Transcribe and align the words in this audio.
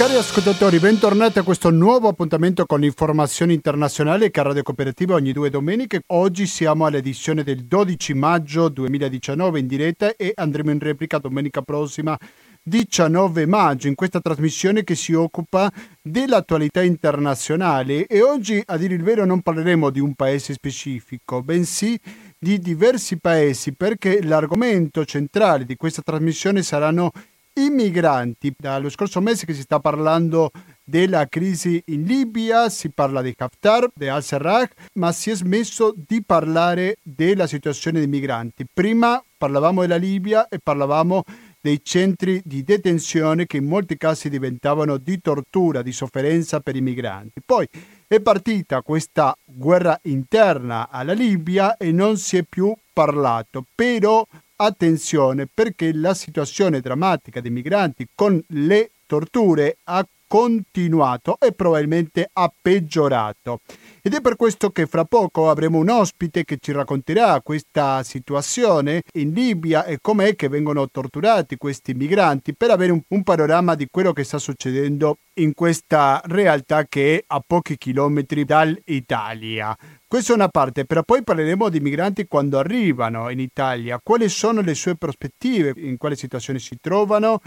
Cari 0.00 0.14
ascoltatori, 0.14 0.78
bentornati 0.78 1.40
a 1.40 1.42
questo 1.42 1.68
nuovo 1.68 2.08
appuntamento 2.08 2.64
con 2.64 2.80
l'informazione 2.80 3.52
internazionale 3.52 4.30
che 4.30 4.40
a 4.40 4.44
Radio 4.44 4.62
Cooperativa 4.62 5.12
ogni 5.12 5.32
due 5.32 5.50
domeniche. 5.50 6.00
Oggi 6.06 6.46
siamo 6.46 6.86
all'edizione 6.86 7.42
del 7.42 7.66
12 7.66 8.14
maggio 8.14 8.70
2019 8.70 9.58
in 9.58 9.66
diretta 9.66 10.16
e 10.16 10.32
andremo 10.34 10.70
in 10.70 10.78
replica 10.78 11.18
domenica 11.18 11.60
prossima 11.60 12.16
19 12.62 13.44
maggio 13.44 13.88
in 13.88 13.94
questa 13.94 14.20
trasmissione 14.20 14.84
che 14.84 14.94
si 14.94 15.12
occupa 15.12 15.70
dell'attualità 16.00 16.82
internazionale 16.82 18.06
e 18.06 18.22
oggi 18.22 18.62
a 18.64 18.78
dire 18.78 18.94
il 18.94 19.02
vero 19.02 19.26
non 19.26 19.42
parleremo 19.42 19.90
di 19.90 20.00
un 20.00 20.14
paese 20.14 20.54
specifico, 20.54 21.42
bensì 21.42 21.98
di 22.38 22.58
diversi 22.58 23.18
paesi 23.18 23.74
perché 23.74 24.22
l'argomento 24.22 25.04
centrale 25.04 25.66
di 25.66 25.76
questa 25.76 26.00
trasmissione 26.00 26.62
saranno 26.62 27.10
i 27.12 27.29
migranti. 27.68 28.54
Dallo 28.56 28.88
scorso 28.88 29.20
mese 29.20 29.44
che 29.44 29.52
si 29.52 29.62
sta 29.62 29.80
parlando 29.80 30.50
della 30.82 31.26
crisi 31.26 31.82
in 31.86 32.04
Libia, 32.04 32.68
si 32.68 32.90
parla 32.90 33.22
di 33.22 33.34
Haftar, 33.36 33.90
di 33.92 34.08
al-Serraj, 34.08 34.68
ma 34.94 35.12
si 35.12 35.30
è 35.30 35.34
smesso 35.34 35.94
di 35.94 36.22
parlare 36.22 36.96
della 37.02 37.46
situazione 37.46 37.98
dei 37.98 38.08
migranti. 38.08 38.64
Prima 38.72 39.22
parlavamo 39.36 39.82
della 39.82 39.96
Libia 39.96 40.48
e 40.48 40.58
parlavamo 40.62 41.22
dei 41.60 41.80
centri 41.82 42.40
di 42.44 42.64
detenzione 42.64 43.46
che 43.46 43.58
in 43.58 43.66
molti 43.66 43.96
casi 43.96 44.30
diventavano 44.30 44.96
di 44.96 45.20
tortura, 45.20 45.82
di 45.82 45.92
sofferenza 45.92 46.60
per 46.60 46.74
i 46.74 46.80
migranti. 46.80 47.40
Poi 47.44 47.68
è 48.06 48.20
partita 48.20 48.82
questa 48.82 49.36
guerra 49.44 49.98
interna 50.02 50.88
alla 50.90 51.12
Libia 51.12 51.76
e 51.76 51.92
non 51.92 52.16
si 52.16 52.38
è 52.38 52.44
più 52.48 52.74
parlato, 52.92 53.64
però 53.74 54.26
attenzione 54.62 55.46
perché 55.52 55.92
la 55.92 56.14
situazione 56.14 56.80
drammatica 56.80 57.40
dei 57.40 57.50
migranti 57.50 58.06
con 58.14 58.42
le 58.48 58.90
torture 59.06 59.78
ha 59.84 60.06
continuato 60.26 61.38
e 61.40 61.52
probabilmente 61.52 62.28
ha 62.32 62.52
peggiorato. 62.60 63.60
Ed 64.02 64.14
è 64.14 64.22
per 64.22 64.36
questo 64.36 64.70
che 64.70 64.86
fra 64.86 65.04
poco 65.04 65.50
avremo 65.50 65.76
un 65.78 65.90
ospite 65.90 66.44
che 66.44 66.56
ci 66.58 66.72
racconterà 66.72 67.40
questa 67.42 68.02
situazione 68.02 69.02
in 69.14 69.32
Libia 69.32 69.84
e 69.84 69.98
com'è 70.00 70.34
che 70.36 70.48
vengono 70.48 70.88
torturati 70.88 71.56
questi 71.56 71.92
migranti 71.92 72.54
per 72.56 72.70
avere 72.70 72.92
un, 72.92 73.02
un 73.08 73.22
panorama 73.22 73.74
di 73.74 73.88
quello 73.90 74.14
che 74.14 74.24
sta 74.24 74.38
succedendo 74.38 75.18
in 75.34 75.52
questa 75.52 76.22
realtà 76.24 76.86
che 76.86 77.16
è 77.16 77.24
a 77.26 77.42
pochi 77.46 77.76
chilometri 77.76 78.44
dall'Italia. 78.44 79.76
Questa 80.06 80.32
è 80.32 80.34
una 80.34 80.48
parte, 80.48 80.86
però 80.86 81.02
poi 81.02 81.22
parleremo 81.22 81.68
di 81.68 81.78
migranti 81.78 82.26
quando 82.26 82.58
arrivano 82.58 83.30
in 83.30 83.38
Italia, 83.38 84.00
quali 84.02 84.28
sono 84.28 84.60
le 84.60 84.74
sue 84.74 84.96
prospettive, 84.96 85.72
in 85.76 85.96
quale 85.98 86.16
situazione 86.16 86.58
si 86.58 86.78
trovano, 86.80 87.40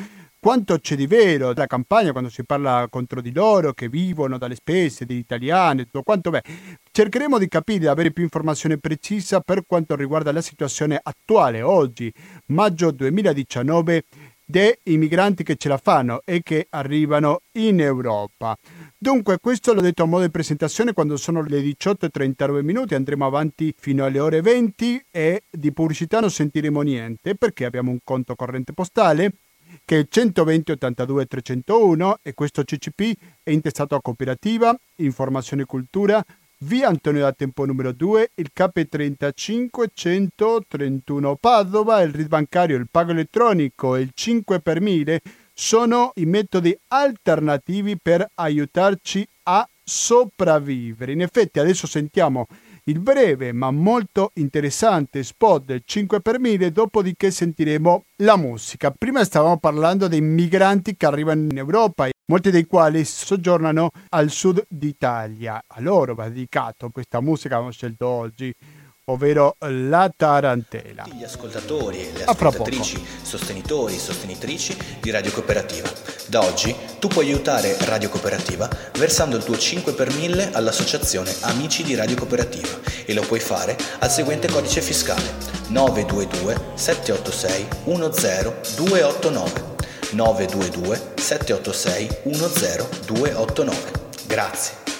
quanto 0.43 0.77
c'è 0.77 0.97
di 0.97 1.07
vero 1.07 1.53
nella 1.53 1.67
campagna 1.67 2.11
quando 2.11 2.29
si 2.29 2.43
parla 2.43 2.87
contro 2.89 3.21
di 3.21 3.31
loro 3.31 3.71
che 3.71 3.87
vivono 3.87 4.37
dalle 4.37 4.55
spese 4.55 5.05
degli 5.05 5.19
italiani, 5.19 5.85
tutto 5.85 6.03
quanto 6.03 6.31
beh. 6.31 6.43
Cercheremo 6.91 7.37
di 7.37 7.47
capire, 7.47 7.79
di 7.79 7.87
avere 7.87 8.11
più 8.11 8.23
informazione 8.23 8.77
precisa 8.77 9.39
per 9.39 9.63
quanto 9.65 9.95
riguarda 9.95 10.33
la 10.33 10.41
situazione 10.41 10.99
attuale, 11.01 11.61
oggi, 11.61 12.11
maggio 12.47 12.91
2019, 12.91 14.03
dei 14.43 14.75
migranti 14.83 15.43
che 15.43 15.55
ce 15.55 15.69
la 15.69 15.77
fanno 15.77 16.19
e 16.25 16.41
che 16.43 16.67
arrivano 16.71 17.43
in 17.53 17.79
Europa. 17.79 18.57
Dunque, 18.97 19.37
questo 19.39 19.73
l'ho 19.73 19.79
detto 19.79 20.03
a 20.03 20.07
modo 20.07 20.25
di 20.25 20.29
presentazione 20.29 20.91
quando 20.91 21.15
sono 21.15 21.41
le 21.41 21.61
18.39 21.61 22.61
minuti, 22.63 22.95
andremo 22.95 23.25
avanti 23.25 23.73
fino 23.77 24.03
alle 24.03 24.19
ore 24.19 24.41
20 24.41 25.05
e 25.09 25.43
di 25.49 25.71
pubblicità 25.71 26.19
non 26.19 26.29
sentiremo 26.29 26.81
niente 26.81 27.35
perché 27.35 27.63
abbiamo 27.63 27.91
un 27.91 27.99
conto 28.03 28.35
corrente 28.35 28.73
postale 28.73 29.31
che 29.85 29.99
è 29.99 30.07
120 30.07 30.71
82 30.71 31.25
301 31.25 32.19
e 32.21 32.33
questo 32.33 32.63
CCP 32.63 33.13
è 33.43 33.51
intestato 33.51 33.95
a 33.95 34.01
cooperativa, 34.01 34.77
informazione 34.97 35.63
e 35.63 35.65
cultura, 35.65 36.23
via 36.59 36.87
Antonio 36.87 37.21
da 37.21 37.33
Tempo 37.33 37.65
numero 37.65 37.91
2, 37.91 38.31
il 38.35 38.51
KP35 38.55 39.85
131 39.93 41.35
Padova, 41.35 42.01
il 42.01 42.13
RID 42.13 42.27
bancario, 42.27 42.77
il 42.77 42.87
pago 42.89 43.11
elettronico 43.11 43.95
e 43.95 44.01
il 44.01 44.11
5 44.13 44.59
per 44.59 44.81
1000 44.81 45.21
sono 45.53 46.11
i 46.15 46.25
metodi 46.25 46.75
alternativi 46.87 47.97
per 48.01 48.25
aiutarci 48.35 49.27
a 49.43 49.67
sopravvivere. 49.83 51.11
In 51.11 51.21
effetti 51.21 51.59
adesso 51.59 51.85
sentiamo 51.85 52.47
il 52.85 52.99
breve 52.99 53.53
ma 53.53 53.71
molto 53.71 54.31
interessante 54.35 55.23
spot 55.23 55.63
del 55.63 55.81
5 55.85 56.19
per 56.19 56.39
1000, 56.39 56.71
dopodiché 56.71 57.31
sentiremo 57.31 58.05
la 58.17 58.35
musica. 58.35 58.91
Prima 58.91 59.23
stavamo 59.23 59.57
parlando 59.57 60.07
dei 60.07 60.21
migranti 60.21 60.97
che 60.97 61.05
arrivano 61.05 61.43
in 61.43 61.57
Europa, 61.57 62.09
molti 62.25 62.51
dei 62.51 62.65
quali 62.65 63.05
soggiornano 63.05 63.89
al 64.09 64.29
sud 64.29 64.65
d'Italia. 64.67 65.63
A 65.65 65.81
loro 65.81 66.13
va 66.13 66.27
dedicato 66.27 66.89
questa 66.89 67.21
musica 67.21 67.49
che 67.49 67.53
abbiamo 67.55 67.71
scelto 67.71 68.07
oggi 68.07 68.53
ovvero 69.05 69.57
la 69.59 70.11
tarantela. 70.15 71.05
Gli 71.11 71.23
ascoltatori 71.23 71.99
e 71.99 72.11
le 72.13 72.23
ascoltatrici, 72.23 73.05
sostenitori 73.21 73.95
e 73.95 73.99
sostenitrici 73.99 74.77
di 75.01 75.11
Radio 75.11 75.31
Cooperativa. 75.31 75.91
Da 76.27 76.41
oggi 76.41 76.73
tu 76.99 77.09
puoi 77.09 77.27
aiutare 77.27 77.75
Radio 77.81 78.07
Cooperativa 78.07 78.69
versando 78.97 79.35
il 79.35 79.43
tuo 79.43 79.57
5 79.57 79.91
per 79.93 80.13
1000 80.13 80.51
all'associazione 80.53 81.33
Amici 81.41 81.83
di 81.83 81.95
Radio 81.95 82.15
Cooperativa 82.15 82.79
e 83.05 83.13
lo 83.13 83.21
puoi 83.23 83.41
fare 83.41 83.75
al 83.99 84.09
seguente 84.09 84.49
codice 84.49 84.81
fiscale 84.81 85.33
922 85.67 86.71
786 86.75 87.67
10289 87.83 89.71
922 90.11 91.13
786 91.15 92.07
10289. 92.23 93.77
Grazie. 94.27 94.92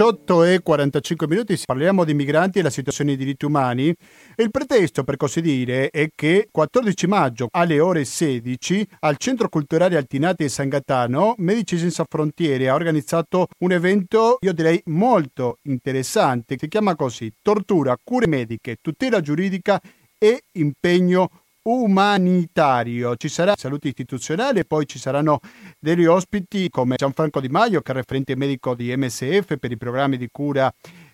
18 0.00 0.44
e 0.44 0.60
45 0.62 1.26
minuti 1.26 1.60
parliamo 1.62 2.04
di 2.04 2.14
migranti 2.14 2.58
e 2.58 2.62
la 2.62 2.70
situazione 2.70 3.10
dei 3.10 3.18
diritti 3.22 3.44
umani 3.44 3.94
il 4.36 4.50
pretesto 4.50 5.04
per 5.04 5.18
così 5.18 5.42
dire 5.42 5.90
è 5.90 6.08
che 6.14 6.48
14 6.50 7.06
maggio 7.06 7.48
alle 7.50 7.80
ore 7.80 8.06
16 8.06 8.88
al 9.00 9.18
Centro 9.18 9.50
Culturale 9.50 9.98
Altinati 9.98 10.44
di 10.44 10.48
San 10.48 10.70
Gattano 10.70 11.34
Medici 11.36 11.76
Senza 11.76 12.06
Frontiere 12.08 12.70
ha 12.70 12.74
organizzato 12.74 13.48
un 13.58 13.72
evento 13.72 14.38
io 14.40 14.54
direi 14.54 14.80
molto 14.86 15.58
interessante 15.64 16.56
si 16.58 16.68
chiama 16.68 16.96
così 16.96 17.30
Tortura, 17.42 17.94
cure 18.02 18.26
mediche, 18.26 18.78
tutela 18.80 19.20
giuridica 19.20 19.78
e 20.16 20.44
impegno 20.52 21.28
umanitario. 21.70 23.16
Ci 23.16 23.28
sarà 23.28 23.54
salute 23.56 23.88
istituzionale, 23.88 24.64
poi 24.64 24.86
ci 24.86 24.98
saranno 24.98 25.40
degli 25.78 26.04
ospiti 26.04 26.68
come 26.68 26.96
Gianfranco 26.96 27.40
Di 27.40 27.48
Maio, 27.48 27.80
che 27.80 27.92
è 27.92 27.94
referente 27.94 28.36
medico 28.36 28.74
di 28.74 28.94
MSF 28.96 29.56
per 29.58 29.70
i 29.70 29.76
programmi 29.76 30.16
di 30.16 30.28
cura 30.30 30.72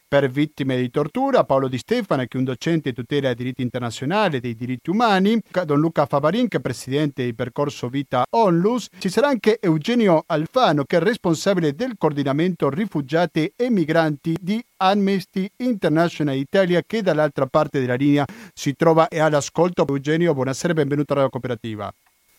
per 0.08 0.30
vittime 0.30 0.76
di 0.76 0.90
tortura, 0.90 1.44
Paolo 1.44 1.68
Di 1.68 1.78
Stefano 1.78 2.22
che 2.22 2.36
è 2.36 2.36
un 2.36 2.44
docente 2.44 2.90
di 2.90 2.94
tutela 2.94 3.26
dei 3.28 3.34
diritti 3.34 3.62
internazionali 3.62 4.36
e 4.36 4.40
dei 4.40 4.54
diritti 4.54 4.90
umani, 4.90 5.40
Don 5.64 5.80
Luca 5.80 6.06
Favarin 6.06 6.48
che 6.48 6.58
è 6.58 6.60
presidente 6.60 7.24
di 7.24 7.34
Percorso 7.34 7.88
Vita 7.88 8.24
Onlus, 8.30 8.88
ci 8.98 9.08
sarà 9.08 9.28
anche 9.28 9.58
Eugenio 9.60 10.22
Alfano 10.26 10.84
che 10.84 10.98
è 10.98 11.00
responsabile 11.00 11.74
del 11.74 11.94
coordinamento 11.98 12.70
rifugiati 12.70 13.52
e 13.56 13.70
migranti 13.70 14.36
di 14.40 14.62
Amnesty 14.78 15.50
International 15.58 16.36
Italia 16.36 16.82
che 16.86 17.02
dall'altra 17.02 17.46
parte 17.46 17.80
della 17.80 17.94
linea 17.94 18.24
si 18.54 18.74
trova 18.74 19.08
e 19.08 19.18
all'ascolto. 19.18 19.86
Eugenio, 19.86 20.34
buonasera 20.34 20.72
e 20.72 20.76
benvenuto 20.76 21.14
alla 21.14 21.28
cooperativa. 21.28 21.92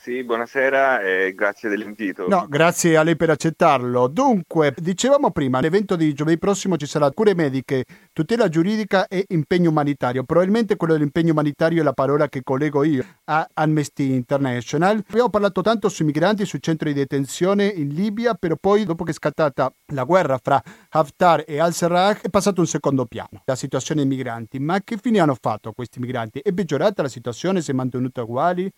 Sì, 0.08 0.24
buonasera 0.24 1.02
e 1.02 1.34
grazie 1.36 1.68
dell'invito. 1.68 2.30
No, 2.30 2.46
grazie 2.48 2.96
a 2.96 3.04
lei 3.04 3.18
per 3.18 3.30
accettarlo. 3.30 4.08
Dunque, 4.08 4.74
dicevamo 4.78 5.32
prima, 5.32 5.60
l'evento 5.60 5.98
di 5.98 6.14
giovedì 6.14 6.38
prossimo 6.38 6.78
ci 6.78 6.86
sarà 6.86 7.12
cure 7.12 7.36
mediche, 7.36 7.84
tutela 8.14 8.48
giuridica 8.48 9.10
e 9.10 9.26
impegno 9.28 9.70
umanitario. 9.70 10.24
Probabilmente 10.24 10.78
quello 10.78 10.94
dell'impegno 10.94 11.34
umanitario 11.34 11.82
è 11.82 11.84
la 11.84 11.92
parola 11.92 12.30
che 12.30 12.42
collego 12.42 12.86
io 12.86 13.04
a 13.26 13.46
Amnesty 13.56 14.14
International. 14.14 15.04
Abbiamo 15.10 15.30
parlato 15.30 15.60
tanto 15.60 15.90
sui 15.90 16.06
migranti, 16.06 16.46
sui 16.46 16.62
centri 16.62 16.94
di 16.94 17.00
detenzione 17.00 17.66
in 17.66 17.90
Libia, 17.90 18.34
però 18.34 18.56
poi 18.56 18.86
dopo 18.86 19.04
che 19.04 19.12
è 19.12 19.14
scattata 19.14 19.70
la 19.88 20.06
guerra 20.06 20.40
fra 20.42 20.64
Haftar 20.88 21.44
e 21.46 21.60
al-Serraj 21.60 22.22
è 22.22 22.30
passato 22.30 22.62
un 22.62 22.68
secondo 22.68 23.04
piano, 23.08 23.42
la 23.44 23.56
situazione 23.58 24.08
dei 24.08 24.10
migranti. 24.10 24.58
Ma 24.60 24.80
che 24.82 24.96
fine 24.96 25.20
hanno 25.20 25.36
fatto 25.38 25.74
questi 25.74 26.00
migranti? 26.00 26.40
È 26.40 26.54
peggiorata 26.54 27.02
la 27.02 27.10
situazione? 27.10 27.60
Si 27.60 27.72
è 27.72 27.74
mantenuta 27.74 28.24
uguale? 28.24 28.72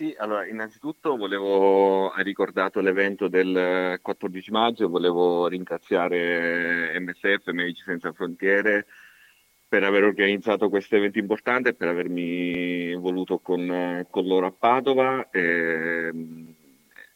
Sì, 0.00 0.14
allora 0.16 0.46
innanzitutto 0.46 1.14
volevo, 1.14 2.08
hai 2.08 2.24
ricordato 2.24 2.80
l'evento 2.80 3.28
del 3.28 3.98
14 4.00 4.50
maggio, 4.50 4.88
volevo 4.88 5.46
ringraziare 5.46 6.98
MSF, 6.98 7.50
Medici 7.50 7.82
Senza 7.82 8.10
Frontiere, 8.14 8.86
per 9.68 9.84
aver 9.84 10.04
organizzato 10.04 10.70
questo 10.70 10.96
evento 10.96 11.18
importante 11.18 11.68
e 11.68 11.74
per 11.74 11.88
avermi 11.88 12.94
voluto 12.94 13.40
con, 13.40 14.06
con 14.08 14.24
loro 14.24 14.46
a 14.46 14.52
Padova. 14.52 15.28
E, 15.28 16.10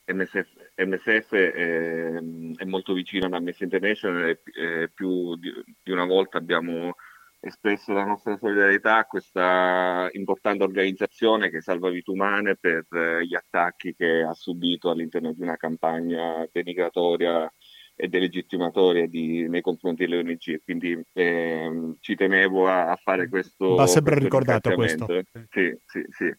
MSF, 0.07 0.49
MSF 0.77 1.35
è, 1.35 2.21
è, 2.57 2.65
molto 2.67 2.93
vicino 2.93 3.25
ad 3.25 3.33
Amnesty 3.33 3.65
International 3.65 4.29
e, 4.29 4.41
e 4.55 4.91
più 4.93 5.37
di, 5.37 5.51
di, 5.83 5.91
una 5.91 6.05
volta 6.05 6.37
abbiamo 6.37 6.97
espresso 7.45 7.93
la 7.93 8.05
nostra 8.05 8.37
solidarietà 8.39 8.99
a 8.99 9.05
questa 9.05 10.09
importante 10.13 10.65
organizzazione 10.65 11.51
che 11.51 11.61
salva 11.61 11.91
vite 11.91 12.11
umane 12.11 12.57
per 12.57 12.87
gli 13.23 13.35
attacchi 13.35 13.95
che 13.95 14.23
ha 14.23 14.33
subito 14.33 14.91
all'interno 14.91 15.33
di 15.33 15.43
una 15.43 15.57
campagna 15.57 16.49
denigratoria 16.51 17.51
e 17.97 18.09
delegittimatoria 18.09 19.07
di, 19.07 19.49
nei 19.49 19.61
confronti 19.61 20.05
delle 20.05 20.19
ONG. 20.19 20.63
Quindi 20.65 21.01
eh, 21.13 21.95
ci 22.01 22.15
tenevo 22.17 22.67
a, 22.67 22.91
a, 22.91 22.97
fare 22.97 23.29
questo. 23.29 23.75
Va 23.75 23.87
sempre 23.87 24.15
questo 24.15 24.25
ricordato 24.25 24.75
questo. 24.75 25.07
Sì, 25.51 25.77
sì, 25.87 26.05
sì. 26.11 26.35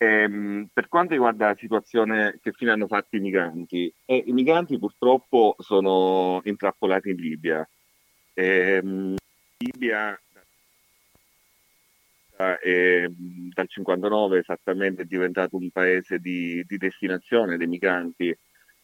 Eh, 0.00 0.68
per 0.72 0.88
quanto 0.88 1.12
riguarda 1.12 1.48
la 1.48 1.56
situazione 1.56 2.38
che 2.40 2.52
fine 2.52 2.70
hanno 2.70 2.86
fatto 2.86 3.16
i 3.16 3.20
migranti, 3.20 3.92
eh, 4.04 4.22
i 4.26 4.32
migranti 4.32 4.78
purtroppo 4.78 5.56
sono 5.58 6.40
intrappolati 6.44 7.10
in 7.10 7.16
Libia. 7.16 7.68
Eh, 8.32 9.16
Libia 9.58 10.18
è, 12.38 13.06
dal 13.08 13.68
59 13.68 14.38
esattamente 14.38 15.02
è 15.02 15.04
diventato 15.04 15.56
un 15.56 15.70
paese 15.70 16.18
di, 16.18 16.64
di 16.66 16.76
destinazione 16.76 17.56
dei 17.56 17.66
migranti 17.66 18.36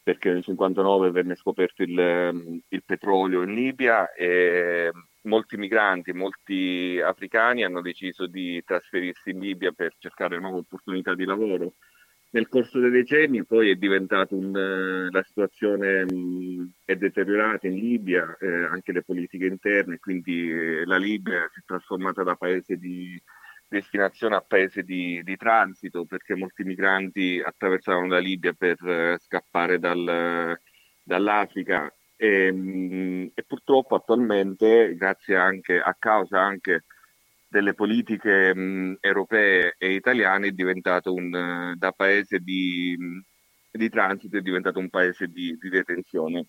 perché 0.04 0.30
nel 0.30 0.42
59 0.42 1.10
venne 1.12 1.34
scoperto 1.34 1.82
il, 1.82 2.62
il, 2.68 2.82
petrolio 2.84 3.40
in 3.42 3.54
Libia 3.54 4.12
e 4.12 4.92
molti 5.22 5.56
migranti, 5.56 6.12
molti 6.12 7.00
africani 7.02 7.64
hanno 7.64 7.80
deciso 7.80 8.26
di 8.26 8.62
trasferirsi 8.66 9.30
in 9.30 9.38
Libia 9.38 9.72
per 9.72 9.94
cercare 9.98 10.38
nuove 10.38 10.58
opportunità 10.58 11.14
di 11.14 11.24
lavoro. 11.24 11.72
Nel 12.34 12.48
corso 12.48 12.80
dei 12.80 12.90
decenni 12.90 13.44
poi 13.44 13.70
è 13.70 13.76
diventato 13.76 14.36
un, 14.36 14.54
eh, 14.54 15.08
la 15.10 15.22
situazione 15.22 16.04
mh, 16.04 16.72
è 16.84 16.96
deteriorata 16.96 17.66
in 17.66 17.76
Libia, 17.76 18.36
eh, 18.38 18.64
anche 18.64 18.92
le 18.92 19.02
politiche 19.02 19.46
interne, 19.46 19.98
quindi 20.00 20.50
eh, 20.50 20.84
la 20.84 20.98
Libia 20.98 21.48
si 21.50 21.60
è 21.60 21.62
trasformata 21.64 22.22
da 22.24 22.34
paese 22.34 22.76
di, 22.76 23.18
destinazione 23.68 24.36
a 24.36 24.40
paese 24.40 24.82
di, 24.82 25.22
di, 25.24 25.36
transito 25.36 26.04
perché 26.04 26.34
molti 26.34 26.64
migranti 26.64 27.42
attraversavano 27.44 28.06
la 28.06 28.18
Libia 28.18 28.52
per 28.52 28.80
uh, 28.82 29.18
scappare 29.18 29.78
dal, 29.78 30.58
dall'Africa. 31.02 31.92
E, 32.16 32.52
mh, 32.52 33.32
e, 33.34 33.42
purtroppo 33.44 33.96
attualmente, 33.96 34.94
grazie 34.96 35.36
anche 35.36 35.80
a 35.80 35.94
causa 35.98 36.40
anche 36.40 36.84
delle 37.48 37.74
politiche 37.74 38.54
mh, 38.54 38.98
europee 39.00 39.74
e 39.78 39.94
italiane, 39.94 40.48
è 40.48 40.52
diventato 40.52 41.12
un, 41.12 41.74
da 41.76 41.92
paese 41.92 42.38
di, 42.40 42.96
di 43.70 43.88
transito, 43.88 44.36
è 44.36 44.40
diventato 44.40 44.78
un 44.78 44.90
paese 44.90 45.26
di, 45.28 45.56
di 45.60 45.68
detenzione 45.68 46.46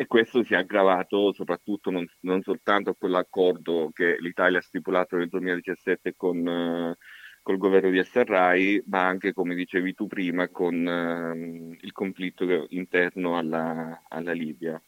e 0.00 0.06
questo 0.06 0.44
si 0.44 0.54
è 0.54 0.58
aggravato 0.58 1.32
soprattutto 1.32 1.90
non, 1.90 2.06
non, 2.20 2.40
soltanto 2.42 2.94
con 2.94 3.10
l'accordo 3.10 3.90
che 3.92 4.16
l'Italia 4.20 4.58
ha 4.58 4.62
stipulato 4.62 5.16
nel 5.16 5.28
2017 5.28 6.14
con 6.16 6.46
eh, 6.46 6.96
col 7.42 7.56
governo 7.56 7.90
di 7.90 8.04
Sarrai, 8.04 8.80
ma 8.86 9.06
anche, 9.06 9.32
come 9.32 9.56
dicevi 9.56 9.94
tu 9.94 10.06
prima, 10.06 10.46
con 10.48 10.86
eh, 10.86 11.76
il 11.80 11.92
conflitto 11.92 12.66
interno 12.68 13.38
alla, 13.38 14.02
alla 14.06 14.32
Libia. 14.32 14.80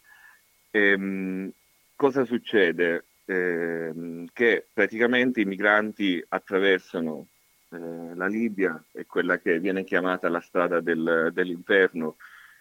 E, 0.70 0.90
ehm, 0.90 1.50
cosa 1.96 2.24
succede? 2.24 3.06
Eh, 3.24 4.26
che 4.32 4.66
praticamente 4.72 5.40
i 5.40 5.44
migranti 5.44 6.22
attraversano 6.28 7.26
eh, 7.70 8.14
la 8.14 8.26
Libia, 8.26 8.80
è 8.92 9.06
quella 9.06 9.38
che 9.38 9.58
viene 9.58 9.82
chiamata 9.82 10.28
la 10.28 10.40
strada 10.40 10.80
del, 10.80 11.30
dell'inferno, 11.32 12.16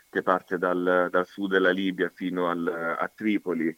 che 0.10 0.24
parte 0.24 0.58
dal, 0.58 1.08
dal 1.12 1.28
sud 1.28 1.52
della 1.52 1.72
Libia 1.72 2.12
fino 2.14 2.50
al, 2.50 2.68
a 2.68 3.12
Tripoli. 3.14 3.76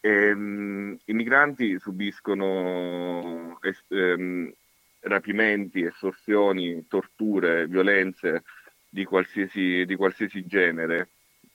E, 0.00 0.32
um, 0.32 0.98
I 1.04 1.12
migranti 1.12 1.78
subiscono 1.78 3.58
es, 3.62 3.82
um, 3.88 4.52
rapimenti, 5.00 5.82
estorsioni, 5.82 6.86
torture, 6.88 7.66
violenze 7.66 8.42
di 8.88 9.04
qualsiasi, 9.04 9.84
di 9.86 9.96
qualsiasi 9.96 10.46
genere. 10.46 11.08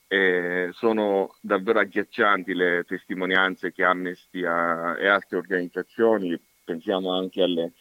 E 0.08 0.70
sono 0.74 1.36
davvero 1.42 1.80
agghiaccianti 1.80 2.54
le 2.54 2.84
testimonianze 2.88 3.72
che 3.72 3.84
Amnesty 3.84 4.44
ha, 4.46 4.96
e 5.00 5.08
altre 5.08 5.38
organizzazioni, 5.38 6.40
pensiamo 6.64 7.18
anche 7.18 7.42
alle, 7.42 7.72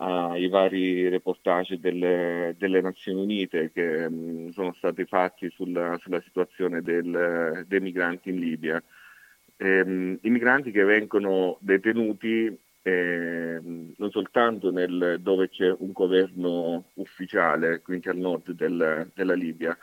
ai 0.00 0.48
vari 0.48 1.08
reportage 1.08 1.80
delle, 1.80 2.54
delle 2.56 2.80
Nazioni 2.80 3.20
Unite 3.20 3.72
che 3.72 4.08
mh, 4.08 4.50
sono 4.50 4.72
stati 4.74 5.04
fatti 5.04 5.50
sulla, 5.50 5.98
sulla 6.00 6.20
situazione 6.20 6.82
del, 6.82 7.64
dei 7.66 7.80
migranti 7.80 8.30
in 8.30 8.38
Libia. 8.38 8.82
E, 9.56 9.84
mh, 9.84 10.18
I 10.22 10.30
migranti 10.30 10.70
che 10.70 10.84
vengono 10.84 11.58
detenuti 11.60 12.56
eh, 12.82 13.60
non 13.60 14.10
soltanto 14.10 14.70
nel, 14.70 15.18
dove 15.20 15.48
c'è 15.48 15.74
un 15.76 15.92
governo 15.92 16.90
ufficiale, 16.94 17.80
quindi 17.82 18.08
al 18.08 18.16
nord 18.16 18.52
del, 18.52 19.10
della 19.14 19.34
Libia, 19.34 19.76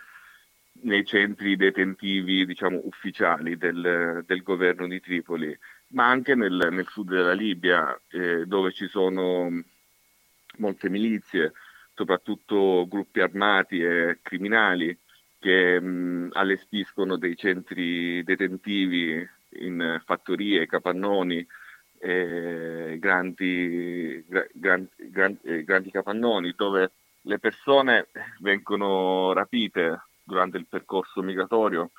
nei 0.81 1.05
centri 1.05 1.55
detentivi 1.55 2.45
diciamo, 2.45 2.81
ufficiali 2.85 3.57
del, 3.57 4.23
del, 4.25 4.41
governo 4.43 4.87
di 4.87 4.99
Tripoli, 5.01 5.57
ma 5.89 6.07
anche 6.09 6.35
nel, 6.35 6.69
nel 6.71 6.87
sud 6.87 7.09
della 7.09 7.33
Libia, 7.33 7.99
eh, 8.09 8.45
dove 8.45 8.71
ci 8.71 8.87
sono 8.87 9.63
molte 10.57 10.89
milizie, 10.89 11.53
soprattutto 11.93 12.85
gruppi 12.87 13.21
armati 13.21 13.81
e 13.81 14.19
criminali 14.21 14.97
che 15.39 15.79
mh, 15.79 16.29
allestiscono 16.33 17.17
dei 17.17 17.35
centri 17.35 18.23
detentivi 18.23 19.27
in 19.59 20.01
fattorie, 20.03 20.65
capannoni, 20.65 21.45
eh, 21.99 22.97
grandi, 22.99 24.23
gran, 24.53 24.87
gran, 24.95 25.37
eh, 25.43 25.63
grandi 25.63 25.91
capannoni 25.91 26.53
dove 26.55 26.91
le 27.21 27.39
persone 27.39 28.07
vengono 28.39 29.33
rapite 29.33 30.01
durante 30.23 30.57
il 30.57 30.65
percorso 30.67 31.21
migratorio 31.21 31.91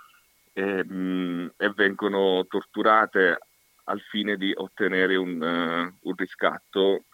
e, 0.53 0.85
mh, 0.85 1.53
e 1.57 1.73
vengono 1.75 2.47
torturate 2.49 3.39
al 3.85 4.01
fine 4.01 4.37
di 4.37 4.53
ottenere 4.55 5.17
un, 5.17 5.41
uh, 5.41 6.09
un 6.09 6.15
riscatto 6.17 7.05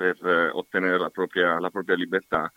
per 0.00 0.16
eh, 0.26 0.48
ottenere 0.48 0.98
la 0.98 1.10
propria, 1.10 1.60
la 1.60 1.68
propria 1.68 1.94
libertà 1.94 2.50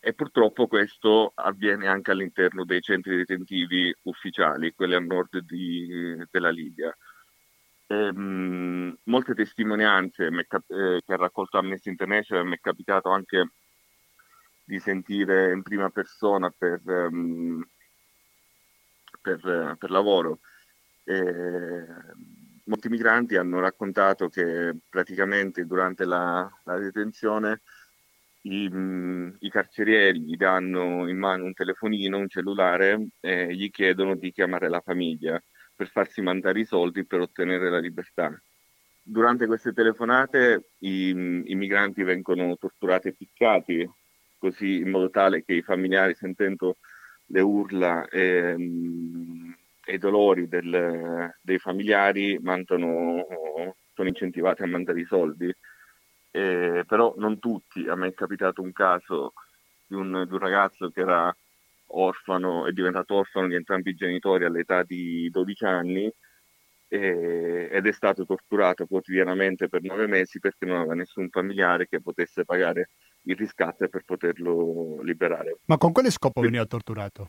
e 0.00 0.12
purtroppo 0.12 0.66
questo 0.66 1.30
avviene 1.36 1.86
anche 1.86 2.10
all'interno 2.10 2.64
dei 2.64 2.80
centri 2.80 3.16
detentivi 3.16 3.94
ufficiali, 4.02 4.74
quelli 4.74 4.94
a 4.96 4.98
nord 4.98 5.38
di, 5.38 6.16
della 6.28 6.50
Libia. 6.50 6.92
Ehm, 7.86 8.96
molte 9.04 9.34
testimonianze 9.34 10.26
eh, 10.26 11.02
che 11.06 11.12
ha 11.12 11.16
raccolto 11.16 11.58
Amnesty 11.58 11.90
International 11.90 12.46
mi 12.46 12.56
è 12.56 12.60
capitato 12.60 13.10
anche 13.10 13.50
di 14.64 14.80
sentire 14.80 15.52
in 15.52 15.62
prima 15.62 15.90
persona 15.90 16.50
per, 16.50 16.80
um, 16.84 17.64
per, 19.20 19.76
per 19.78 19.90
lavoro. 19.90 20.40
E, 21.04 21.86
molti 22.70 22.88
migranti 22.88 23.34
hanno 23.36 23.58
raccontato 23.58 24.28
che 24.28 24.76
praticamente 24.88 25.66
durante 25.66 26.04
la, 26.04 26.48
la 26.64 26.78
detenzione 26.78 27.62
i, 28.42 28.68
mh, 28.68 29.38
i, 29.40 29.50
carcerieri 29.50 30.20
gli 30.20 30.36
danno 30.36 31.08
in 31.08 31.18
mano 31.18 31.44
un 31.44 31.52
telefonino, 31.52 32.16
un 32.16 32.28
cellulare 32.28 33.08
e 33.20 33.54
gli 33.54 33.70
chiedono 33.70 34.14
di 34.14 34.32
chiamare 34.32 34.68
la 34.68 34.80
famiglia 34.80 35.42
per 35.74 35.88
farsi 35.88 36.22
mandare 36.22 36.60
i 36.60 36.64
soldi 36.64 37.04
per 37.04 37.20
ottenere 37.20 37.68
la 37.68 37.80
libertà. 37.80 38.32
Durante 39.02 39.46
queste 39.46 39.72
telefonate 39.72 40.70
i, 40.78 41.08
i 41.08 41.54
migranti 41.54 42.02
vengono 42.04 42.56
torturati 42.56 43.08
e 43.08 43.14
picchiati, 43.14 43.90
così 44.38 44.76
in 44.76 44.90
modo 44.90 45.10
tale 45.10 45.44
che 45.44 45.54
i 45.54 45.62
familiari 45.62 46.14
sentendo 46.14 46.76
le 47.26 47.40
urla 47.40 48.06
e, 48.08 48.56
mh, 48.56 49.56
e 49.84 49.94
i 49.94 49.98
dolori 49.98 50.48
del, 50.48 51.32
dei 51.40 51.58
familiari 51.58 52.38
mandano, 52.40 53.26
sono 53.94 54.08
incentivati 54.08 54.62
a 54.62 54.66
mandare 54.66 55.00
i 55.00 55.06
soldi. 55.06 55.52
Eh, 56.32 56.84
però 56.86 57.14
non 57.16 57.38
tutti, 57.38 57.86
a 57.88 57.96
me 57.96 58.08
è 58.08 58.14
capitato 58.14 58.62
un 58.62 58.72
caso 58.72 59.32
di 59.86 59.96
un, 59.96 60.24
di 60.26 60.32
un 60.32 60.38
ragazzo 60.38 60.88
che 60.90 61.00
era 61.00 61.34
orfano, 61.92 62.66
è 62.66 62.72
diventato 62.72 63.14
orfano 63.14 63.48
di 63.48 63.56
entrambi 63.56 63.90
i 63.90 63.94
genitori 63.94 64.44
all'età 64.44 64.84
di 64.84 65.28
12 65.30 65.64
anni 65.64 66.12
eh, 66.92 67.68
ed 67.70 67.86
è 67.86 67.92
stato 67.92 68.24
torturato 68.24 68.86
quotidianamente 68.86 69.68
per 69.68 69.82
nove 69.82 70.06
mesi 70.06 70.38
perché 70.40 70.66
non 70.66 70.78
aveva 70.78 70.94
nessun 70.94 71.28
familiare 71.28 71.86
che 71.88 72.00
potesse 72.00 72.44
pagare 72.44 72.90
il 73.22 73.36
riscatto 73.36 73.88
per 73.88 74.02
poterlo 74.04 75.00
liberare. 75.02 75.58
Ma 75.66 75.76
con 75.76 75.92
quale 75.92 76.10
scopo 76.10 76.40
veniva 76.40 76.64
torturato? 76.64 77.28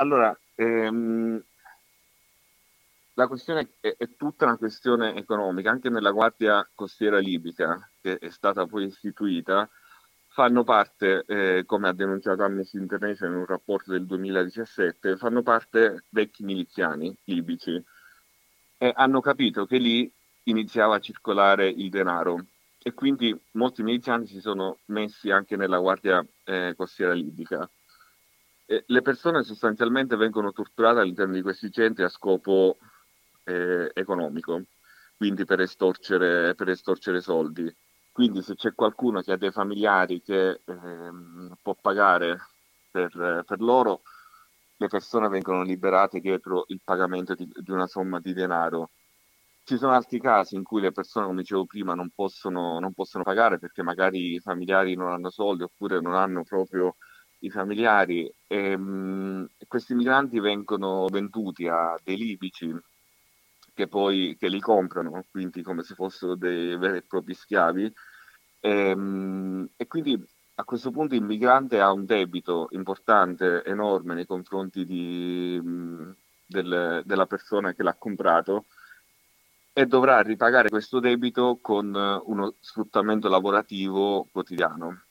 Allora, 0.00 0.36
ehm, 0.54 1.42
la 3.14 3.26
questione 3.26 3.72
è, 3.80 3.96
è, 3.96 4.14
tutta 4.16 4.44
una 4.44 4.56
questione 4.56 5.16
economica, 5.16 5.70
anche 5.70 5.90
nella 5.90 6.12
Guardia 6.12 6.68
Costiera 6.72 7.18
Libica, 7.18 7.90
che 8.00 8.16
è 8.18 8.30
stata 8.30 8.64
poi 8.66 8.84
istituita, 8.84 9.68
fanno 10.28 10.62
parte, 10.62 11.24
eh, 11.26 11.64
come 11.66 11.88
ha 11.88 11.92
denunciato 11.92 12.44
Amnesty 12.44 12.78
International 12.78 13.34
in 13.34 13.40
un 13.40 13.46
rapporto 13.46 13.90
del 13.90 14.06
2017, 14.06 15.16
fanno 15.16 15.42
parte 15.42 16.04
vecchi 16.10 16.44
miliziani 16.44 17.12
libici 17.24 17.82
e 18.78 18.92
hanno 18.94 19.20
capito 19.20 19.66
che 19.66 19.78
lì 19.78 20.08
iniziava 20.44 20.94
a 20.96 21.00
circolare 21.00 21.68
il 21.68 21.90
denaro 21.90 22.46
e 22.80 22.94
quindi 22.94 23.36
molti 23.52 23.82
miliziani 23.82 24.28
si 24.28 24.40
sono 24.40 24.78
messi 24.86 25.30
anche 25.32 25.56
nella 25.56 25.80
Guardia 25.80 26.24
eh, 26.44 26.74
Costiera 26.76 27.14
Libica. 27.14 27.68
E 28.70 28.84
le 28.88 29.00
persone 29.00 29.44
sostanzialmente 29.44 30.14
vengono 30.14 30.52
torturate 30.52 31.00
all'interno 31.00 31.32
di 31.32 31.40
questi 31.40 31.72
centri 31.72 32.04
a 32.04 32.10
scopo 32.10 32.76
eh, 33.44 33.90
economico, 33.94 34.60
quindi 35.16 35.46
per 35.46 35.60
estorcere, 35.60 36.54
per 36.54 36.68
estorcere, 36.68 37.22
soldi. 37.22 37.74
Quindi 38.12 38.42
se 38.42 38.56
c'è 38.56 38.74
qualcuno 38.74 39.22
che 39.22 39.32
ha 39.32 39.38
dei 39.38 39.52
familiari 39.52 40.20
che 40.20 40.60
ehm, 40.66 41.56
può 41.62 41.74
pagare 41.80 42.36
per, 42.90 43.42
per, 43.46 43.60
loro, 43.62 44.02
le 44.76 44.88
persone 44.88 45.28
vengono 45.28 45.62
liberate 45.62 46.20
dietro 46.20 46.64
il 46.68 46.82
pagamento 46.84 47.34
di, 47.34 47.50
di 47.50 47.70
una 47.70 47.86
somma 47.86 48.20
di 48.20 48.34
denaro. 48.34 48.90
Ci 49.64 49.78
sono 49.78 49.92
altri 49.92 50.20
casi 50.20 50.56
in 50.56 50.62
cui 50.62 50.82
le 50.82 50.92
persone, 50.92 51.24
come 51.24 51.40
dicevo 51.40 51.64
prima, 51.64 51.94
non 51.94 52.10
possono, 52.14 52.78
non 52.80 52.92
possono 52.92 53.24
pagare 53.24 53.58
perché 53.58 53.82
magari 53.82 54.34
i 54.34 54.40
familiari 54.40 54.94
non 54.94 55.10
hanno 55.10 55.30
soldi 55.30 55.62
oppure 55.62 56.02
non 56.02 56.14
hanno 56.14 56.42
proprio 56.42 56.96
i 57.40 57.50
familiari 57.50 58.32
e 58.46 58.76
mh, 58.76 59.50
questi 59.66 59.94
migranti 59.94 60.40
vengono 60.40 61.06
venduti 61.06 61.68
a 61.68 61.96
dei 62.02 62.16
libici 62.16 62.74
che 63.74 63.86
poi 63.86 64.36
che 64.38 64.48
li 64.48 64.60
comprano, 64.60 65.24
quindi 65.30 65.62
come 65.62 65.82
se 65.84 65.94
fossero 65.94 66.34
dei 66.34 66.76
veri 66.76 66.98
e 66.98 67.02
propri 67.02 67.34
schiavi. 67.34 67.84
E, 68.60 68.70
ehm, 68.70 69.68
e 69.76 69.86
quindi 69.86 70.20
a 70.56 70.64
questo 70.64 70.90
punto 70.90 71.14
il 71.14 71.22
migrante 71.22 71.80
ha 71.80 71.92
un 71.92 72.04
debito 72.04 72.68
importante, 72.72 73.62
enorme 73.64 74.14
nei 74.14 74.26
confronti 74.26 74.84
di, 74.84 75.60
del, 76.44 77.02
della 77.04 77.26
persona 77.26 77.72
che 77.72 77.84
l'ha 77.84 77.94
comprato 77.94 78.66
e 79.72 79.86
dovrà 79.86 80.20
ripagare 80.22 80.68
questo 80.68 80.98
debito 80.98 81.60
con 81.62 81.94
uno 82.24 82.54
sfruttamento 82.58 83.28
lavorativo 83.28 84.26
quotidiano. 84.32 85.02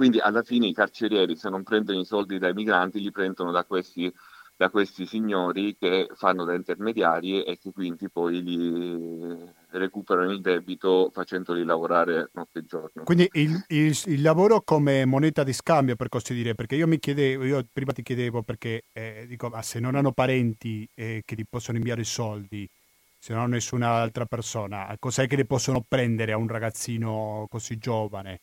Quindi 0.00 0.18
alla 0.18 0.42
fine 0.42 0.66
i 0.66 0.72
carcerieri, 0.72 1.36
se 1.36 1.50
non 1.50 1.62
prendono 1.62 2.00
i 2.00 2.06
soldi 2.06 2.38
dai 2.38 2.54
migranti, 2.54 3.02
li 3.02 3.10
prendono 3.10 3.50
da 3.50 3.64
questi 3.64 4.10
da 4.56 4.70
questi 4.70 5.04
signori 5.04 5.76
che 5.76 6.08
fanno 6.14 6.44
da 6.44 6.54
intermediari 6.54 7.42
e 7.42 7.58
che 7.58 7.70
quindi 7.70 8.08
poi 8.08 8.42
li 8.42 9.52
recuperano 9.72 10.30
il 10.32 10.40
debito 10.40 11.10
facendoli 11.12 11.64
lavorare 11.64 12.30
notte 12.32 12.60
e 12.60 12.64
giorno. 12.64 13.04
Quindi 13.04 13.28
il, 13.32 13.62
il, 13.68 13.98
il, 14.06 14.22
lavoro 14.22 14.62
come 14.62 15.04
moneta 15.04 15.44
di 15.44 15.52
scambio, 15.52 15.96
per 15.96 16.08
così 16.08 16.32
dire, 16.32 16.54
perché 16.54 16.76
io 16.76 16.86
mi 16.86 16.98
chiedevo, 16.98 17.44
io 17.44 17.66
prima 17.70 17.92
ti 17.92 18.02
chiedevo 18.02 18.42
perché 18.42 18.84
eh, 18.92 19.26
dico, 19.28 19.48
ma 19.50 19.60
se 19.60 19.80
non 19.80 19.96
hanno 19.96 20.12
parenti 20.12 20.88
eh, 20.94 21.20
che 21.26 21.34
gli 21.34 21.44
possono 21.46 21.76
inviare 21.76 22.00
i 22.00 22.06
soldi, 22.06 22.66
se 23.18 23.34
non 23.34 23.42
hanno 23.42 23.52
nessuna 23.52 23.90
altra 24.00 24.24
persona, 24.24 24.94
cos'è 24.98 25.26
che 25.26 25.36
li 25.36 25.44
possono 25.44 25.84
prendere 25.86 26.32
a 26.32 26.38
un 26.38 26.48
ragazzino 26.48 27.46
così 27.50 27.76
giovane? 27.76 28.40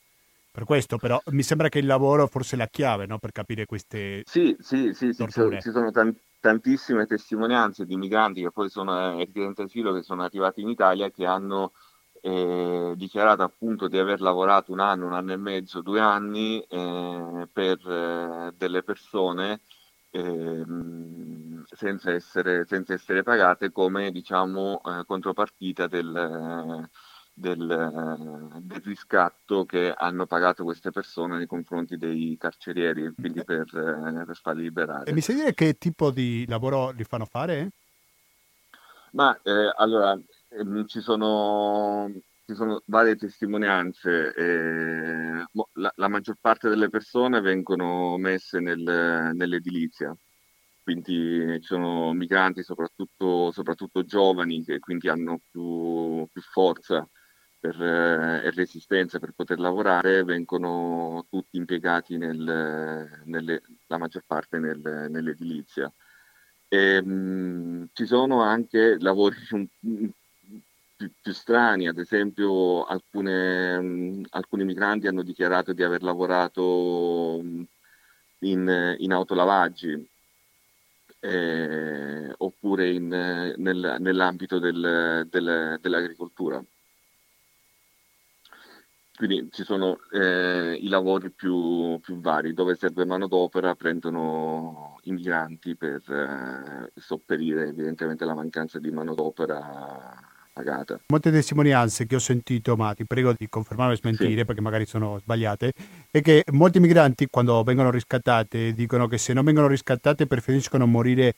Per 0.57 0.65
questo 0.65 0.97
però 0.97 1.21
mi 1.27 1.43
sembra 1.43 1.69
che 1.69 1.77
il 1.77 1.85
lavoro 1.85 2.25
forse 2.25 2.55
è 2.55 2.57
la 2.57 2.65
chiave 2.65 3.05
no? 3.05 3.19
per 3.19 3.31
capire 3.31 3.67
queste 3.67 4.23
Sì, 4.25 4.57
sì, 4.59 4.91
sì, 4.91 5.13
sì 5.13 5.23
ci 5.29 5.69
sono 5.69 5.91
tanti, 5.91 6.19
tantissime 6.39 7.05
testimonianze 7.05 7.85
di 7.85 7.95
migranti 7.95 8.41
che 8.41 8.49
poi 8.49 8.67
sono 8.67 9.19
richiedenti 9.19 9.61
asilo 9.61 9.93
che 9.93 10.01
sono 10.01 10.23
arrivati 10.23 10.61
in 10.61 10.69
Italia 10.69 11.05
e 11.05 11.11
che 11.11 11.27
hanno 11.27 11.73
eh, 12.21 12.93
dichiarato 12.95 13.43
appunto 13.43 13.87
di 13.87 13.99
aver 13.99 14.19
lavorato 14.19 14.71
un 14.71 14.79
anno, 14.79 15.05
un 15.05 15.13
anno 15.13 15.33
e 15.33 15.37
mezzo, 15.37 15.81
due 15.81 15.99
anni 15.99 16.59
eh, 16.67 17.47
per 17.53 17.77
eh, 17.87 18.51
delle 18.57 18.81
persone 18.81 19.61
ehm, 20.09 21.65
senza 21.69 22.11
essere, 22.11 22.65
senza, 22.65 22.93
essere, 22.93 23.21
pagate 23.21 23.71
come 23.71 24.09
diciamo 24.09 24.81
eh, 24.83 25.05
contropartita 25.05 25.85
del 25.85 26.89
del, 27.39 28.60
del, 28.62 28.82
riscatto 28.84 29.63
che 29.65 29.94
hanno 29.96 30.25
pagato 30.25 30.63
queste 30.63 30.89
persone 30.89 31.38
nei 31.38 31.46
confronti 31.46 31.96
dei 31.96 32.36
carcerieri, 32.39 33.13
quindi 33.13 33.44
per, 33.44 33.67
eh, 33.67 34.25
per 34.25 34.39
farli 34.41 34.63
liberare. 34.63 35.10
E 35.10 35.13
mi 35.13 35.22
sai 35.22 35.36
dire 35.36 35.53
che 35.53 35.77
tipo 35.77 36.10
di 36.10 36.46
lavoro 36.48 36.89
li 36.89 37.03
fanno 37.03 37.25
fare? 37.25 37.70
Ma 39.12 39.39
eh, 39.44 39.72
allora, 39.75 40.13
eh, 40.50 40.86
ci, 40.88 41.00
sono, 41.00 42.12
ci, 42.46 42.56
sono, 42.56 42.82
varie 42.86 43.15
testimonianze. 43.15 44.34
Eh, 44.34 45.46
la, 45.74 45.94
la, 45.96 46.08
maggior 46.08 46.38
parte 46.41 46.70
delle 46.70 46.89
persone 46.89 47.39
vengono 47.39 48.17
messe 48.17 48.60
nel, 48.60 49.32
nell'edilizia, 49.36 50.15
quindi 50.82 51.60
ci 51.60 51.67
sono 51.67 52.13
migranti, 52.13 52.63
soprattutto, 52.63 53.51
soprattutto 53.51 54.03
giovani, 54.03 54.63
che 54.63 54.79
quindi 54.79 55.08
hanno 55.08 55.39
più, 55.51 56.27
più 56.32 56.41
forza 56.41 57.08
per, 57.59 57.81
eh, 57.81 58.45
e 58.45 58.51
resistenza 58.51 59.19
per 59.19 59.33
poter 59.35 59.59
lavorare 59.59 60.23
vengono 60.23 61.25
tutti 61.29 61.57
impiegati 61.57 62.17
nel, 62.17 63.21
nelle, 63.25 63.61
la 63.87 63.97
maggior 63.97 64.23
parte 64.25 64.59
nel, 64.59 65.07
nell'edilizia. 65.09 65.91
E, 66.69 67.01
mh, 67.01 67.89
ci 67.93 68.05
sono 68.05 68.41
anche 68.41 68.97
lavori 68.99 69.35
più, 70.95 71.11
più, 71.21 71.33
strani, 71.33 71.87
ad 71.87 71.97
esempio 71.97 72.83
alcune, 72.85 73.79
mh, 73.79 74.25
alcuni 74.31 74.63
migranti 74.65 75.07
hanno 75.07 75.23
dichiarato 75.23 75.73
di 75.73 75.83
aver 75.83 76.03
lavorato 76.03 77.41
in, 78.39 78.95
in 78.99 79.11
autolavaggi 79.13 80.09
eh, 81.19 82.33
oppure 82.37 82.89
in, 82.91 83.07
nel, 83.07 83.95
nell'ambito 83.99 84.59
del, 84.59 85.27
del, 85.29 85.77
dell'agricoltura. 85.81 86.63
Quindi 89.17 89.50
ci 89.51 89.63
sono 89.63 89.97
eh, 90.12 90.77
i 90.79 90.88
lavori 90.89 91.31
più, 91.31 92.00
più, 92.03 92.21
vari, 92.21 92.53
dove 92.53 92.75
serve 92.75 93.03
manodopera, 93.03 93.74
prendono 93.74 95.00
i 95.05 95.12
migranti 95.12 95.75
per 95.75 96.03
eh, 96.07 96.91
sopperire 96.93 97.69
evidentemente 97.69 98.25
la 98.25 98.36
mancanza 98.36 98.77
di 98.77 98.91
manodopera 98.91 100.13
pagata. 100.53 101.00
Molte 101.07 101.31
testimonianze 101.31 102.05
che 102.05 102.13
ho 102.13 102.19
sentito, 102.19 102.75
ma 102.75 102.93
ti 102.93 103.05
prego 103.05 103.33
di 103.36 103.50
confermare 103.50 103.93
o 103.93 103.95
smentire 103.95 104.41
sì. 104.41 104.45
perché 104.45 104.62
magari 104.62 104.86
sono 104.86 105.17
sbagliate, 105.17 105.74
è 106.12 106.21
che 106.21 106.43
molti 106.51 106.79
migranti 106.79 107.25
quando 107.27 107.63
vengono 107.63 107.89
riscattate 107.89 108.71
dicono 108.74 109.07
che 109.07 109.17
se 109.17 109.33
non 109.33 109.45
vengono 109.45 109.67
riscattate 109.67 110.27
preferiscono 110.27 110.86
morire 110.86 111.33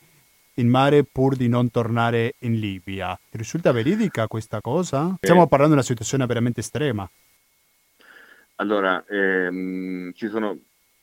in 0.56 0.68
mare 0.68 1.02
pur 1.04 1.34
di 1.34 1.48
non 1.48 1.70
tornare 1.70 2.34
in 2.40 2.58
Libia. 2.58 3.18
Ti 3.30 3.38
risulta 3.38 3.72
veridica 3.72 4.26
questa 4.26 4.60
cosa? 4.60 5.16
Stiamo 5.18 5.46
parlando 5.46 5.72
di 5.72 5.80
una 5.80 5.88
situazione 5.88 6.26
veramente 6.26 6.60
estrema. 6.60 7.08
Allora, 8.60 9.02
ehm, 9.06 10.12
ci, 10.12 10.28
sono, 10.28 10.54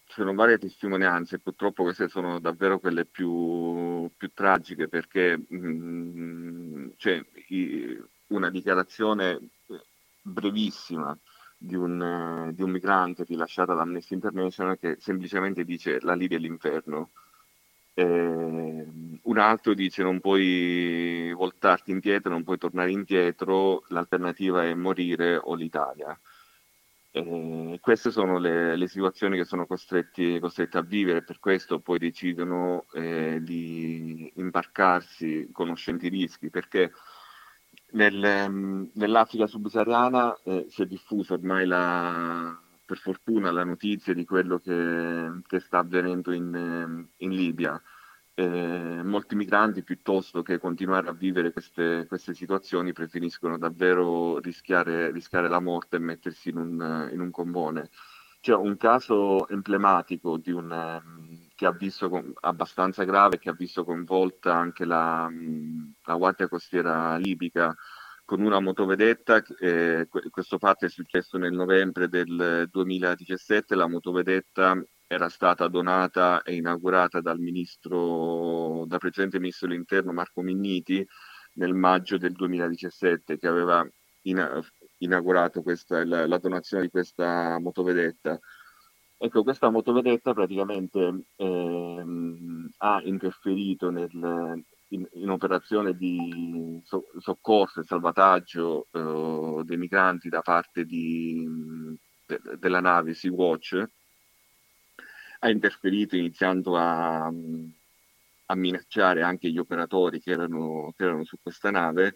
ci, 0.05 0.13
sono, 0.13 0.33
varie 0.35 0.59
testimonianze, 0.59 1.39
purtroppo 1.39 1.81
queste 1.81 2.07
sono 2.07 2.39
davvero 2.39 2.77
quelle 2.79 3.05
più, 3.05 4.07
più 4.15 4.31
tragiche 4.31 4.87
perché 4.87 5.35
mh, 5.37 5.57
mm, 5.57 6.89
c'è 6.97 7.19
i, 7.47 7.99
una 8.27 8.51
dichiarazione 8.51 9.39
brevissima 10.21 11.17
di 11.57 11.73
un, 11.75 12.51
di 12.53 12.61
un, 12.61 12.69
migrante 12.69 13.23
rilasciata 13.23 13.73
da 13.73 13.81
Amnesty 13.81 14.13
International 14.13 14.77
che 14.77 14.97
semplicemente 14.99 15.63
dice 15.63 15.99
la 16.01 16.13
Libia 16.13 16.37
è 16.37 16.39
l'inferno. 16.39 17.09
Eh, 17.95 18.05
un 19.23 19.37
altro 19.39 19.73
dice 19.73 20.03
non 20.03 20.19
puoi 20.19 21.33
voltarti 21.33 21.89
indietro, 21.89 22.29
non 22.29 22.43
puoi 22.43 22.59
tornare 22.59 22.91
indietro, 22.91 23.83
l'alternativa 23.87 24.63
è 24.63 24.75
morire 24.75 25.37
o 25.37 25.55
l'Italia. 25.55 26.15
Eh, 27.11 27.79
queste 27.81 28.11
sono 28.11 28.37
le, 28.37 28.75
le, 28.75 28.87
situazioni 28.87 29.37
che 29.37 29.45
sono 29.45 29.65
costretti, 29.65 30.39
costretti, 30.39 30.77
a 30.77 30.81
vivere, 30.81 31.23
per 31.23 31.39
questo 31.39 31.79
poi 31.79 31.99
decidono 31.99 32.85
eh, 32.93 33.39
di 33.41 34.31
imbarcarsi 34.35 35.49
conoscenti 35.51 36.07
i 36.07 36.09
rischi, 36.09 36.49
perché 36.49 36.91
nel, 37.91 38.89
nell'Africa 38.93 39.47
subsahariana 39.47 40.37
eh, 40.43 40.65
si 40.69 40.81
è 40.83 40.85
diffusa 40.85 41.33
ormai 41.35 41.65
la, 41.65 42.59
per 42.85 42.97
fortuna 42.97 43.51
la 43.51 43.63
notizia 43.63 44.13
di 44.13 44.25
quello 44.25 44.59
che, 44.59 45.41
che 45.47 45.59
sta 45.59 45.79
avvenendo 45.79 46.31
in, 46.31 47.07
in 47.17 47.29
Libia 47.31 47.81
eh, 48.39 49.01
molti 49.03 49.33
migranti 49.33 49.81
piuttosto 49.81 50.43
che 50.43 50.59
continuare 50.59 51.09
a 51.09 51.11
vivere 51.13 51.51
queste, 51.51 52.05
queste 52.07 52.35
situazioni 52.35 52.93
preferiscono 52.93 53.57
davvero 53.57 54.37
rischiare, 54.37 55.09
rischiare, 55.09 55.49
la 55.49 55.59
morte 55.59 55.95
e 55.95 55.99
mettersi 55.99 56.49
in 56.49 56.57
un, 56.57 57.09
in 57.11 57.19
un 57.19 57.31
combone. 57.31 57.89
C'è 58.39 58.53
un 58.53 58.77
caso 58.77 59.47
emblematico 59.49 60.39
un, 60.45 61.01
che 61.55 61.65
ha 61.65 61.71
visto 61.71 62.09
con, 62.09 62.31
abbastanza 62.41 63.03
grave, 63.05 63.39
che 63.39 63.49
ha 63.49 63.53
visto 63.53 63.83
coinvolta 63.83 64.55
anche 64.55 64.85
la, 64.85 65.27
la 66.05 66.15
Guardia 66.15 66.47
Costiera 66.47 67.17
libica 67.17 67.75
con 68.23 68.41
una 68.41 68.59
motovedetta. 68.59 69.41
Eh, 69.59 70.07
questo 70.29 70.59
fatto 70.59 70.85
è 70.85 70.89
successo 70.89 71.39
nel 71.39 71.53
novembre 71.53 72.07
del 72.07 72.67
2017. 72.69 73.73
La 73.73 73.87
motovedetta 73.87 74.79
era 75.07 75.29
stata 75.29 75.67
donata 75.69 76.41
e 76.43 76.55
inaugurata 76.55 77.21
dal 77.21 77.39
ministro, 77.39 78.83
dal 78.87 78.99
precedente 78.99 79.39
ministro 79.39 79.67
dell'interno 79.67 80.11
Marco 80.11 80.41
Minniti 80.41 81.05
nel 81.53 81.73
maggio 81.73 82.17
del 82.17 82.33
2017, 82.33 83.37
che 83.37 83.47
aveva 83.47 83.87
in, 84.23 84.61
inaugurato 84.99 85.61
questa, 85.61 86.05
la, 86.05 86.27
la, 86.27 86.37
donazione 86.37 86.83
di 86.83 86.89
questa 86.89 87.57
motovedetta. 87.59 88.37
Ecco, 89.19 89.43
questa 89.43 89.69
motovedetta 89.69 90.33
praticamente 90.33 91.25
ehm, 91.37 92.69
ha 92.77 93.01
interferito 93.03 93.89
nel, 93.89 94.11
in, 94.89 95.07
in, 95.13 95.29
operazione 95.29 95.95
di 95.95 96.79
so, 96.83 97.05
soccorso 97.17 97.79
e 97.79 97.83
salvataggio 97.83 98.87
eh, 98.91 99.63
dei 99.63 99.77
migranti 99.77 100.29
da 100.29 100.41
parte 100.41 100.85
di, 100.85 101.47
de, 102.27 102.39
della 102.59 102.81
nave 102.81 103.15
Sea-Watch, 103.15 103.83
ha 105.39 105.49
interferito 105.49 106.15
iniziando 106.15 106.77
a, 106.77 107.25
a, 107.25 108.55
minacciare 108.55 109.21
anche 109.21 109.49
gli 109.49 109.57
operatori 109.57 110.19
che 110.19 110.31
erano, 110.31 110.93
che 110.95 111.03
erano 111.03 111.23
su 111.23 111.37
questa 111.41 111.71
nave. 111.71 112.15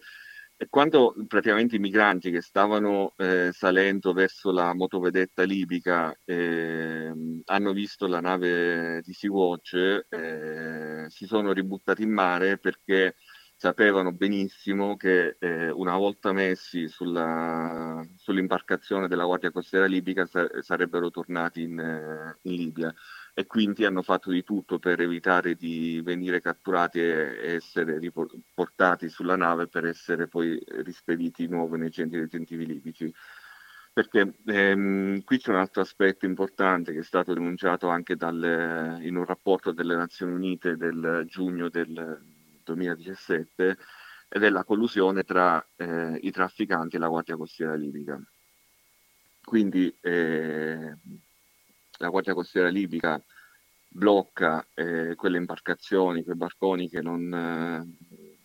E 0.56 0.68
quando 0.68 1.14
praticamente 1.26 1.76
i 1.76 1.80
migranti 1.80 2.30
che 2.30 2.40
stavano 2.40 3.14
eh, 3.16 3.50
salendo 3.52 4.12
verso 4.12 4.52
la 4.52 4.72
motovedetta 4.74 5.42
libica 5.42 6.16
eh, 6.24 7.12
hanno 7.46 7.72
visto 7.72 8.06
la 8.06 8.20
nave 8.20 9.02
di 9.04 9.12
Sea-Watch, 9.12 10.06
eh, 10.08 11.06
si 11.08 11.26
sono 11.26 11.52
ributtati 11.52 12.02
in 12.04 12.12
mare 12.12 12.58
perché 12.58 13.16
sapevano 13.62 14.10
benissimo 14.10 14.96
che 14.96 15.36
eh, 15.38 15.70
una 15.70 15.96
volta 15.96 16.32
messi 16.32 16.88
sulla, 16.88 18.04
sull'imbarcazione 18.16 19.06
della 19.06 19.24
Guardia 19.24 19.52
Costiera 19.52 19.86
libica 19.86 20.26
sa- 20.26 20.48
sarebbero 20.62 21.12
tornati 21.12 21.62
in, 21.62 21.78
eh, 21.78 22.38
in 22.42 22.54
Libia 22.56 22.92
e 23.32 23.46
quindi 23.46 23.84
hanno 23.84 24.02
fatto 24.02 24.32
di 24.32 24.42
tutto 24.42 24.80
per 24.80 25.00
evitare 25.00 25.54
di 25.54 26.00
venire 26.02 26.40
catturati 26.40 26.98
e 26.98 27.54
essere 27.54 28.00
riportati 28.00 29.08
sulla 29.08 29.36
nave 29.36 29.68
per 29.68 29.84
essere 29.86 30.26
poi 30.26 30.60
rispediti 30.82 31.46
di 31.46 31.52
nuovo 31.52 31.76
nei 31.76 31.92
centri 31.92 32.18
detentivi 32.18 32.66
libici. 32.66 33.14
Perché 33.92 34.38
ehm, 34.44 35.22
qui 35.22 35.38
c'è 35.38 35.50
un 35.50 35.58
altro 35.58 35.82
aspetto 35.82 36.26
importante 36.26 36.92
che 36.92 36.98
è 36.98 37.04
stato 37.04 37.32
denunciato 37.32 37.86
anche 37.88 38.16
dal, 38.16 38.98
in 39.02 39.14
un 39.14 39.24
rapporto 39.24 39.70
delle 39.70 39.94
Nazioni 39.94 40.32
Unite 40.32 40.76
del 40.76 41.26
giugno 41.28 41.68
del 41.68 42.40
2017 42.64 43.78
ed 44.28 44.42
è 44.42 44.48
la 44.48 44.64
collusione 44.64 45.24
tra 45.24 45.64
eh, 45.76 46.18
i 46.22 46.30
trafficanti 46.30 46.96
e 46.96 46.98
la 46.98 47.08
Guardia 47.08 47.36
Costiera 47.36 47.74
libica. 47.74 48.20
Quindi 49.44 49.94
eh, 50.00 50.96
la 51.98 52.08
Guardia 52.08 52.34
Costiera 52.34 52.68
libica 52.68 53.22
blocca 53.88 54.66
eh, 54.74 55.14
quelle 55.16 55.36
imbarcazioni, 55.36 56.24
quei 56.24 56.36
barconi 56.36 56.88
che 56.88 57.02
non, 57.02 57.32
eh, 57.34 58.38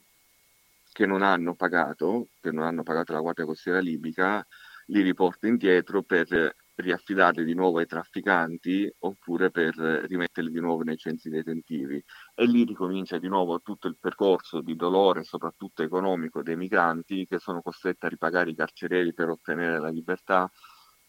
che 0.92 1.06
non 1.06 1.22
hanno 1.22 1.56
pagato, 1.56 2.28
che 2.42 2.52
non 2.52 2.66
hanno 2.66 2.84
pagato 2.84 3.14
la 3.14 3.22
Guardia 3.22 3.46
Costiera 3.46 3.80
libica, 3.80 4.46
li 4.88 5.02
riporta 5.02 5.48
indietro 5.48 6.04
per 6.04 6.56
riaffidarli 6.84 7.44
di 7.44 7.54
nuovo 7.54 7.80
ai 7.80 7.86
trafficanti 7.86 8.92
oppure 9.00 9.52
per 9.52 9.76
rimetterli 9.76 10.52
di 10.52 10.60
nuovo 10.60 10.84
nei 10.84 10.98
centri 10.98 11.30
detentivi. 11.30 12.02
E 12.36 12.46
lì 12.46 12.64
ricomincia 12.64 13.18
di 13.18 13.28
nuovo 13.28 13.62
tutto 13.62 13.88
il 13.88 13.98
percorso 14.00 14.62
di 14.62 14.76
dolore, 14.76 15.24
soprattutto 15.24 15.84
economico, 15.84 16.42
dei 16.44 16.56
migranti 16.56 17.26
che 17.26 17.40
sono 17.40 17.62
costretti 17.62 18.06
a 18.06 18.10
ripagare 18.10 18.52
i 18.52 18.56
carcerieri 18.56 19.14
per 19.14 19.30
ottenere 19.30 19.80
la 19.80 19.90
libertà 19.90 20.50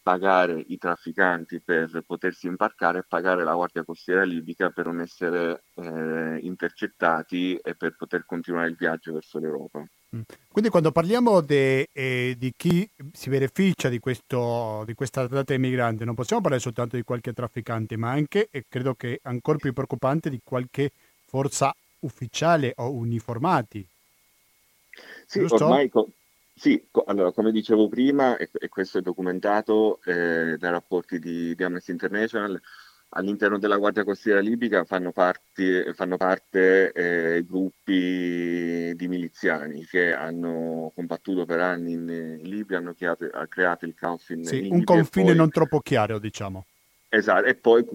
pagare 0.09 0.65
i 0.69 0.79
trafficanti 0.79 1.59
per 1.59 2.03
potersi 2.03 2.47
imbarcare 2.47 2.99
e 2.99 3.05
pagare 3.07 3.43
la 3.43 3.53
Guardia 3.53 3.83
Costiera 3.83 4.23
libica 4.23 4.71
per 4.71 4.87
non 4.87 5.01
essere 5.01 5.65
eh, 5.75 6.39
intercettati 6.41 7.55
e 7.57 7.75
per 7.75 7.95
poter 7.95 8.25
continuare 8.25 8.69
il 8.69 8.75
viaggio 8.75 9.13
verso 9.13 9.37
l'Europa. 9.37 9.85
Mm. 10.15 10.21
Quindi 10.51 10.71
quando 10.71 10.91
parliamo 10.91 11.41
de, 11.41 11.89
eh, 11.93 12.33
di 12.39 12.51
chi 12.57 12.89
si 13.11 13.29
beneficia 13.29 13.87
di, 13.87 13.99
questo, 13.99 14.81
di 14.87 14.95
questa 14.95 15.27
tratta 15.27 15.53
dei 15.53 15.59
migranti, 15.59 16.05
non 16.05 16.15
possiamo 16.15 16.41
parlare 16.41 16.63
soltanto 16.63 16.95
di 16.95 17.03
qualche 17.03 17.31
trafficante, 17.31 17.95
ma 17.95 18.09
anche, 18.09 18.47
e 18.49 18.65
credo 18.67 18.95
che 18.95 19.19
ancora 19.21 19.59
più 19.59 19.73
preoccupante, 19.73 20.31
di 20.31 20.41
qualche 20.43 20.89
forza 21.27 21.71
ufficiale 21.99 22.73
o 22.77 22.89
uniformati. 22.89 23.87
Sì, 25.27 25.41
Giusto? 25.41 25.65
ormai 25.65 25.87
sì, 26.59 26.87
co- 26.91 27.05
allora, 27.05 27.31
come 27.31 27.53
dicevo 27.53 27.87
prima, 27.87 28.35
e, 28.35 28.49
e 28.51 28.67
questo 28.67 28.97
è 28.97 29.01
documentato 29.01 30.01
eh, 30.03 30.57
dai 30.57 30.71
rapporti 30.71 31.17
di, 31.17 31.55
di, 31.55 31.63
Amnesty 31.63 31.91
International, 31.93 32.59
all'interno 33.11 33.57
della 33.57 33.77
Guardia 33.77 34.03
Costiera 34.03 34.41
libica 34.41 34.83
fanno, 34.83 35.13
parti, 35.13 35.81
fanno 35.93 36.17
parte 36.17 36.91
eh, 36.91 37.45
gruppi 37.45 38.93
di 38.93 39.07
miliziani 39.07 39.85
che 39.85 40.13
hanno 40.13 40.91
combattuto 40.93 41.45
per 41.45 41.61
anni 41.61 41.93
in, 41.93 42.09
in 42.41 42.49
Libia, 42.49 42.79
hanno 42.79 42.93
creato, 42.93 43.29
creato, 43.47 43.85
il 43.85 43.95
caos 43.95 44.27
in, 44.27 44.43
sì, 44.43 44.67
in 44.67 44.73
un 44.73 44.83
confine 44.83 45.27
poi... 45.27 45.35
non 45.37 45.49
troppo 45.51 45.79
chiaro, 45.79 46.19
diciamo. 46.19 46.65
Esatto, 47.07 47.45
e 47.45 47.55
poi 47.55 47.85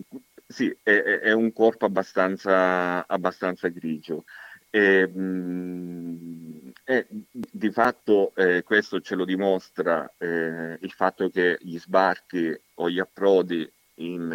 sì, 0.46 0.74
è, 0.82 0.90
è 0.90 1.32
un 1.32 1.52
corpo 1.52 1.84
abbastanza, 1.84 3.06
abbastanza 3.06 3.68
grigio. 3.68 4.24
E, 4.70 5.06
mh, 5.06 6.63
e 6.84 7.06
di 7.30 7.70
fatto 7.70 8.34
eh, 8.34 8.62
questo 8.62 9.00
ce 9.00 9.14
lo 9.14 9.24
dimostra 9.24 10.12
eh, 10.18 10.78
il 10.80 10.92
fatto 10.92 11.30
che 11.30 11.56
gli 11.60 11.78
sbarchi 11.78 12.54
o 12.74 12.90
gli 12.90 12.98
approdi 12.98 13.70
in, 13.96 14.30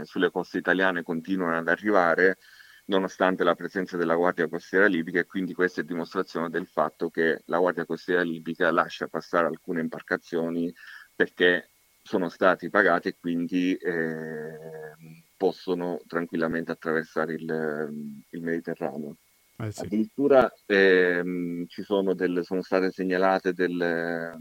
eh, 0.00 0.04
sulle 0.04 0.30
coste 0.30 0.58
italiane 0.58 1.02
continuano 1.02 1.58
ad 1.58 1.66
arrivare 1.66 2.38
nonostante 2.86 3.42
la 3.42 3.56
presenza 3.56 3.96
della 3.96 4.14
Guardia 4.14 4.48
Costiera 4.48 4.86
Libica 4.86 5.18
e 5.18 5.26
quindi 5.26 5.54
questa 5.54 5.80
è 5.80 5.84
dimostrazione 5.84 6.50
del 6.50 6.66
fatto 6.66 7.10
che 7.10 7.42
la 7.46 7.58
Guardia 7.58 7.84
Costiera 7.84 8.22
Libica 8.22 8.70
lascia 8.70 9.08
passare 9.08 9.46
alcune 9.46 9.80
imbarcazioni 9.80 10.72
perché 11.14 11.70
sono 12.00 12.28
stati 12.28 12.70
pagati 12.70 13.08
e 13.08 13.16
quindi 13.18 13.74
eh, 13.74 14.94
possono 15.36 16.00
tranquillamente 16.06 16.72
attraversare 16.72 17.34
il, 17.34 18.22
il 18.30 18.42
Mediterraneo. 18.42 19.16
Eh 19.60 19.72
sì. 19.72 19.80
Addirittura 19.80 20.52
ehm, 20.66 21.66
ci 21.66 21.82
sono, 21.82 22.14
delle, 22.14 22.44
sono 22.44 22.62
state 22.62 22.92
segnalate 22.92 23.52
delle, 23.52 24.36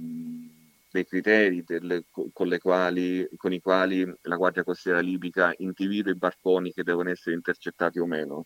dei 0.92 1.06
criteri 1.08 1.64
delle, 1.66 2.06
con, 2.12 2.56
quali, 2.62 3.28
con, 3.36 3.52
i 3.52 3.60
quali 3.60 4.06
la 4.22 4.36
Guardia 4.36 4.64
Costiera 4.64 5.00
Libica 5.00 5.52
individua 5.58 6.12
i 6.12 6.18
barconi 6.18 6.72
che 6.72 6.84
devono 6.84 7.10
essere 7.10 7.36
intercettati 7.36 7.98
o 7.98 8.06
meno. 8.06 8.46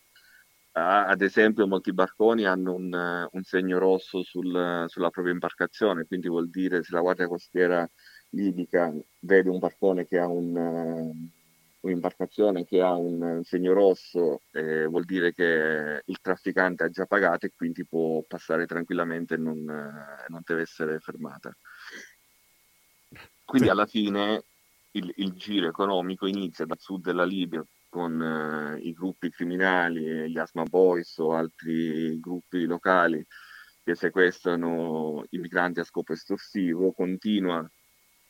Ad 0.73 1.21
esempio, 1.21 1.67
molti 1.67 1.91
barconi 1.91 2.45
hanno 2.45 2.73
un, 2.73 3.27
un 3.29 3.43
segno 3.43 3.77
rosso 3.77 4.23
sul, 4.23 4.85
sulla 4.87 5.09
propria 5.09 5.33
imbarcazione, 5.33 6.05
quindi 6.05 6.29
vuol 6.29 6.49
dire 6.49 6.81
se 6.83 6.93
la 6.93 7.01
Guardia 7.01 7.27
Costiera 7.27 7.85
Libica 8.29 8.93
vede 9.19 9.49
un 9.49 9.59
barcone 9.59 10.07
che 10.07 10.17
ha 10.17 10.27
un 10.27 11.29
un'imbarcazione 11.81 12.65
che 12.65 12.81
ha 12.81 12.93
un 12.93 13.41
segno 13.43 13.73
rosso 13.73 14.41
eh, 14.51 14.85
vuol 14.85 15.05
dire 15.05 15.33
che 15.33 16.01
il 16.05 16.17
trafficante 16.21 16.83
ha 16.83 16.89
già 16.89 17.05
pagato 17.05 17.45
e 17.45 17.53
quindi 17.55 17.85
può 17.85 18.21
passare 18.27 18.65
tranquillamente 18.65 19.35
e 19.35 19.37
non, 19.37 19.57
eh, 19.57 20.25
non 20.27 20.41
deve 20.45 20.61
essere 20.61 20.99
fermata. 20.99 21.55
Quindi 23.43 23.69
alla 23.69 23.85
fine 23.85 24.43
il, 24.91 25.11
il, 25.17 25.33
giro 25.33 25.67
economico 25.67 26.25
inizia 26.25 26.65
dal 26.65 26.79
sud 26.79 27.03
della 27.03 27.25
Libia 27.25 27.65
con 27.89 28.21
eh, 28.21 28.79
i 28.79 28.93
gruppi 28.93 29.29
criminali, 29.29 30.29
gli 30.29 30.37
Asma 30.37 30.63
Boys 30.63 31.17
o 31.17 31.33
altri 31.33 32.19
gruppi 32.19 32.65
locali 32.65 33.25
che 33.83 33.95
sequestrano 33.95 35.25
i 35.31 35.39
migranti 35.39 35.79
a 35.79 35.83
scopo 35.83 36.13
estorsivo, 36.13 36.93
continua 36.93 37.67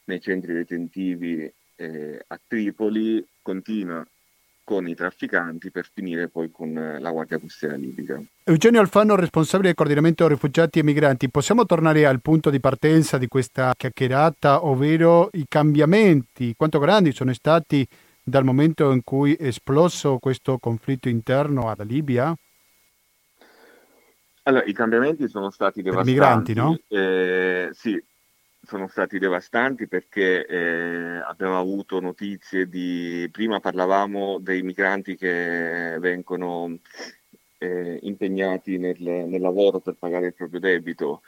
nei 0.06 0.22
centri 0.22 0.54
detentivi 0.54 1.54
eh, 1.82 2.24
a 2.28 2.40
Tripoli 2.46 3.26
continua 3.42 4.06
con 4.64 4.88
i 4.88 4.94
trafficanti 4.94 5.72
per 5.72 5.90
finire 5.92 6.30
poi 6.30 6.52
con 6.52 6.78
eh, 6.78 7.00
la 7.00 7.12
Guardia 7.12 7.40
Costiera 7.40 7.76
libica. 7.76 8.22
Eugenio 8.44 8.80
Alfano, 8.80 9.16
responsabile 9.16 9.70
del 9.70 9.76
coordinamento 9.76 10.28
rifugiati 10.28 10.80
e 10.80 10.84
migranti, 10.84 11.30
possiamo 11.30 11.66
tornare 11.66 12.06
al 12.06 12.22
punto 12.22 12.50
di 12.50 12.60
partenza 12.60 13.18
di 13.18 13.28
questa 13.28 13.74
chiacchierata, 13.76 14.66
ovvero 14.66 15.30
i 15.34 15.46
cambiamenti, 15.48 16.54
quanto 16.56 16.80
grandi 16.80 17.12
sono 17.12 17.34
stati 17.34 17.86
dal 18.24 18.44
momento 18.44 18.92
in 18.92 19.04
cui 19.04 19.34
è 19.34 19.48
esploso 19.48 20.20
questo 20.20 20.60
conflitto 20.60 21.10
interno 21.10 21.70
alla 21.70 21.84
Libia? 21.84 22.34
Allora, 24.44 24.64
i 24.66 24.74
cambiamenti 24.74 25.28
sono 25.28 25.50
stati 25.50 25.82
devastanti. 25.82 26.14
Per 26.14 26.22
migranti, 26.22 26.54
no? 26.54 26.80
Eh, 26.88 27.70
sì, 27.74 28.02
sono 28.72 28.88
stati 28.88 29.20
devastanti 29.20 29.86
perché 29.86 30.46
eh, 30.46 31.18
abbiamo 31.28 31.60
avuto 31.60 32.00
notizie 32.00 32.70
di... 32.70 33.28
Prima 33.30 33.60
parlavamo 33.60 34.40
dei 34.40 34.62
migranti 34.62 35.18
che 35.18 35.98
vengono 36.00 36.78
eh, 37.58 38.00
impegnati 38.04 38.78
nel, 38.78 39.02
nel, 39.02 39.42
lavoro 39.42 39.80
per 39.80 39.96
pagare 40.00 40.28
il 40.28 40.34
proprio 40.34 40.62
debito. 40.62 41.22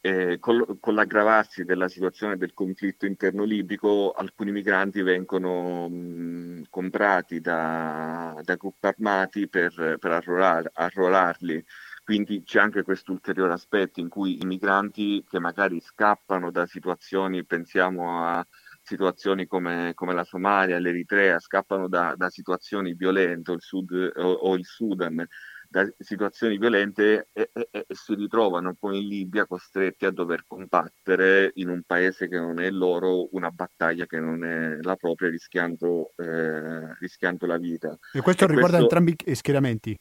Eh, 0.00 0.38
con, 0.38 0.78
con, 0.78 0.94
l'aggravarsi 0.94 1.64
della 1.64 1.88
situazione 1.88 2.36
del 2.36 2.54
conflitto 2.54 3.04
interno 3.04 3.42
libico, 3.42 4.12
alcuni 4.12 4.52
migranti 4.52 5.02
vengono 5.02 5.88
mh, 5.88 6.66
comprati 6.70 7.40
da, 7.40 8.40
da, 8.44 8.54
gruppi 8.54 8.86
armati 8.86 9.48
per, 9.48 9.96
per 9.98 10.10
arruolar, 10.12 10.70
arruolarli. 10.72 11.64
Quindi 12.06 12.44
c'è 12.44 12.60
anche 12.60 12.84
questo 12.84 13.10
ulteriore 13.10 13.54
aspetto 13.54 13.98
in 13.98 14.08
cui 14.08 14.40
i 14.40 14.46
migranti 14.46 15.24
che 15.28 15.40
magari 15.40 15.80
scappano 15.80 16.52
da 16.52 16.64
situazioni, 16.64 17.44
pensiamo 17.44 18.24
a 18.24 18.46
situazioni 18.80 19.48
come, 19.48 19.90
come 19.96 20.14
la 20.14 20.22
Somalia, 20.22 20.78
l'Eritrea, 20.78 21.40
scappano 21.40 21.88
da, 21.88 22.14
da 22.16 22.30
situazioni 22.30 22.94
violente, 22.94 23.50
o 23.50 23.54
il, 23.54 23.60
Sud, 23.60 24.12
o, 24.14 24.22
o 24.22 24.54
il 24.54 24.64
Sudan, 24.64 25.26
da 25.68 25.84
situazioni 25.98 26.58
violente 26.58 27.26
e, 27.32 27.50
e, 27.52 27.68
e, 27.72 27.86
si 27.88 28.14
ritrovano 28.14 28.76
poi 28.78 29.00
in 29.00 29.08
Libia 29.08 29.44
costretti 29.44 30.06
a 30.06 30.12
dover 30.12 30.44
combattere 30.46 31.50
in 31.54 31.70
un 31.70 31.82
paese 31.84 32.28
che 32.28 32.38
non 32.38 32.60
è 32.60 32.70
loro 32.70 33.34
una 33.34 33.50
battaglia 33.50 34.06
che 34.06 34.20
non 34.20 34.44
è 34.44 34.76
la 34.80 34.94
propria 34.94 35.28
rischiando, 35.28 36.12
eh, 36.14 36.94
rischiando 37.00 37.46
la 37.46 37.58
vita. 37.58 37.98
E 38.12 38.20
questo 38.20 38.44
e 38.44 38.46
riguarda 38.46 38.78
questo, 38.78 38.96
entrambi 38.96 39.16
i 39.24 39.34
schieramenti? 39.34 39.98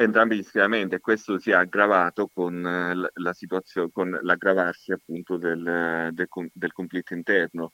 Entrambi 0.00 0.38
gli 0.38 0.42
e 0.94 0.98
questo 0.98 1.38
si 1.38 1.50
è 1.50 1.54
aggravato 1.54 2.26
con, 2.32 2.66
eh, 2.66 3.10
la 3.12 3.32
situazione, 3.34 3.90
con 3.92 4.18
l'aggravarsi 4.22 4.92
appunto 4.92 5.36
del, 5.36 6.08
del, 6.12 6.28
del 6.54 6.72
conflitto 6.72 7.12
interno. 7.12 7.72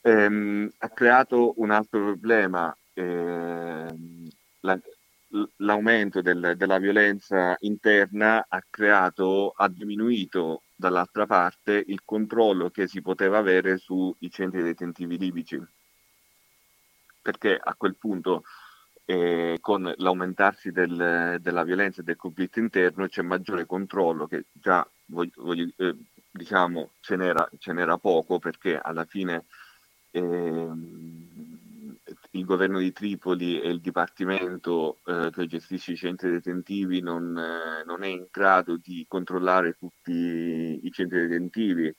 Ehm, 0.00 0.68
ha 0.76 0.88
creato 0.88 1.54
un 1.60 1.70
altro 1.70 2.00
problema. 2.00 2.76
Eh, 2.92 3.86
la, 4.58 4.80
l'aumento 5.58 6.20
del, 6.20 6.54
della 6.56 6.78
violenza 6.78 7.54
interna 7.60 8.46
ha 8.48 8.64
creato, 8.68 9.52
ha 9.56 9.68
diminuito 9.68 10.62
dall'altra 10.74 11.26
parte 11.26 11.80
il 11.86 12.02
controllo 12.04 12.70
che 12.70 12.88
si 12.88 13.00
poteva 13.00 13.38
avere 13.38 13.76
sui 13.76 14.16
centri 14.30 14.64
detentivi 14.64 15.16
libici. 15.16 15.64
Perché 17.22 17.56
a 17.56 17.72
quel 17.76 17.94
punto, 17.94 18.42
eh, 19.04 19.58
con 19.60 19.92
l'aumentarsi 19.96 20.70
del, 20.70 21.38
della 21.40 21.64
violenza 21.64 22.00
e 22.00 22.04
del 22.04 22.16
conflitto 22.16 22.58
interno, 22.58 23.06
c'è 23.06 23.22
maggiore 23.22 23.66
controllo, 23.66 24.26
che 24.26 24.46
già 24.52 24.86
voglio, 25.06 25.32
voglio, 25.36 25.68
eh, 25.76 25.94
diciamo 26.30 26.90
ce 27.00 27.16
n'era, 27.16 27.48
ce 27.58 27.72
n'era, 27.72 27.98
poco, 27.98 28.38
perché 28.38 28.78
alla 28.78 29.04
fine. 29.04 29.44
Eh, 30.10 30.68
il 32.34 32.44
governo 32.44 32.78
di 32.78 32.92
Tripoli 32.92 33.60
e 33.60 33.68
il 33.68 33.80
dipartimento 33.80 34.98
eh, 35.04 35.30
che 35.32 35.46
gestisce 35.46 35.92
i 35.92 35.96
centri 35.96 36.30
detentivi 36.30 37.00
non, 37.00 37.36
eh, 37.36 37.84
non, 37.84 38.02
è 38.02 38.08
in 38.08 38.26
grado 38.30 38.76
di 38.76 39.04
controllare 39.08 39.76
tutti 39.78 40.80
i 40.82 40.90
centri 40.92 41.20
detentivi, 41.20 41.94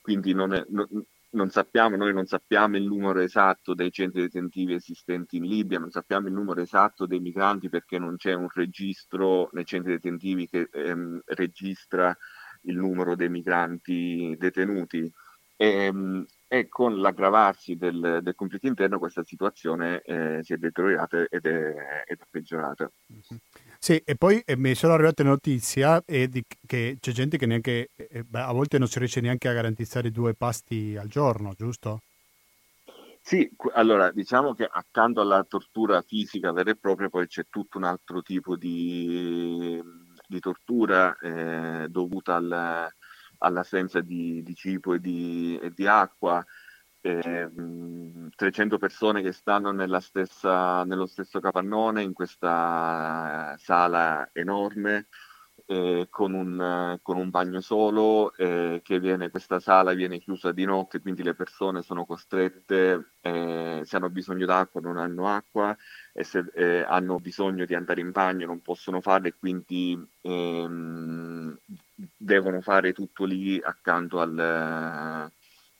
quindi 0.00 0.32
non, 0.32 0.54
è, 0.54 0.64
non, 0.68 0.88
non, 1.34 1.50
sappiamo, 1.50 1.96
noi 1.96 2.12
non 2.12 2.26
sappiamo 2.26 2.76
il 2.76 2.84
numero 2.84 3.20
esatto 3.20 3.74
dei 3.74 3.92
centri 3.92 4.22
detentivi 4.22 4.74
esistenti 4.74 5.36
in 5.36 5.44
Libia, 5.44 5.78
non 5.78 5.90
sappiamo 5.90 6.28
il 6.28 6.34
numero 6.34 6.60
esatto 6.60 7.06
dei 7.06 7.20
migranti 7.20 7.68
perché 7.68 7.98
non 7.98 8.16
c'è 8.16 8.32
un 8.32 8.48
registro 8.52 9.50
nei 9.52 9.64
centri 9.64 9.92
detentivi 9.92 10.48
che 10.48 10.68
ehm, 10.72 11.20
registra 11.26 12.16
il 12.62 12.76
numero 12.76 13.14
dei 13.14 13.28
migranti 13.28 14.34
detenuti. 14.38 15.12
E, 15.56 15.66
ehm, 15.66 16.26
e 16.54 16.68
con 16.68 17.00
l'aggravarsi 17.00 17.74
del, 17.76 18.20
del 18.22 18.34
conflitto 18.36 18.68
interno 18.68 19.00
questa 19.00 19.24
situazione 19.24 20.02
eh, 20.02 20.38
si 20.42 20.52
è 20.52 20.56
deteriorata 20.56 21.26
ed 21.28 21.46
è, 21.46 22.04
ed 22.06 22.20
è 22.20 22.24
peggiorata. 22.30 22.88
Mm-hmm. 23.12 23.40
Sì, 23.84 24.00
e 24.02 24.16
poi 24.16 24.42
eh, 24.46 24.56
mi 24.56 24.74
sono 24.74 24.94
arrivate 24.94 25.22
notizie 25.22 26.02
eh, 26.06 26.30
che 26.66 26.96
c'è 26.98 27.12
gente 27.12 27.36
che 27.36 27.44
neanche, 27.44 27.90
eh, 27.94 28.24
beh, 28.24 28.40
a 28.40 28.50
volte 28.50 28.78
non 28.78 28.88
si 28.88 28.98
riesce 28.98 29.20
neanche 29.20 29.46
a 29.46 29.52
garantire 29.52 30.10
due 30.10 30.32
pasti 30.32 30.96
al 30.96 31.08
giorno, 31.08 31.52
giusto? 31.54 32.00
Sì, 33.20 33.46
allora 33.74 34.10
diciamo 34.10 34.54
che 34.54 34.64
accanto 34.64 35.20
alla 35.20 35.44
tortura 35.46 36.00
fisica 36.00 36.50
vera 36.52 36.70
e 36.70 36.76
propria 36.76 37.10
poi 37.10 37.26
c'è 37.26 37.44
tutto 37.50 37.76
un 37.76 37.84
altro 37.84 38.22
tipo 38.22 38.56
di, 38.56 39.78
di 40.26 40.40
tortura 40.40 41.14
eh, 41.18 41.86
dovuta 41.90 42.36
al, 42.36 42.88
all'assenza 43.40 44.00
di, 44.00 44.42
di 44.42 44.54
cibo 44.54 44.94
e 44.94 44.98
di, 44.98 45.58
e 45.60 45.70
di 45.74 45.86
acqua, 45.86 46.40
eh, 46.40 46.46
300 47.04 48.78
persone 48.78 49.20
che 49.20 49.32
stanno 49.32 50.00
stessa, 50.00 50.84
nello 50.84 51.04
stesso 51.04 51.38
capannone 51.38 52.02
in 52.02 52.14
questa 52.14 53.54
sala 53.58 54.30
enorme 54.32 55.08
eh, 55.66 56.06
con, 56.10 56.32
un, 56.32 56.98
con, 57.02 57.16
un, 57.18 57.30
bagno 57.30 57.60
solo, 57.60 58.34
eh, 58.36 58.80
che 58.82 58.98
viene, 59.00 59.30
questa 59.30 59.60
sala 59.60 59.92
viene 59.92 60.18
chiusa 60.18 60.52
di 60.52 60.64
notte, 60.64 61.00
quindi 61.00 61.22
le 61.22 61.34
persone 61.34 61.82
sono 61.82 62.06
costrette, 62.06 63.12
eh, 63.20 63.82
se 63.84 63.96
hanno 63.96 64.10
bisogno 64.10 64.46
d'acqua 64.46 64.80
non 64.80 64.96
hanno 64.96 65.28
acqua 65.28 65.76
e 66.12 66.24
se 66.24 66.44
eh, 66.54 66.84
hanno 66.88 67.18
bisogno 67.20 67.66
di 67.66 67.74
andare 67.74 68.00
in 68.00 68.12
bagno 68.12 68.46
non 68.46 68.62
possono 68.62 69.00
farlo 69.00 69.28
e 69.28 69.34
quindi 69.38 69.98
ehm, 70.22 71.58
devono 72.16 72.60
fare 72.60 72.92
tutto 72.92 73.24
lì 73.24 73.60
accanto 73.62 74.20
al 74.20 75.30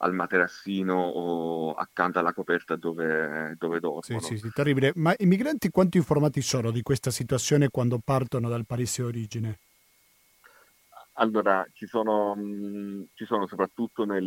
al 0.05 0.13
materassino 0.13 0.95
o 0.95 1.73
accanto 1.73 2.19
alla 2.19 2.35
coperta 2.35 2.77
dove, 2.77 3.55
dove 3.59 3.81
dormono. 3.81 4.21
Sì, 4.21 4.37
sì, 4.37 4.39
sì, 4.39 4.51
terribile. 4.51 4.93
Ma 4.97 5.15
i 5.17 5.27
migranti 5.27 5.71
quanto 5.71 5.97
informati 5.97 6.43
sono 6.43 6.71
di 6.71 6.83
questa 6.83 7.11
situazione 7.11 7.71
quando 7.71 7.99
partono 8.05 8.49
dal 8.49 8.67
paese 8.67 9.03
origine? 9.03 9.59
Allora, 11.15 11.67
ci 11.73 11.87
sono, 11.87 12.35
mh, 12.35 13.09
ci 13.15 13.25
sono 13.25 13.47
soprattutto 13.47 14.05
nel, 14.05 14.27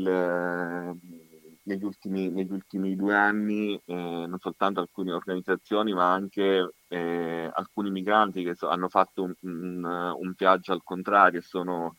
negli, 1.64 1.84
ultimi, 1.84 2.30
negli, 2.30 2.52
ultimi, 2.52 2.96
due 2.96 3.14
anni 3.14 3.80
eh, 3.86 3.94
non 3.94 4.38
soltanto 4.40 4.80
alcune 4.80 5.12
organizzazioni, 5.12 5.94
ma 5.94 6.12
anche 6.14 6.74
eh, 6.88 7.52
alcuni 7.54 7.92
migranti 7.92 8.44
che 8.44 8.56
so, 8.56 8.70
hanno 8.70 8.88
fatto 8.88 9.24
un, 9.24 9.34
un, 9.42 9.84
un, 9.84 10.34
viaggio 10.36 10.72
al 10.72 10.82
contrario 10.84 11.40
e 11.40 11.44
sono, 11.44 11.98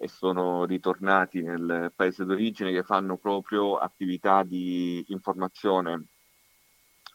e 0.00 0.08
sono 0.08 0.64
ritornati 0.64 1.42
nel 1.42 1.92
paese 1.94 2.24
d'origine 2.24 2.72
che 2.72 2.82
fanno 2.82 3.18
proprio 3.18 3.76
attività 3.76 4.42
di 4.42 5.04
informazione 5.08 6.06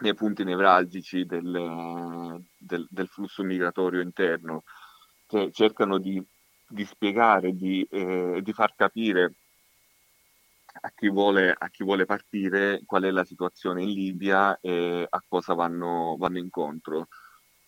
nei 0.01 0.13
punti 0.13 0.43
nevralgici 0.43 1.25
del, 1.25 2.43
del, 2.57 2.87
del 2.89 3.07
flusso 3.07 3.43
migratorio 3.43 4.01
interno, 4.01 4.63
che 5.25 5.51
cercano 5.51 5.97
di 5.97 6.23
di 6.67 6.85
spiegare, 6.85 7.53
di, 7.53 7.85
eh, 7.89 8.39
di 8.41 8.53
far 8.53 8.73
capire 8.75 9.33
a 10.81 10.91
chi, 10.93 11.09
vuole, 11.09 11.55
a 11.57 11.69
chi, 11.69 11.83
vuole, 11.83 12.05
partire 12.05 12.81
qual 12.85 13.03
è 13.03 13.11
la 13.11 13.23
situazione 13.23 13.83
in 13.83 13.89
Libia 13.89 14.59
e 14.59 15.05
a 15.09 15.23
cosa 15.27 15.53
vanno, 15.53 16.15
vanno 16.17 16.37
incontro. 16.37 17.07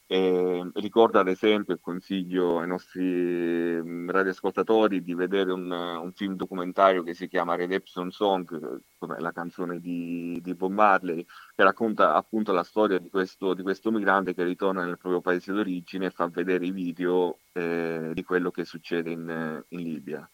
E 0.09 0.71
ricordo 0.75 1.19
ad 1.19 1.27
esempio 1.27 1.73
e 1.73 1.81
consiglio 1.81 2.59
ai 2.59 2.67
nostri 2.67 3.01
mm, 3.03 4.09
radioascoltatori 4.09 5.03
di 5.03 5.13
vedere 5.13 5.51
un, 5.51 5.69
un, 5.69 6.13
film 6.13 6.35
documentario 6.35 7.03
che 7.03 7.13
si 7.13 7.27
chiama 7.27 7.55
Redemption 7.55 8.09
Song, 8.11 8.79
come 8.97 9.19
la 9.19 9.33
canzone 9.33 9.81
di, 9.81 10.39
di 10.41 10.55
Bob 10.55 10.71
Marley, 10.71 11.25
che 11.53 11.63
racconta 11.63 12.13
appunto 12.15 12.53
la 12.53 12.63
storia 12.63 12.99
di 12.99 13.09
questo, 13.09 13.53
di 13.53 13.63
questo 13.63 13.91
migrante 13.91 14.33
che 14.33 14.45
ritorna 14.45 14.85
nel 14.85 14.97
proprio 14.97 15.19
paese 15.19 15.51
d'origine 15.51 16.05
e 16.05 16.11
fa 16.11 16.29
vedere 16.29 16.65
i 16.65 16.71
video 16.71 17.39
eh, 17.51 18.11
di 18.13 18.23
quello 18.23 18.49
che 18.49 18.63
succede 18.63 19.09
in, 19.11 19.63
in 19.67 19.79
Libia. 19.81 20.29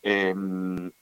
E, 0.00 0.34
mh, 0.34 0.92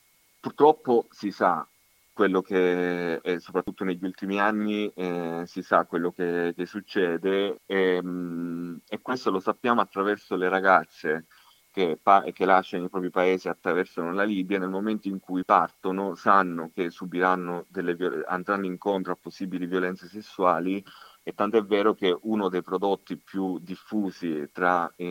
purtroppo 0.40 1.06
si 1.10 1.30
sa 1.30 1.66
quello 2.12 2.42
che, 2.42 3.20
è, 3.20 3.38
soprattutto 3.38 3.84
negli 3.84 4.04
ultimi 4.04 4.38
anni, 4.38 4.88
eh, 4.94 5.44
si 5.46 5.62
sa 5.62 5.86
quello 5.86 6.10
che, 6.12 6.52
che 6.56 6.66
succede 6.66 7.60
e, 7.66 8.02
mh, 8.02 8.08
mm, 8.08 8.76
e, 8.88 9.00
questo 9.00 9.30
lo 9.30 9.40
sappiamo 9.40 9.80
attraverso 9.80 10.36
le 10.36 10.48
ragazze 10.48 11.26
che, 11.72 11.98
pa- 12.00 12.22
che, 12.32 12.44
lasciano 12.44 12.84
i 12.84 12.88
propri 12.90 13.10
paesi, 13.10 13.48
attraversano 13.48 14.12
la 14.12 14.24
Libia, 14.24 14.58
nel 14.58 14.68
momento 14.68 15.08
in 15.08 15.20
cui 15.20 15.44
partono 15.44 16.14
sanno 16.14 16.70
che 16.74 16.90
subiranno 16.90 17.64
delle, 17.68 17.96
andranno 18.26 18.66
incontro 18.66 19.12
a 19.12 19.18
possibili 19.20 19.66
violenze 19.66 20.06
sessuali 20.06 20.84
e 21.22 21.32
tanto 21.34 21.56
è 21.56 21.64
vero 21.64 21.94
che 21.94 22.16
uno 22.22 22.48
dei 22.48 22.62
prodotti 22.62 23.16
più 23.16 23.58
diffusi 23.58 24.50
tra 24.52 24.92
eh, 24.96 25.04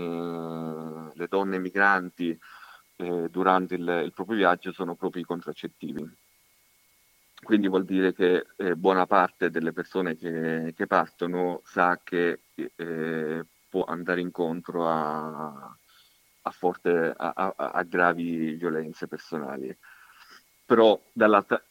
le 1.14 1.28
donne 1.28 1.58
migranti 1.60 2.38
eh, 2.98 3.30
durante 3.30 3.76
il, 3.76 4.02
il 4.06 4.14
proprio 4.14 4.38
viaggio 4.38 4.72
sono 4.72 4.96
proprio 4.96 5.22
i 5.24 5.26
contraccettivi 5.26 6.21
quindi 7.44 7.68
vuol 7.68 7.86
dire 7.86 8.14
che 8.14 8.48
eh, 8.56 8.76
buona 8.76 9.08
parte 9.08 9.50
delle 9.50 9.74
persone 9.74 10.16
che, 10.16 10.74
che 10.76 10.88
partono 10.88 11.62
sa 11.64 12.00
che 12.04 12.42
eh, 12.54 13.46
può 13.68 13.84
andare 13.86 14.22
incontro 14.22 14.88
a, 14.88 15.76
a, 16.42 16.52
forte, 16.52 17.14
a, 17.16 17.54
a, 17.56 17.84
gravi 17.84 18.54
violenze 18.54 19.08
personali. 19.08 19.76
Però 20.66 21.00
dall'altra, 21.12 21.62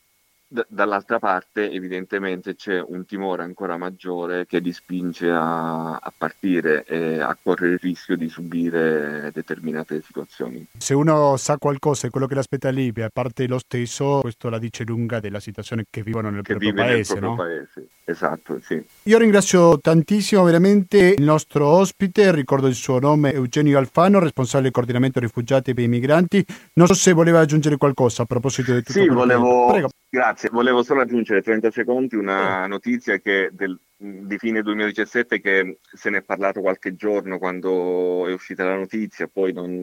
D- 0.53 0.67
dall'altra 0.67 1.21
parte 1.21 1.71
evidentemente 1.71 2.57
c'è 2.57 2.83
un 2.85 3.07
timore 3.07 3.45
ancora 3.45 3.77
maggiore 3.77 4.47
che 4.47 4.59
li 4.59 4.73
spinge 4.73 5.31
a, 5.31 5.93
a, 5.93 6.13
partire 6.17 6.83
e 6.87 7.21
a 7.21 7.37
correre 7.41 7.75
il 7.75 7.79
rischio 7.79 8.17
di 8.17 8.29
subire 8.29 9.31
determinate 9.33 10.03
situazioni. 10.03 10.67
Se 10.77 10.93
uno 10.93 11.37
sa 11.37 11.57
qualcosa 11.57 12.07
di 12.07 12.11
quello 12.11 12.27
che 12.27 12.35
l'aspetta 12.35 12.69
Libia, 12.71 13.07
a 13.07 13.11
parte 13.13 13.47
lo 13.47 13.61
stesso, 13.61 14.19
questo 14.23 14.49
la 14.49 14.59
dice 14.59 14.83
lunga 14.83 15.21
della 15.21 15.39
situazione 15.39 15.85
che 15.89 16.03
vivono 16.03 16.31
nel 16.31 16.43
che 16.43 16.57
proprio 16.57 16.71
vive 16.73 16.83
paese. 16.83 17.13
Nel 17.13 17.23
proprio 17.23 17.45
no? 17.45 17.49
paese. 17.49 17.89
Esatto, 18.11 18.59
sì. 18.61 18.85
Io 19.05 19.19
ringrazio 19.19 19.79
tantissimo 19.79 20.43
veramente 20.43 21.15
il 21.17 21.23
nostro 21.23 21.67
ospite, 21.67 22.33
ricordo 22.35 22.67
il 22.67 22.75
suo 22.75 22.99
nome, 22.99 23.33
Eugenio 23.33 23.79
Alfano, 23.79 24.19
responsabile 24.19 24.65
del 24.65 24.73
coordinamento 24.73 25.21
rifugiati 25.21 25.71
e 25.71 25.75
per 25.75 25.85
i 25.85 25.89
migranti. 25.89 26.45
Non 26.73 26.89
so 26.89 26.95
se 26.95 27.13
voleva 27.13 27.39
aggiungere 27.39 27.77
qualcosa 27.77 28.23
a 28.23 28.27
proposito 28.27 28.73
di 28.73 28.83
tutto 28.83 28.99
sì, 28.99 29.07
volevo... 29.07 29.69
Prego. 29.69 29.91
Grazie, 30.13 30.40
volevo 30.49 30.83
solo 30.83 31.01
aggiungere 31.03 31.43
30 31.43 31.71
secondi 31.71 32.17
una 32.17 32.67
notizia 32.67 33.19
che 33.19 33.51
del, 33.53 33.79
di 33.97 34.39
fine 34.39 34.63
2017 34.63 35.41
che 35.41 35.79
se 35.83 36.11
ne 36.11 36.19
è 36.19 36.23
parlato 36.23 36.61
qualche 36.61 36.95
giorno 36.95 37.39
quando 37.39 38.27
è 38.27 38.33
uscita 38.33 38.65
la 38.65 38.77
notizia, 38.77 39.29
poi 39.29 39.53
non, 39.53 39.79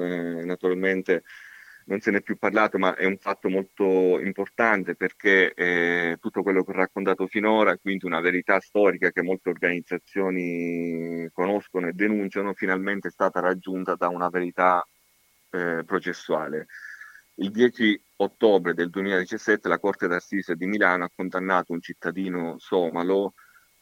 naturalmente 0.46 1.24
non 1.88 2.00
se 2.02 2.12
ne 2.12 2.18
è 2.18 2.22
più 2.22 2.38
parlato, 2.38 2.78
ma 2.78 2.96
è 2.96 3.06
un 3.06 3.18
fatto 3.18 3.50
molto 3.50 4.20
importante 4.20 4.96
perché 4.96 5.54
eh, 5.54 6.18
tutto 6.20 6.44
quello 6.44 6.64
che 6.64 6.72
ho 6.72 6.76
raccontato 6.76 7.28
finora, 7.28 7.78
quindi 7.78 8.06
una 8.06 8.20
verità 8.20 8.60
storica 8.60 9.12
che 9.12 9.22
molte 9.22 9.50
organizzazioni 9.50 11.30
conoscono 11.32 11.88
e 11.88 11.94
denunciano, 11.94 12.54
finalmente 12.54 13.08
è 13.08 13.12
stata 13.12 13.40
raggiunta 13.40 13.96
da 13.96 14.10
una 14.10 14.30
verità 14.30 14.86
eh, 15.52 15.84
processuale. 15.86 16.68
Il 17.36 17.52
10 17.52 18.02
ottobre 18.18 18.74
del 18.74 18.90
2017 18.90 19.68
la 19.68 19.80
Corte 19.80 20.08
d'Assise 20.08 20.56
di 20.56 20.66
Milano 20.66 21.06
ha 21.06 21.12
condannato 21.14 21.74
un 21.74 21.82
cittadino 21.82 22.56
somalo 22.58 23.34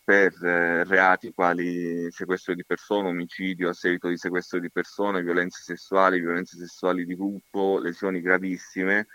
per 0.04 0.34
eh, 0.43 0.84
reati 0.84 1.34
quali 1.34 2.12
sequestro 2.12 2.54
di 2.54 2.63
persone, 2.63 3.10
omicidio 3.10 3.69
a 3.69 3.74
seguito 3.74 4.08
di 4.08 4.17
sequestro 4.17 4.60
di 4.60 4.69
persone, 4.69 5.24
violenze 5.24 5.63
sessuali, 5.63 6.19
violenze 6.19 6.58
sessuali 6.58 7.06
di 7.06 7.15
gruppo, 7.15 7.80
lesioni 7.80 8.21
gravissime, 8.21 9.08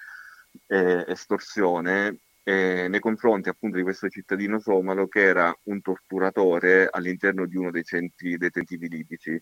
eh, 0.66 1.04
estorsione, 1.06 2.22
eh, 2.42 2.88
nei 2.88 2.98
confronti 2.98 3.48
appunto 3.48 3.76
di 3.76 3.84
questo 3.84 4.08
cittadino 4.08 4.58
somalo 4.58 5.06
che 5.06 5.20
era 5.20 5.56
un 5.64 5.80
torturatore 5.80 6.88
all'interno 6.90 7.46
di 7.46 7.56
uno 7.56 7.70
dei 7.70 7.84
centri 7.84 8.36
detentivi 8.36 8.88
libici 8.88 9.40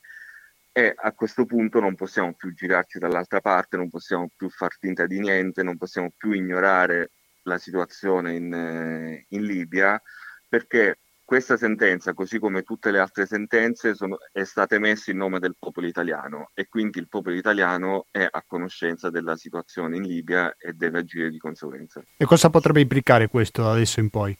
e 0.72 0.94
a 0.96 1.12
questo 1.12 1.44
punto 1.44 1.80
non 1.80 1.94
possiamo 1.94 2.34
più 2.34 2.52
girarci 2.52 2.98
dall'altra 2.98 3.40
parte, 3.40 3.76
non 3.76 3.90
possiamo 3.90 4.30
più 4.36 4.48
far 4.48 4.76
finta 4.78 5.06
di 5.06 5.18
niente, 5.18 5.62
non 5.62 5.76
possiamo 5.76 6.12
più 6.16 6.32
ignorare 6.32 7.10
la 7.42 7.58
situazione 7.58 8.34
in, 8.34 8.52
eh, 8.52 9.26
in 9.30 9.44
Libia, 9.44 10.00
perché 10.48 10.98
questa 11.28 11.58
sentenza, 11.58 12.14
così 12.14 12.38
come 12.38 12.62
tutte 12.62 12.90
le 12.90 13.00
altre 13.00 13.26
sentenze, 13.26 13.94
sono, 13.94 14.16
è 14.32 14.44
stata 14.44 14.76
emessa 14.76 15.10
in 15.10 15.18
nome 15.18 15.38
del 15.38 15.56
popolo 15.58 15.86
italiano 15.86 16.50
e 16.54 16.68
quindi 16.68 16.98
il 17.00 17.08
popolo 17.08 17.34
italiano 17.34 18.06
è 18.10 18.26
a 18.30 18.42
conoscenza 18.46 19.10
della 19.10 19.36
situazione 19.36 19.96
in 19.96 20.04
Libia 20.04 20.54
e 20.56 20.72
deve 20.72 21.00
agire 21.00 21.28
di 21.28 21.36
conseguenza. 21.36 22.02
E 22.16 22.24
cosa 22.24 22.48
potrebbe 22.48 22.80
implicare 22.80 23.28
questo 23.28 23.62
da 23.62 23.72
adesso 23.72 24.00
in 24.00 24.08
poi? 24.08 24.38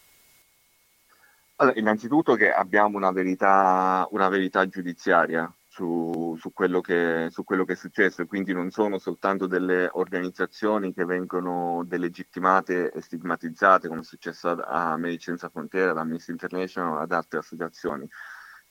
Allora, 1.57 1.79
innanzitutto 1.79 2.37
che 2.37 2.51
abbiamo 2.51 2.97
una 2.97 3.13
verità, 3.13 4.07
una 4.13 4.31
verità 4.31 4.67
giudiziaria, 4.67 5.53
su, 5.79 6.37
su, 6.41 6.53
quello 6.53 6.81
che, 6.81 7.29
su, 7.31 7.45
quello 7.45 7.65
che, 7.65 7.75
è 7.75 7.77
successo 7.77 8.23
e 8.23 8.27
quindi 8.27 8.53
non 8.53 8.71
sono 8.71 8.99
soltanto 8.99 9.47
delle 9.47 9.89
organizzazioni 9.93 10.93
che 10.93 11.05
vengono 11.05 11.85
delegittimate 11.87 12.91
e 12.91 13.01
stigmatizzate 13.01 13.87
come 13.87 14.01
è 14.01 14.05
successo 14.05 14.49
a, 14.49 14.91
a 14.93 14.97
Medici 14.97 15.27
Senza 15.27 15.53
ad 15.55 15.97
Amnesty 15.97 16.33
International, 16.33 17.01
ad 17.01 17.13
altre 17.13 17.39
associazioni. 17.39 18.09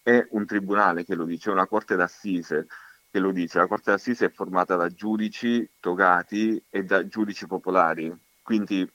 È 0.03 0.27
un 0.31 0.45
tribunale 0.45 1.05
che 1.05 1.15
lo 1.15 1.23
dice, 1.23 1.49
una 1.49 1.67
corte 1.67 1.95
d'assise 1.95 2.67
che 3.09 3.19
lo 3.19 3.31
dice. 3.31 3.59
La 3.59 3.67
corte 3.67 3.91
d'assise 3.91 4.25
è 4.25 4.31
formata 4.31 4.75
da 4.75 4.89
giudici 4.89 5.69
togati 5.79 6.61
e 6.69 6.83
da 6.83 7.07
giudici 7.07 7.47
popolari, 7.47 8.13
quindi 8.41 8.89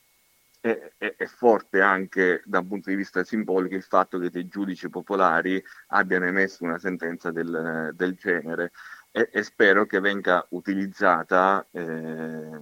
è, 0.63 0.93
è, 0.97 1.15
è, 1.17 1.27
forte 1.27 1.81
anche 1.81 2.41
da 2.45 2.61
un 2.61 2.69
punto 2.69 2.89
di 2.89 2.95
vista 2.95 3.25
simbolico 3.25 3.75
il 3.75 3.83
fatto 3.83 4.19
che 4.21 4.31
dei 4.31 4.47
giudici 4.47 4.89
popolari 4.89 5.63
abbiano 5.89 6.27
emesso 6.27 6.63
una 6.63 6.79
sentenza 6.79 7.33
del, 7.33 7.91
del 7.95 8.15
genere. 8.15 8.71
E, 9.11 9.29
e, 9.33 9.43
spero 9.43 9.87
che 9.87 9.99
venga 9.99 10.47
utilizzata 10.51 11.67
eh, 11.73 12.61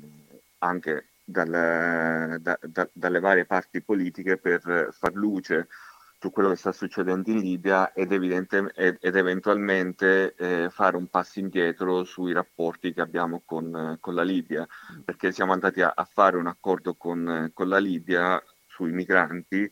anche 0.58 1.08
dal, 1.22 2.38
da, 2.40 2.58
da, 2.62 2.88
dalle 2.90 3.20
varie 3.20 3.44
parti 3.44 3.82
politiche 3.82 4.38
per 4.38 4.88
far 4.92 5.12
luce 5.12 5.68
su 6.20 6.30
quello 6.30 6.50
che 6.50 6.56
sta 6.56 6.70
succedendo 6.70 7.30
in 7.30 7.38
Libia 7.38 7.94
ed, 7.94 8.12
ed, 8.12 8.98
ed 9.00 9.16
eventualmente 9.16 10.34
eh, 10.34 10.68
fare 10.68 10.98
un 10.98 11.08
passo 11.08 11.38
indietro 11.38 12.04
sui 12.04 12.34
rapporti 12.34 12.92
che 12.92 13.00
abbiamo 13.00 13.40
con, 13.42 13.96
con 14.00 14.14
la 14.14 14.22
Libia, 14.22 14.66
perché 15.02 15.32
siamo 15.32 15.52
andati 15.54 15.80
a, 15.80 15.92
a 15.96 16.04
fare 16.04 16.36
un 16.36 16.46
accordo 16.46 16.94
con, 16.94 17.50
con, 17.54 17.68
la 17.68 17.78
Libia 17.78 18.42
sui 18.66 18.92
migranti 18.92 19.68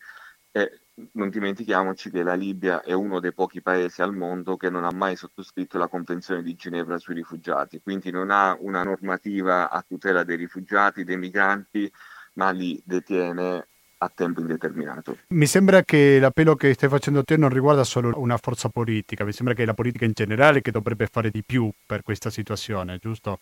e 0.51 0.81
non 1.13 1.29
dimentichiamoci 1.29 2.11
che 2.11 2.23
la 2.23 2.35
Libia 2.35 2.81
è 2.83 2.95
uno 2.95 3.21
dei 3.21 3.35
pochi 3.35 3.61
paesi 3.61 4.01
al 4.01 4.17
mondo 4.17 4.57
che 4.57 4.71
non 4.71 4.85
ha 4.85 4.93
mai 4.93 5.17
sottoscritto 5.17 5.77
la 5.77 5.89
Convenzione 5.89 6.43
di 6.43 6.55
Ginevra 6.55 6.97
sui 6.97 7.15
rifugiati, 7.15 7.83
quindi 7.83 8.11
non 8.11 8.31
ha 8.31 8.57
una 8.59 8.83
normativa 8.83 9.69
a 9.69 9.85
tutela 9.87 10.25
dei 10.25 10.37
rifugiati, 10.37 11.05
dei 11.05 11.19
migranti, 11.19 11.93
ma 12.35 12.51
li 12.53 12.81
detiene 12.87 13.67
a 13.99 14.11
tempo 14.15 14.41
indeterminato. 14.41 15.19
Mi 15.29 15.47
sembra 15.47 15.83
che 15.83 16.19
l'appello 16.21 16.55
che 16.55 16.73
stai 16.75 16.89
facendo 16.89 17.23
te 17.25 17.37
non 17.37 17.49
riguarda 17.49 17.85
solo 17.85 18.13
una 18.17 18.37
forza 18.37 18.69
politica, 18.69 19.25
mi 19.25 19.33
sembra 19.33 19.55
che 19.55 19.63
è 19.63 19.67
la 19.67 19.75
politica 19.75 20.05
in 20.05 20.13
generale 20.15 20.61
che 20.61 20.71
dovrebbe 20.71 21.07
fare 21.07 21.31
di 21.31 21.43
più 21.45 21.71
per 21.85 22.03
questa 22.03 22.31
situazione, 22.31 22.99
giusto? 22.99 23.41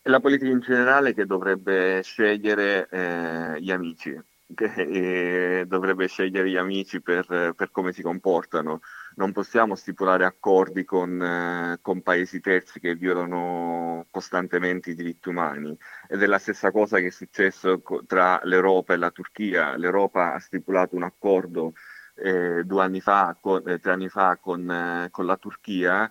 È 0.00 0.08
la 0.08 0.20
politica 0.20 0.50
in 0.50 0.60
generale 0.60 1.14
che 1.14 1.26
dovrebbe 1.26 2.00
scegliere 2.04 2.88
eh, 2.90 3.60
gli 3.60 3.72
amici, 3.72 4.16
che 4.54 4.72
eh, 5.60 5.64
dovrebbe 5.66 6.06
scegliere 6.06 6.48
gli 6.48 6.56
amici 6.56 7.00
per, 7.00 7.52
per 7.56 7.70
come 7.72 7.92
si 7.92 8.02
comportano 8.02 8.80
non 9.16 9.32
possiamo 9.32 9.74
stipulare 9.74 10.24
accordi 10.24 10.84
con, 10.84 11.20
eh, 11.22 11.78
con, 11.80 12.02
paesi 12.02 12.40
terzi 12.40 12.80
che 12.80 12.94
violano 12.94 14.06
costantemente 14.10 14.90
i 14.90 14.94
diritti 14.94 15.28
umani 15.28 15.76
ed 16.08 16.22
è 16.22 16.26
la 16.26 16.38
stessa 16.38 16.70
cosa 16.70 16.98
che 16.98 17.06
è 17.06 17.10
successo 17.10 17.82
tra 18.06 18.40
l'Europa 18.44 18.94
e 18.94 18.96
la 18.98 19.10
Turchia. 19.10 19.76
L'Europa 19.76 20.34
ha 20.34 20.38
stipulato 20.38 20.96
un 20.96 21.02
accordo 21.04 21.72
eh, 22.14 22.64
due 22.64 22.82
anni 22.82 23.00
fa, 23.00 23.36
con, 23.40 23.62
eh, 23.68 23.78
tre 23.78 23.92
anni 23.92 24.08
fa 24.08 24.36
con, 24.36 24.70
eh, 24.70 25.08
con 25.10 25.26
la 25.26 25.36
Turchia 25.36 26.10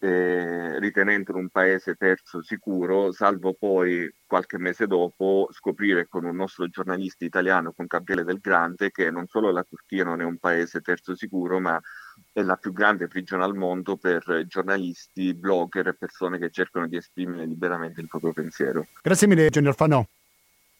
eh, 0.00 0.78
ritenendolo 0.78 1.38
un 1.38 1.48
paese 1.48 1.96
terzo 1.96 2.40
sicuro, 2.42 3.10
salvo 3.12 3.54
poi 3.54 4.08
qualche 4.26 4.56
mese 4.58 4.86
dopo 4.86 5.48
scoprire 5.50 6.06
con 6.08 6.24
un 6.24 6.36
nostro 6.36 6.68
giornalista 6.68 7.24
italiano, 7.24 7.72
con 7.72 7.86
Gabriele 7.86 8.24
Del 8.24 8.38
Grande, 8.40 8.90
che 8.90 9.10
non 9.10 9.26
solo 9.26 9.50
la 9.50 9.64
Turchia 9.64 10.04
non 10.04 10.20
è 10.20 10.24
un 10.24 10.38
paese 10.38 10.80
terzo 10.80 11.16
sicuro, 11.16 11.58
ma 11.58 11.80
è 12.32 12.42
la 12.42 12.56
più 12.56 12.72
grande 12.72 13.08
prigione 13.08 13.44
al 13.44 13.54
mondo 13.54 13.96
per 13.96 14.44
giornalisti, 14.46 15.34
blogger 15.34 15.88
e 15.88 15.94
persone 15.94 16.38
che 16.38 16.50
cercano 16.50 16.86
di 16.86 16.96
esprimere 16.96 17.46
liberamente 17.46 18.00
il 18.00 18.08
proprio 18.08 18.32
pensiero. 18.32 18.86
Grazie 19.02 19.26
mille, 19.26 19.50
Gianni 19.50 19.68
Alfano. 19.68 20.08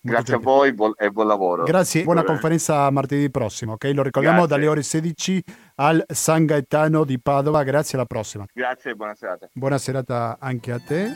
Grazie 0.00 0.34
a 0.36 0.38
voi 0.38 0.74
e 0.96 1.10
buon 1.10 1.26
lavoro. 1.26 1.64
Grazie, 1.64 2.04
buona 2.04 2.20
Bene. 2.20 2.32
conferenza 2.32 2.88
martedì 2.90 3.30
prossimo, 3.30 3.72
ok? 3.72 3.90
Lo 3.92 4.02
ricordiamo 4.02 4.46
Grazie. 4.46 4.56
dalle 4.56 4.68
ore 4.68 4.82
16 4.82 5.44
al 5.76 6.04
San 6.06 6.46
Gaetano 6.46 7.04
di 7.04 7.18
Padova. 7.18 7.64
Grazie, 7.64 7.98
alla 7.98 8.06
prossima. 8.06 8.46
Grazie 8.52 8.92
e 8.92 8.94
buona 8.94 9.14
serata. 9.14 9.48
Buona 9.52 9.78
serata 9.78 10.36
anche 10.38 10.72
a 10.72 10.78
te. 10.78 11.10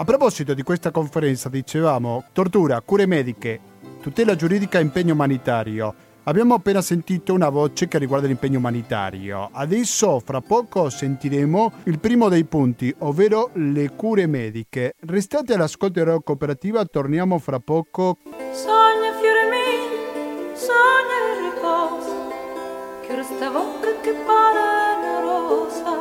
A 0.00 0.04
proposito 0.04 0.54
di 0.54 0.62
questa 0.62 0.90
conferenza, 0.90 1.48
dicevamo 1.48 2.24
tortura, 2.32 2.80
cure 2.80 3.04
mediche, 3.04 3.60
tutela 4.00 4.34
giuridica 4.34 4.78
e 4.78 4.82
impegno 4.82 5.12
umanitario. 5.12 6.06
Abbiamo 6.28 6.52
appena 6.52 6.82
sentito 6.82 7.32
una 7.32 7.48
voce 7.48 7.88
che 7.88 7.96
riguarda 7.96 8.26
l'impegno 8.26 8.58
umanitario. 8.58 9.48
Adesso, 9.50 10.20
fra 10.20 10.42
poco, 10.42 10.90
sentiremo 10.90 11.72
il 11.84 11.98
primo 11.98 12.28
dei 12.28 12.44
punti, 12.44 12.94
ovvero 12.98 13.48
le 13.54 13.92
cure 13.96 14.26
mediche. 14.26 14.94
Restate 15.06 15.54
all'ascolto 15.54 16.04
della 16.04 16.20
cooperativa, 16.22 16.84
torniamo 16.84 17.38
fra 17.38 17.60
poco. 17.60 18.18
Sogna 18.52 19.10
fiore 19.18 19.48
mio, 19.48 20.54
sogna 20.54 21.16
il 21.24 21.50
riposo, 21.50 22.12
che 23.06 23.14
questa 23.14 23.50
bocca 23.50 24.00
che 24.02 24.14
pare 24.26 24.98
una 24.98 25.20
rosa, 25.20 25.96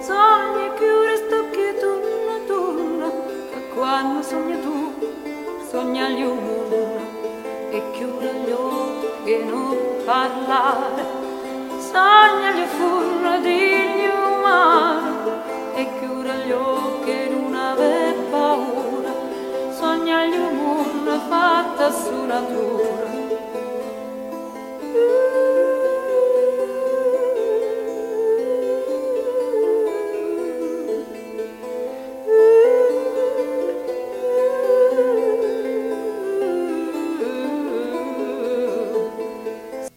sogna 0.00 0.72
che 0.72 0.86
resto 1.04 1.50
che 1.50 1.74
tu, 1.78 2.00
tu, 2.46 2.98
che 3.52 3.68
quando 3.74 4.22
sogna 4.22 4.56
tu, 4.56 4.94
sogna 5.70 6.08
gli 6.08 6.22
umani 6.22 7.18
e 7.72 7.82
chiude 7.92 8.32
gli 8.46 8.50
occhi 8.52 8.89
che 9.30 9.44
non 9.44 9.76
parlare 10.04 11.04
sogna 11.78 12.50
gli 12.50 12.66
furno 12.66 13.38
di 13.38 14.08
umani 14.08 15.30
e 15.76 15.88
chiude 16.00 16.34
gli 16.46 16.50
occhi 16.50 17.10
in 17.28 17.34
una 17.46 17.70
aver 17.70 18.14
paura 18.28 19.12
sogna 19.70 20.24
gli 20.24 20.36
umani 20.36 21.20
fatta 21.28 21.92
su 21.92 22.24
natura 22.26 23.10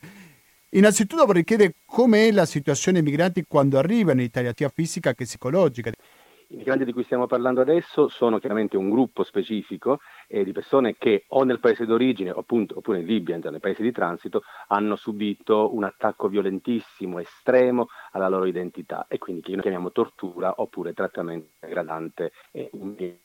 Innanzitutto 0.76 1.28
vorrei 1.28 1.44
chiedere 1.44 1.76
com'è 1.86 2.32
la 2.32 2.48
situazione 2.48 3.00
dei 3.00 3.08
migranti 3.08 3.46
quando 3.48 3.78
arrivano 3.78 4.22
in 4.22 4.26
Italia, 4.26 4.54
sia 4.56 4.72
fisica 4.74 5.14
che 5.14 5.26
psicologica. 5.26 5.92
I 6.54 6.58
migranti 6.58 6.86
di 6.86 6.94
cui 6.94 7.02
stiamo 7.02 7.26
parlando 7.26 7.62
adesso 7.62 8.08
sono 8.10 8.38
chiaramente 8.38 8.78
un 8.78 8.92
gruppo 8.92 9.24
specifico 9.24 10.02
eh, 10.28 10.44
di 10.44 10.52
persone 10.52 10.96
che 11.00 11.24
o 11.30 11.44
nel 11.44 11.60
paese 11.60 11.88
d'origine 11.88 12.30
appunto, 12.30 12.78
oppure 12.78 13.00
in 13.00 13.08
Libia, 13.08 13.40
nei 13.40 13.60
paesi 13.60 13.82
di 13.82 13.92
transito, 13.92 14.44
hanno 14.68 14.96
subito 14.96 15.74
un 15.74 15.84
attacco 15.84 16.28
violentissimo, 16.28 17.18
estremo 17.18 17.88
alla 18.12 18.28
loro 18.28 18.46
identità 18.46 19.08
e 19.10 19.18
quindi 19.18 19.42
che 19.42 19.54
noi 19.54 19.62
chiamiamo 19.62 19.92
tortura 19.92 20.54
oppure 20.58 20.94
trattamento 20.94 21.48
degradante 21.60 22.34
e 22.52 22.70
umiliante. 22.74 23.22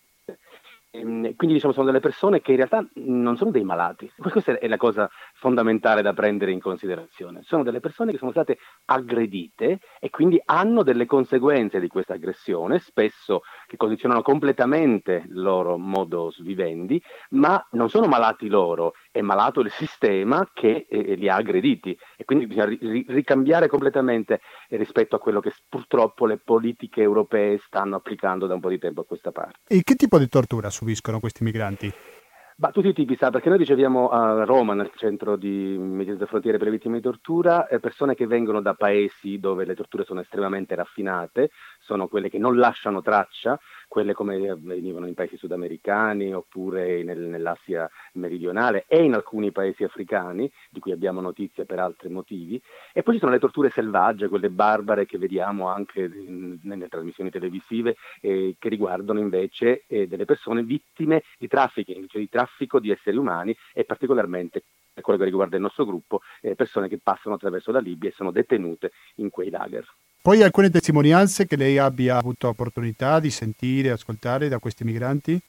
Ehm, 0.91 1.35
quindi 1.37 1.57
diciamo 1.57 1.75
sono 1.75 1.85
delle 1.85 2.01
persone 2.01 2.41
che 2.41 2.53
in 2.53 2.57
realtà 2.57 2.87
non 2.95 3.37
sono 3.37 3.51
dei 3.51 3.63
malati, 3.63 4.11
questa 4.17 4.59
è 4.59 4.67
la 4.69 4.79
cosa 4.79 5.11
fondamentale 5.39 6.03
da 6.03 6.13
prendere 6.13 6.51
in 6.51 6.61
considerazione, 6.61 7.43
sono 7.45 7.63
delle 7.63 7.81
persone 7.81 8.11
che 8.11 8.19
sono 8.19 8.33
state 8.33 8.59
aggredite 8.87 9.79
e 10.01 10.11
quindi 10.11 10.41
hanno 10.45 10.83
delle 10.83 11.07
conseguenze 11.07 11.79
di 11.79 11.87
questa 11.87 12.15
aggressione, 12.15 12.81
spesso 12.81 13.43
che 13.67 13.77
condizionano 13.77 14.23
completamente 14.23 15.25
il 15.29 15.41
loro 15.41 15.79
modus 15.79 16.43
vivendi, 16.43 17.01
ma 17.31 17.65
non 17.73 17.89
sono 17.89 18.07
malati 18.07 18.49
loro, 18.49 18.95
è 19.13 19.21
malato 19.21 19.61
il 19.61 19.71
sistema 19.71 20.49
che 20.53 20.87
eh, 20.89 21.15
li 21.15 21.29
ha 21.29 21.37
aggrediti 21.37 21.97
e 22.17 22.25
quindi 22.25 22.47
bisogna 22.47 22.67
ri- 22.67 23.05
ricambiare 23.09 23.69
completamente 23.69 24.41
rispetto 24.71 25.15
a 25.15 25.21
quello 25.21 25.41
che 25.41 25.53
purtroppo 25.69 26.27
le 26.27 26.39
politiche 26.39 27.01
europee 27.01 27.59
stanno 27.59 27.97
applicando 27.97 28.47
da 28.47 28.55
un 28.55 28.61
po' 28.61 28.71
di 28.71 28.79
tempo 28.79 29.03
a 29.03 29.05
questa 29.05 29.31
parte. 29.31 29.61
E 29.69 29.83
che 29.85 29.95
tipo 29.95 30.19
di 30.19 30.29
tortura 30.29 30.69
subiscono 30.69 31.21
questi 31.21 31.45
migranti? 31.45 31.93
Bah, 32.61 32.73
tutti 32.73 32.89
i 32.89 32.93
tipi, 32.93 33.15
sa, 33.15 33.31
perché 33.31 33.49
noi 33.51 33.59
riceviamo 33.59 34.09
a 34.09 34.43
Roma, 34.45 34.75
nel 34.75 34.91
centro 34.97 35.37
di 35.37 35.77
Medici 35.79 36.27
Frontiere 36.27 36.59
per 36.59 36.67
le 36.67 36.73
vittime 36.73 36.97
di 36.97 37.03
tortura, 37.03 37.69
eh, 37.69 37.79
persone 37.79 38.17
che 38.17 38.27
vengono 38.27 38.61
da 38.61 38.75
paesi 38.75 39.39
dove 39.39 39.65
le 39.65 39.77
torture 39.77 40.03
sono 40.03 40.19
estremamente 40.23 40.75
raffinate, 40.75 41.51
sono 41.89 42.07
quelle 42.07 42.29
che 42.29 42.37
non 42.37 42.59
lasciano 42.59 43.01
traccia, 43.01 43.59
quelle 43.89 44.13
come 44.13 44.37
venivano 44.61 45.07
in 45.07 45.15
paesi 45.15 45.39
sudamericani 45.39 46.35
oppure 46.35 47.03
nel, 47.03 47.19
nell'Asia 47.19 47.89
meridionale 48.13 48.85
e 48.87 49.03
in 49.03 49.15
alcuni 49.15 49.53
paesi 49.53 49.85
africani, 49.85 50.53
di 50.69 50.81
cui 50.81 50.93
abbiamo 50.93 51.23
notizie 51.23 51.65
per 51.65 51.79
altri 51.79 52.11
motivi, 52.11 52.61
e 52.93 53.03
poi 53.03 53.15
ci 53.15 53.21
sono 53.21 53.33
le 53.33 53.39
torture 53.39 53.71
selvagge, 53.71 54.29
quelle 54.29 54.51
barbare 54.51 55.07
che 55.07 55.17
vediamo 55.17 55.69
anche 55.69 56.11
nelle 56.63 56.89
trasmissioni 56.89 57.31
televisive, 57.31 57.97
eh, 58.21 58.57
che 58.59 58.69
riguardano 58.69 59.19
invece 59.19 59.85
eh, 59.87 60.07
delle 60.07 60.27
persone 60.27 60.63
vittime 60.63 61.23
di 61.39 61.49
trafficking, 61.49 62.07
cioè 62.07 62.21
di 62.21 62.29
traffico 62.29 62.79
di 62.79 62.91
esseri 62.91 63.17
umani 63.17 63.57
e 63.73 63.85
particolarmente 63.85 64.63
per 64.93 65.03
quello 65.03 65.21
che 65.21 65.25
riguarda 65.25 65.57
il 65.57 65.63
nostro 65.63 65.87
gruppo, 65.87 66.21
eh, 66.43 66.55
persone 66.55 66.89
che 66.89 66.99
passano 67.03 67.37
attraverso 67.37 67.73
la 67.73 67.79
Libia 67.79 68.11
e 68.11 68.13
sono 68.13 68.31
detenute 68.31 68.93
in 69.17 69.31
quei 69.31 69.49
lager. 69.49 69.87
Poi 70.29 70.43
alcune 70.43 70.69
testimonianze 70.69 71.47
che 71.47 71.57
lei 71.57 71.79
abbia 71.79 72.19
avuto 72.19 72.49
opportunità 72.49 73.19
di 73.19 73.31
sentire, 73.31 73.93
ascoltare 73.93 74.51
da 74.51 74.59
questi 74.59 74.85
migranti? 74.85 75.41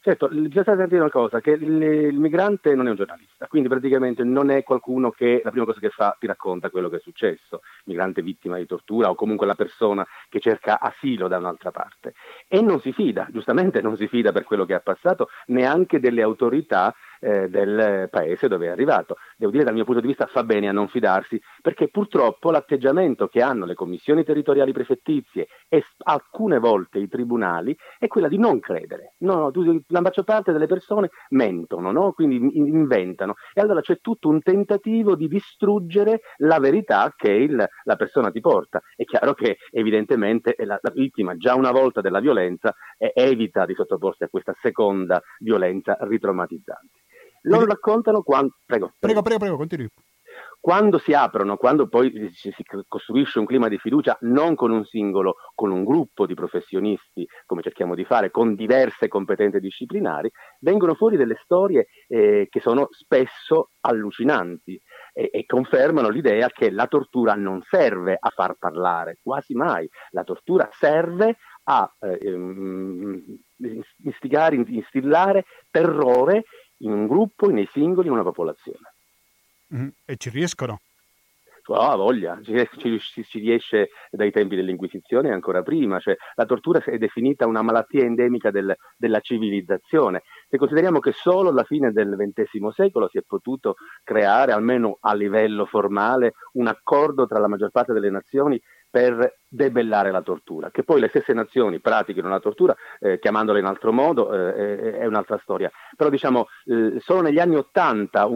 Certo, 0.00 0.28
bisogna 0.28 0.84
a 0.84 0.88
una 0.92 1.10
cosa, 1.10 1.40
che 1.40 1.50
il, 1.50 1.82
il, 1.82 2.18
migrante 2.18 2.74
non 2.74 2.86
è 2.86 2.90
un 2.90 2.96
giornalista, 2.96 3.48
quindi 3.48 3.68
praticamente 3.68 4.24
non 4.24 4.50
è 4.50 4.62
qualcuno 4.62 5.10
che 5.10 5.42
la 5.44 5.50
prima 5.50 5.66
cosa 5.66 5.80
che 5.80 5.90
fa 5.90 6.16
ti 6.18 6.26
racconta 6.26 6.70
quello 6.70 6.88
che 6.88 6.96
è 6.96 7.00
successo, 7.00 7.60
migrante 7.86 8.22
vittima 8.22 8.56
di 8.56 8.64
tortura 8.64 9.10
o 9.10 9.14
comunque 9.14 9.46
la 9.46 9.56
persona 9.56 10.06
che 10.30 10.40
cerca 10.40 10.80
asilo 10.80 11.28
da 11.28 11.36
un'altra 11.36 11.70
parte. 11.70 12.14
E 12.48 12.62
non 12.62 12.80
si 12.80 12.92
fida, 12.92 13.26
giustamente 13.30 13.82
non 13.82 13.96
si 13.96 14.06
fida 14.06 14.32
per 14.32 14.44
quello 14.44 14.64
che 14.64 14.74
ha 14.74 14.80
passato, 14.80 15.28
neanche 15.48 16.00
delle 16.00 16.22
autorità 16.22 16.94
eh, 17.18 17.48
del 17.48 18.08
paese 18.10 18.48
dove 18.48 18.66
è 18.66 18.70
arrivato. 18.70 19.16
Devo 19.38 19.52
dire 19.52 19.64
dal 19.64 19.74
mio 19.74 19.84
punto 19.84 20.00
di 20.00 20.06
vista 20.06 20.24
fa 20.24 20.44
bene 20.44 20.66
a 20.66 20.72
non 20.72 20.88
fidarsi 20.88 21.38
perché 21.60 21.88
purtroppo 21.88 22.50
l'atteggiamento 22.50 23.28
che 23.28 23.42
hanno 23.42 23.66
le 23.66 23.74
commissioni 23.74 24.24
territoriali 24.24 24.72
prefettizie 24.72 25.48
e 25.68 25.84
alcune 26.04 26.58
volte 26.58 27.00
i 27.00 27.08
tribunali 27.08 27.76
è 27.98 28.06
quella 28.06 28.28
di 28.28 28.38
non 28.38 28.60
credere. 28.60 29.14
No, 29.18 29.50
no, 29.50 29.82
la 29.88 30.00
maggior 30.00 30.24
parte 30.24 30.52
delle 30.52 30.66
persone 30.66 31.10
mentono, 31.30 31.92
no? 31.92 32.12
quindi 32.12 32.36
inventano 32.56 33.34
e 33.52 33.60
allora 33.60 33.82
c'è 33.82 34.00
tutto 34.00 34.28
un 34.30 34.40
tentativo 34.40 35.14
di 35.14 35.28
distruggere 35.28 36.20
la 36.38 36.58
verità 36.58 37.12
che 37.14 37.30
il, 37.30 37.62
la 37.82 37.96
persona 37.96 38.30
ti 38.30 38.40
porta. 38.40 38.80
È 38.94 39.04
chiaro 39.04 39.34
che 39.34 39.58
evidentemente 39.70 40.54
la, 40.64 40.78
la 40.80 40.90
vittima 40.94 41.36
già 41.36 41.54
una 41.54 41.72
volta 41.72 42.00
della 42.00 42.20
violenza 42.20 42.74
eh, 42.96 43.12
evita 43.14 43.66
di 43.66 43.74
sottoporsi 43.74 44.24
a 44.24 44.28
questa 44.28 44.54
seconda 44.62 45.20
violenza 45.40 45.98
ritraumatizzante. 46.00 47.04
Loro 47.46 47.64
Quindi... 47.64 47.74
raccontano 47.74 48.22
quando... 48.22 48.54
Prego, 48.64 48.92
prego, 48.98 49.22
prego, 49.22 49.38
prego, 49.38 49.56
continui. 49.56 49.88
Quando 50.60 50.98
si 50.98 51.12
aprono, 51.12 51.56
quando 51.56 51.86
poi 51.86 52.10
si, 52.32 52.50
si 52.50 52.64
costruisce 52.88 53.38
un 53.38 53.46
clima 53.46 53.68
di 53.68 53.78
fiducia, 53.78 54.18
non 54.22 54.56
con 54.56 54.72
un 54.72 54.84
singolo, 54.84 55.36
con 55.54 55.70
un 55.70 55.84
gruppo 55.84 56.26
di 56.26 56.34
professionisti, 56.34 57.24
come 57.46 57.62
cerchiamo 57.62 57.94
di 57.94 58.04
fare, 58.04 58.32
con 58.32 58.56
diverse 58.56 59.06
competenze 59.06 59.60
disciplinari, 59.60 60.28
vengono 60.58 60.94
fuori 60.94 61.16
delle 61.16 61.38
storie 61.40 61.86
eh, 62.08 62.48
che 62.50 62.60
sono 62.60 62.88
spesso 62.90 63.70
allucinanti 63.80 64.80
e, 65.12 65.30
e, 65.32 65.46
confermano 65.46 66.08
l'idea 66.08 66.48
che 66.48 66.72
la 66.72 66.88
tortura 66.88 67.34
non 67.34 67.62
serve 67.62 68.16
a 68.18 68.30
far 68.30 68.56
parlare, 68.58 69.18
quasi 69.22 69.54
mai. 69.54 69.88
La 70.10 70.24
tortura 70.24 70.68
serve 70.72 71.36
a 71.68 71.88
eh, 72.00 72.18
ehm, 72.20 73.22
istigare, 74.02 74.56
instillare 74.56 75.44
terrore 75.70 76.44
in 76.78 76.92
un 76.92 77.06
gruppo, 77.06 77.48
nei 77.48 77.68
singoli, 77.72 78.08
in 78.08 78.14
una 78.14 78.22
popolazione. 78.22 78.92
Mm, 79.74 79.88
e 80.04 80.16
ci 80.16 80.30
riescono? 80.30 80.80
Oh, 81.68 81.74
ha 81.74 81.96
voglia, 81.96 82.38
ci, 82.44 82.68
ci, 82.76 83.24
ci, 83.24 83.38
riesce 83.40 83.88
dai 84.10 84.30
tempi 84.30 84.54
dell'Inquisizione 84.54 85.28
e 85.28 85.32
ancora 85.32 85.62
prima, 85.62 85.98
cioè, 85.98 86.14
la 86.36 86.44
tortura 86.44 86.78
è 86.84 86.96
definita 86.96 87.46
una 87.46 87.62
malattia 87.62 88.04
endemica 88.04 88.52
del, 88.52 88.72
della 88.96 89.18
civilizzazione. 89.18 90.22
Se 90.48 90.58
consideriamo 90.58 91.00
che 91.00 91.10
solo 91.10 91.48
alla 91.48 91.64
fine 91.64 91.90
del 91.90 92.14
XX 92.16 92.68
secolo 92.68 93.08
si 93.08 93.18
è 93.18 93.22
potuto 93.26 93.74
creare, 94.04 94.52
almeno 94.52 94.98
a 95.00 95.12
livello 95.14 95.64
formale, 95.64 96.34
un 96.52 96.68
accordo 96.68 97.26
tra 97.26 97.40
la 97.40 97.48
maggior 97.48 97.70
parte 97.70 97.92
delle 97.92 98.10
nazioni 98.10 98.62
per 98.88 99.38
debellare 99.56 100.12
la 100.12 100.22
tortura. 100.22 100.70
Che 100.70 100.84
poi 100.84 101.00
le 101.00 101.08
stesse 101.08 101.32
nazioni 101.32 101.80
pratichino 101.80 102.28
la 102.28 102.38
tortura 102.38 102.76
eh, 103.00 103.18
chiamandola 103.18 103.58
in 103.58 103.64
altro 103.64 103.92
modo 103.92 104.32
eh, 104.32 104.98
è 104.98 105.06
un'altra 105.06 105.38
storia. 105.42 105.70
Però 105.96 106.10
diciamo 106.10 106.46
eh, 106.66 107.00
solo 107.00 107.22
negli 107.22 107.40
anni 107.40 107.56
Ottanta 107.56 108.28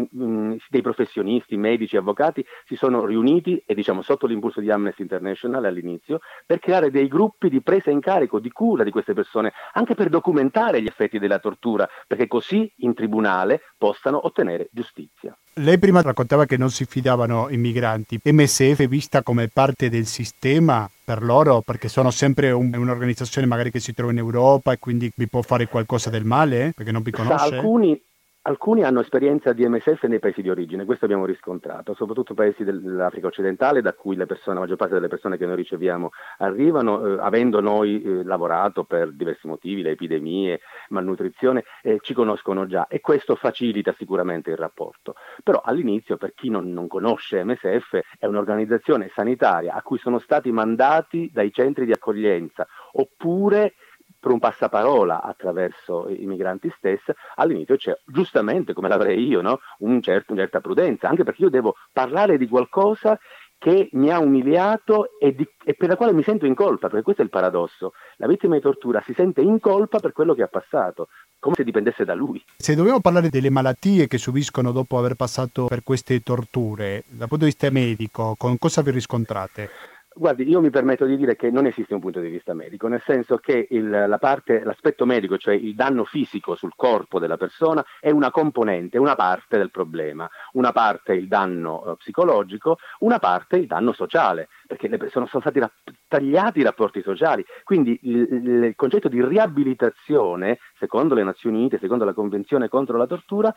dei 0.69 0.81
professionisti, 0.83 1.57
medici, 1.57 1.97
avvocati 1.97 2.45
si 2.67 2.75
sono 2.75 3.05
riuniti 3.05 3.63
e 3.67 3.75
diciamo 3.75 4.03
sotto 4.03 4.27
l'impulso 4.27 4.61
di 4.61 4.71
Amnesty 4.71 5.03
International 5.03 5.65
all'inizio 5.65 6.21
per 6.47 6.59
creare 6.59 6.91
dei 6.91 7.07
gruppi 7.07 7.49
di 7.49 7.61
presa 7.61 7.91
in 7.91 8.01
carico, 8.01 8.41
di 8.41 8.51
cura 8.51 8.83
di 8.83 8.91
queste 8.91 9.13
persone, 9.13 9.53
anche 9.75 9.95
per 9.95 10.09
documentare 10.09 10.81
gli 10.81 10.87
effetti 10.87 11.19
della 11.19 11.39
tortura, 11.39 11.89
perché 12.07 12.27
così 12.27 12.73
in 12.79 12.95
tribunale 12.95 13.61
possano 13.77 14.27
ottenere 14.27 14.69
giustizia. 14.73 15.37
Lei 15.55 15.79
prima 15.79 16.01
raccontava 16.01 16.47
che 16.47 16.57
non 16.57 16.71
si 16.71 16.87
fidavano 16.87 17.49
i 17.51 17.57
migranti. 17.57 18.21
MSF 18.25 18.87
vista 18.87 19.23
come 19.23 19.49
parte 19.49 19.91
del 19.91 20.07
sistema 20.07 20.89
per 21.11 21.25
loro 21.25 21.61
perché 21.61 21.89
sono 21.89 22.13
sempre 22.13 22.53
un, 22.53 22.73
un'organizzazione 22.73 23.45
magari 23.45 23.73
che 23.73 23.81
si 23.81 23.93
trova 23.93 24.13
in 24.13 24.19
Europa 24.19 24.71
e 24.71 24.79
quindi 24.79 25.11
vi 25.17 25.27
può 25.27 25.43
fare 25.43 25.67
qualcosa 25.67 26.09
del 26.09 26.25
male 26.25 26.73
perché 26.73 26.93
non 26.93 27.03
vi 27.03 27.11
conosce? 27.11 27.57
Alcuni, 27.57 28.01
Alcuni 28.43 28.85
hanno 28.85 29.01
esperienza 29.01 29.53
di 29.53 29.69
MSF 29.69 30.05
nei 30.05 30.19
paesi 30.19 30.41
di 30.41 30.49
origine, 30.49 30.87
questo 30.87 31.05
abbiamo 31.05 31.27
riscontrato, 31.27 31.93
soprattutto 31.93 32.33
paesi 32.33 32.65
dell'Africa 32.65 33.27
occidentale 33.27 33.83
da 33.83 33.93
cui 33.93 34.17
persone, 34.25 34.55
la 34.55 34.61
maggior 34.61 34.79
parte 34.79 34.95
delle 34.95 35.09
persone 35.09 35.37
che 35.37 35.45
noi 35.45 35.57
riceviamo 35.57 36.09
arrivano, 36.39 37.05
eh, 37.05 37.19
avendo 37.21 37.61
noi 37.61 38.03
eh, 38.03 38.25
lavorato 38.25 38.85
per 38.85 39.13
diversi 39.13 39.47
motivi, 39.47 39.83
le 39.83 39.91
epidemie, 39.91 40.61
malnutrizione, 40.89 41.65
eh, 41.83 41.99
ci 42.01 42.15
conoscono 42.15 42.65
già 42.65 42.87
e 42.87 43.03
questo 43.03 43.37
facilita 43.37 43.95
sicuramente 43.99 44.49
il 44.49 44.57
rapporto. 44.57 45.17
Però 45.45 45.61
all'inizio, 45.63 46.17
per 46.17 46.33
chi 46.33 46.49
non, 46.49 46.73
non 46.73 46.89
conosce 46.89 47.45
MSF, 47.45 48.01
è 48.19 48.25
un'organizzazione 48.25 49.11
sanitaria 49.15 49.75
a 49.75 49.83
cui 49.83 49.99
sono 49.99 50.19
stati 50.19 50.51
mandati 50.51 51.31
dai 51.31 51.53
centri 51.53 51.85
di 51.85 51.93
accoglienza 51.93 52.67
oppure 52.93 53.75
per 54.21 54.31
un 54.31 54.39
passaparola 54.39 55.23
attraverso 55.23 56.09
i 56.09 56.27
migranti 56.27 56.73
stessi, 56.77 57.13
all'inizio 57.37 57.77
c'è 57.77 57.99
giustamente, 58.05 58.75
come 58.75 58.89
l'avrei 58.89 59.27
io, 59.27 59.41
no? 59.41 59.61
un 59.79 60.03
certo, 60.03 60.33
una 60.33 60.43
certa 60.43 60.61
prudenza, 60.61 61.09
anche 61.09 61.25
perché 61.25 61.43
io 61.43 61.51
devo 61.51 61.75
parlare 61.93 62.37
di 62.37 62.47
qualcosa 62.47 63.19
che 63.61 63.91
mi 63.93 64.11
ha 64.11 64.19
umiliato 64.19 65.19
e, 65.19 65.35
di, 65.35 65.47
e, 65.65 65.75
per 65.75 65.91
la 65.91 65.97
quale 65.97 66.15
mi 66.15 66.23
sento 66.23 66.47
in 66.47 66.55
colpa, 66.55 66.89
perché 66.89 67.03
questo 67.03 67.21
è 67.21 67.27
il 67.27 67.31
paradosso. 67.31 67.93
La 68.17 68.27
vittima 68.27 68.55
di 68.55 68.63
tortura 68.63 69.03
si 69.05 69.13
sente 69.13 69.43
in 69.43 69.61
colpa 69.61 69.99
per 69.99 70.13
quello 70.13 70.33
che 70.33 70.43
ha 70.43 70.49
passato, 70.49 71.09
come 71.39 71.57
se 71.57 71.65
dipendesse 71.65 72.07
da 72.07 72.15
lui. 72.15 72.43
Se 72.57 72.75
dobbiamo 72.75 73.01
parlare 73.01 73.29
delle 73.29 73.51
malattie 73.51 74.07
che 74.07 74.17
subiscono 74.17 74.73
dopo 74.73 74.97
aver 74.97 75.15
passato 75.15 75.67
per 75.67 75.83
queste 75.83 76.23
torture, 76.23 77.05
dal 77.09 77.29
punto 77.29 77.45
di 77.45 77.51
vista 77.51 77.69
medico, 77.69 78.35
con 78.39 78.57
cosa 78.59 78.81
vi 78.81 78.93
riscontrate? 78.93 79.69
Guardi, 80.13 80.49
io 80.49 80.61
mi 80.61 80.71
permetto 80.71 81.07
di 81.07 81.17
dire 81.17 81.37
che 81.37 81.53
non 81.53 81.67
esiste 81.67 81.95
un 81.95 82.01
punto 82.01 82.19
di 82.19 82.29
vista 82.29 82.53
medico, 82.53 82.89
nel 82.89 83.03
senso 83.07 83.37
che 83.39 83.69
il, 83.71 83.89
la 83.89 84.19
parte, 84.19 84.65
l'aspetto 84.65 85.07
medico, 85.07 85.39
cioè 85.39 85.55
il 85.55 85.77
danno 85.77 86.05
fisico 86.05 86.57
sul 86.57 86.73
corpo 86.75 87.21
della 87.21 87.37
persona, 87.37 87.85
è 88.01 88.11
una 88.11 88.33
componente, 88.33 88.99
una 88.99 89.15
parte 89.15 89.57
del 89.57 89.71
problema. 89.71 90.29
Una 90.55 90.73
parte 90.73 91.13
il 91.13 91.29
danno 91.29 91.93
eh, 91.93 91.97
psicologico, 91.97 92.79
una 93.01 93.21
parte 93.21 93.57
il 93.57 93.67
danno 93.67 93.93
sociale, 93.93 94.49
perché 94.71 94.97
persone 94.99 95.27
sono 95.27 95.41
stati 95.43 95.59
rapp- 95.59 95.89
tagliati 96.07 96.61
i 96.61 96.63
rapporti 96.63 97.03
sociali. 97.03 97.45
Quindi 97.65 97.99
il, 98.03 98.29
il, 98.31 98.73
concetto 98.77 99.09
di 99.09 99.25
riabilitazione, 99.25 100.59
secondo 100.79 101.15
le 101.15 101.25
Nazioni 101.25 101.57
Unite, 101.59 101.79
secondo 101.79 102.05
la 102.05 102.13
Convenzione 102.13 102.69
contro 102.69 102.97
la 102.97 103.09
tortura, 103.09 103.53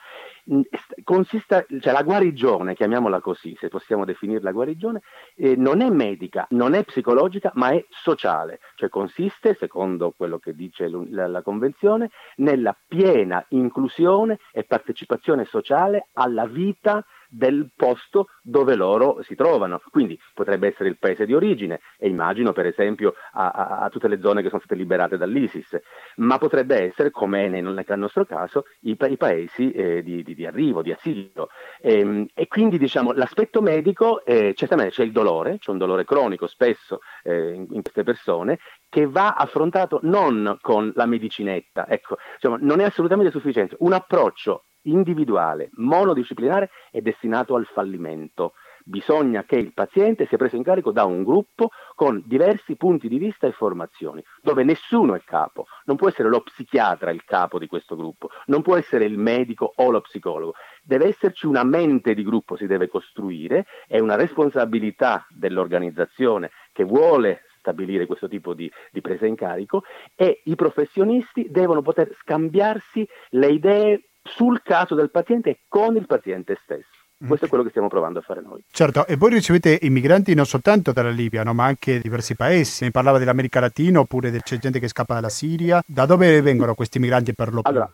mh, 0.45 0.61
cioè 1.79 1.93
la 1.93 2.01
guarigione, 2.01 2.73
chiamiamola 2.73 3.21
così, 3.21 3.55
se 3.59 3.67
possiamo 3.67 4.05
definirla 4.05 4.51
guarigione, 4.51 5.01
eh, 5.35 5.55
non 5.55 5.81
è 5.81 5.89
medica 5.89 6.47
non 6.49 6.73
è 6.73 6.83
psicologica 6.83 7.51
ma 7.55 7.69
è 7.69 7.85
sociale, 7.89 8.59
cioè 8.75 8.89
consiste, 8.89 9.55
secondo 9.59 10.13
quello 10.15 10.39
che 10.39 10.55
dice 10.55 10.89
la, 11.09 11.27
la 11.27 11.41
Convenzione, 11.43 12.09
nella 12.37 12.75
piena 12.87 13.45
inclusione 13.49 14.39
e 14.51 14.63
partecipazione 14.63 15.45
sociale 15.45 16.07
alla 16.13 16.47
vita 16.47 17.05
del 17.33 17.71
posto 17.75 18.27
dove 18.41 18.75
loro 18.75 19.21
si 19.23 19.35
trovano. 19.35 19.81
Quindi 19.89 20.19
potrebbe 20.33 20.67
essere 20.67 20.89
il 20.89 20.97
paese 20.97 21.25
di 21.25 21.33
origine, 21.33 21.79
e 21.97 22.07
immagino 22.07 22.53
per 22.53 22.67
esempio 22.67 23.15
a, 23.33 23.49
a, 23.49 23.79
a 23.79 23.89
tutte 23.89 24.07
le 24.07 24.19
zone 24.21 24.41
che 24.41 24.49
sono 24.49 24.61
state 24.63 24.79
liberate 24.79 25.17
dall'ISIS, 25.17 25.79
ma 26.17 26.37
potrebbe 26.37 26.81
essere, 26.81 27.11
come 27.11 27.49
nel, 27.49 27.85
nostro 27.95 28.25
caso, 28.25 28.65
i, 28.81 28.97
i 28.99 29.17
paesi 29.17 29.71
eh, 29.71 30.03
di, 30.03 30.23
di, 30.23 30.35
di, 30.35 30.45
arrivo, 30.45 30.81
di 30.81 30.91
asilo. 30.91 31.49
E, 31.81 31.99
ehm, 31.99 32.27
e 32.33 32.47
quindi 32.47 32.77
diciamo 32.77 33.11
l'aspetto 33.13 33.61
medico, 33.61 34.23
eh, 34.25 34.53
certamente 34.55 34.93
c'è 34.93 35.03
il 35.03 35.11
dolore, 35.11 35.57
c'è 35.57 35.71
un 35.71 35.77
dolore 35.77 36.05
cronico 36.05 36.47
spesso 36.47 36.99
eh, 37.23 37.53
in, 37.53 37.67
in 37.71 37.81
queste 37.81 38.03
persone, 38.03 38.59
che 38.89 39.07
va 39.07 39.33
affrontato 39.33 39.99
non 40.03 40.57
con 40.61 40.91
la 40.95 41.05
medicinetta, 41.05 41.87
ecco, 41.87 42.17
diciamo, 42.35 42.57
non 42.61 42.79
è 42.79 42.83
assolutamente 42.83 43.31
sufficiente. 43.31 43.75
Un 43.79 43.93
approccio 43.93 44.65
individuale, 44.83 45.69
monodisciplinare, 45.73 46.69
è 46.91 47.01
destinato 47.01 47.55
al 47.55 47.65
fallimento. 47.65 48.53
Bisogna 48.85 49.45
che 49.45 49.55
il 49.55 49.71
paziente 49.73 50.25
sia 50.25 50.37
preso 50.37 50.57
in 50.57 50.63
carico 50.63 50.91
da 50.91 51.05
un 51.05 51.23
gruppo 51.23 51.69
con 51.95 52.21
diversi 52.25 52.75
punti 52.75 53.07
di 53.07 53.17
vista 53.17 53.47
e 53.47 53.53
formazioni, 53.53 54.21
dove 54.41 54.63
nessuno 54.63 55.15
è 55.15 55.21
capo. 55.23 55.67
Non 55.85 55.95
può 55.95 56.09
essere 56.09 56.27
lo 56.27 56.41
psichiatra 56.41 57.11
il 57.11 57.23
capo 57.23 57.59
di 57.59 57.67
questo 57.67 57.95
gruppo, 57.95 58.29
non 58.47 58.61
può 58.61 58.75
essere 58.75 59.05
il 59.05 59.17
medico 59.17 59.71
o 59.73 59.89
lo 59.89 60.01
psicologo. 60.01 60.55
Deve 60.83 61.07
esserci 61.07 61.45
una 61.45 61.63
mente 61.63 62.13
di 62.13 62.23
gruppo, 62.23 62.57
si 62.57 62.67
deve 62.67 62.89
costruire, 62.89 63.65
è 63.87 63.99
una 63.99 64.15
responsabilità 64.15 65.25
dell'organizzazione 65.29 66.51
che 66.73 66.83
vuole 66.83 67.43
stabilire 67.63 68.05
questo 68.05 68.27
tipo 68.27 68.53
di, 68.53 68.69
di, 68.91 68.99
presa 68.99 69.25
in 69.25 69.35
carico 69.35 69.83
e 70.15 70.41
i 70.43 70.55
professionisti 70.55 71.47
devono 71.49 71.81
poter 71.81 72.13
scambiarsi 72.19 73.07
le 73.29 73.47
idee 73.47 74.09
sul 74.23 74.61
caso 74.63 74.95
del 74.95 75.11
paziente 75.11 75.49
e 75.49 75.59
con 75.67 75.95
il 75.95 76.05
paziente 76.05 76.57
stesso. 76.63 76.87
Mm. 77.23 77.27
Questo 77.27 77.45
è 77.45 77.49
quello 77.49 77.63
che 77.63 77.69
stiamo 77.69 77.87
provando 77.87 78.19
a 78.19 78.21
fare 78.21 78.41
noi. 78.41 78.63
Certo, 78.71 79.05
e 79.05 79.15
voi 79.15 79.31
ricevete 79.31 79.79
immigranti 79.81 80.33
non 80.33 80.45
soltanto 80.45 80.91
dalla 80.91 81.09
Libia, 81.09 81.43
no, 81.43 81.53
ma 81.53 81.65
anche 81.65 81.99
diversi 81.99 82.35
paesi. 82.35 82.83
Ne 82.85 82.91
parlava 82.91 83.17
dell'America 83.17 83.59
Latina 83.59 83.99
oppure 83.99 84.31
c'è 84.41 84.57
gente 84.57 84.79
che 84.79 84.87
scappa 84.87 85.13
dalla 85.13 85.29
Siria. 85.29 85.81
Da 85.85 86.05
dove 86.05 86.41
vengono 86.41 86.75
questi 86.75 86.99
migranti 86.99 87.33
per 87.33 87.53
lo 87.53 87.61
più? 87.61 87.71
Allora, 87.71 87.91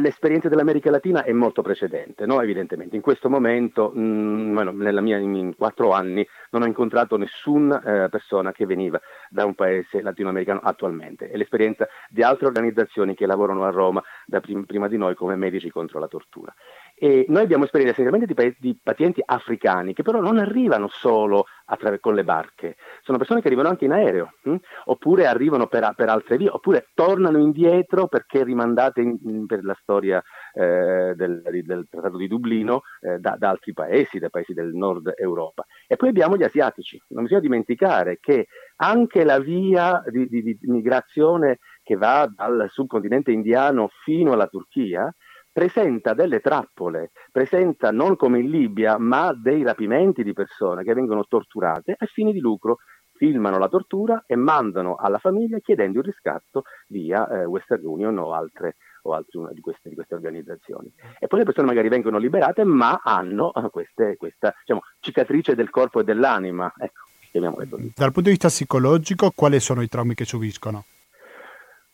l'esperienza 0.00 0.48
dell'America 0.48 0.90
Latina 0.90 1.24
è 1.24 1.32
molto 1.32 1.62
precedente, 1.62 2.26
no? 2.26 2.40
evidentemente. 2.40 2.96
In 2.96 3.02
questo 3.02 3.28
momento, 3.28 3.90
mh, 3.94 4.00
mm, 4.00 4.52
bueno, 4.52 4.72
mia, 4.72 5.18
in 5.18 5.54
quattro 5.56 5.92
anni, 5.92 6.26
non 6.50 6.62
ho 6.62 6.66
incontrato 6.66 7.16
nessuna 7.16 7.82
eh, 7.82 8.08
persona 8.08 8.52
che 8.52 8.66
veniva 8.66 9.00
da 9.28 9.44
un 9.44 9.54
paese 9.54 10.02
latinoamericano 10.02 10.60
attualmente. 10.62 11.28
È 11.28 11.36
l'esperienza 11.36 11.88
di 12.08 12.22
altre 12.22 12.46
organizzazioni 12.46 13.14
che 13.14 13.26
lavorano 13.26 13.64
a 13.64 13.70
Roma 13.70 14.02
prim- 14.40 14.66
prima 14.66 14.88
di 14.88 14.96
noi 14.96 15.14
come 15.14 15.36
medici 15.36 15.70
contro 15.70 15.98
la 15.98 16.08
tortura. 16.08 16.54
E 16.98 17.26
noi 17.28 17.42
abbiamo 17.42 17.64
esperienza 17.64 18.00
essenzialmente 18.00 18.32
di, 18.32 18.34
pa- 18.34 18.56
di, 18.58 18.78
pazienti 18.82 19.20
africani 19.22 19.92
che 19.92 20.02
però 20.02 20.18
non 20.18 20.38
arrivano 20.38 20.88
solo 20.88 21.44
attraver- 21.66 22.00
con 22.00 22.14
le 22.14 22.24
barche, 22.24 22.76
sono 23.02 23.18
persone 23.18 23.42
che 23.42 23.48
arrivano 23.48 23.68
anche 23.68 23.84
in 23.84 23.92
aereo, 23.92 24.32
hm? 24.44 24.56
oppure 24.84 25.26
arrivano 25.26 25.66
per, 25.66 25.92
per, 25.94 26.08
altre 26.08 26.38
vie, 26.38 26.48
oppure 26.48 26.88
tornano 26.94 27.36
indietro 27.36 28.06
perché 28.06 28.44
rimandate 28.44 29.02
in, 29.02 29.18
in, 29.24 29.44
per 29.44 29.62
la 29.62 29.76
storia 29.78 30.22
eh, 30.54 31.12
del, 31.14 31.42
del, 31.42 31.86
Trattato 31.90 32.16
di 32.16 32.28
Dublino 32.28 32.80
eh, 33.00 33.18
da, 33.18 33.36
da, 33.38 33.50
altri 33.50 33.74
paesi, 33.74 34.18
dai 34.18 34.30
paesi 34.30 34.54
del 34.54 34.72
nord 34.72 35.12
Europa. 35.18 35.66
E 35.86 35.96
poi 35.96 36.08
abbiamo 36.08 36.38
gli 36.38 36.44
asiatici, 36.44 36.98
non 37.08 37.24
bisogna 37.24 37.40
dimenticare 37.40 38.16
che 38.20 38.46
anche 38.76 39.22
la 39.22 39.38
via 39.38 40.02
di, 40.06 40.26
di, 40.28 40.42
di 40.42 40.58
migrazione 40.62 41.58
che 41.82 41.96
va 41.96 42.26
dal 42.34 42.68
subcontinente 42.70 43.30
indiano 43.32 43.90
fino 44.02 44.32
alla 44.32 44.48
Turchia, 44.48 45.14
presenta 45.56 46.12
delle 46.12 46.40
trappole, 46.40 47.12
presenta 47.32 47.90
non 47.90 48.14
come 48.16 48.40
in 48.40 48.50
Libia, 48.50 48.98
ma 48.98 49.32
dei 49.32 49.62
rapimenti 49.62 50.22
di 50.22 50.34
persone 50.34 50.84
che 50.84 50.92
vengono 50.92 51.24
torturate 51.24 51.96
a 51.98 52.04
fini 52.04 52.34
di 52.34 52.40
lucro, 52.40 52.80
filmano 53.14 53.56
la 53.56 53.68
tortura 53.70 54.24
e 54.26 54.36
mandano 54.36 54.96
alla 54.96 55.16
famiglia 55.16 55.58
chiedendo 55.60 56.00
il 56.00 56.04
riscatto 56.04 56.64
via 56.88 57.26
eh, 57.26 57.46
Western 57.46 57.86
Union 57.86 58.18
o 58.18 58.34
altre, 58.34 58.76
o 59.04 59.14
altre 59.14 59.48
di, 59.54 59.62
queste, 59.62 59.88
di, 59.88 59.94
queste, 59.94 60.14
organizzazioni. 60.14 60.92
E 61.18 61.26
poi 61.26 61.38
le 61.38 61.46
persone 61.46 61.68
magari 61.68 61.88
vengono 61.88 62.18
liberate, 62.18 62.62
ma 62.62 63.00
hanno 63.02 63.54
eh, 63.54 63.70
queste, 63.70 64.16
questa 64.18 64.54
diciamo, 64.60 64.82
cicatrice 65.00 65.54
del 65.54 65.70
corpo 65.70 66.00
e 66.00 66.04
dell'anima. 66.04 66.70
Ecco. 66.76 67.04
Dal 67.32 68.12
punto 68.12 68.20
di 68.20 68.30
vista 68.30 68.48
psicologico, 68.48 69.32
quali 69.34 69.58
sono 69.60 69.80
i 69.80 69.88
traumi 69.88 70.14
che 70.14 70.26
subiscono? 70.26 70.84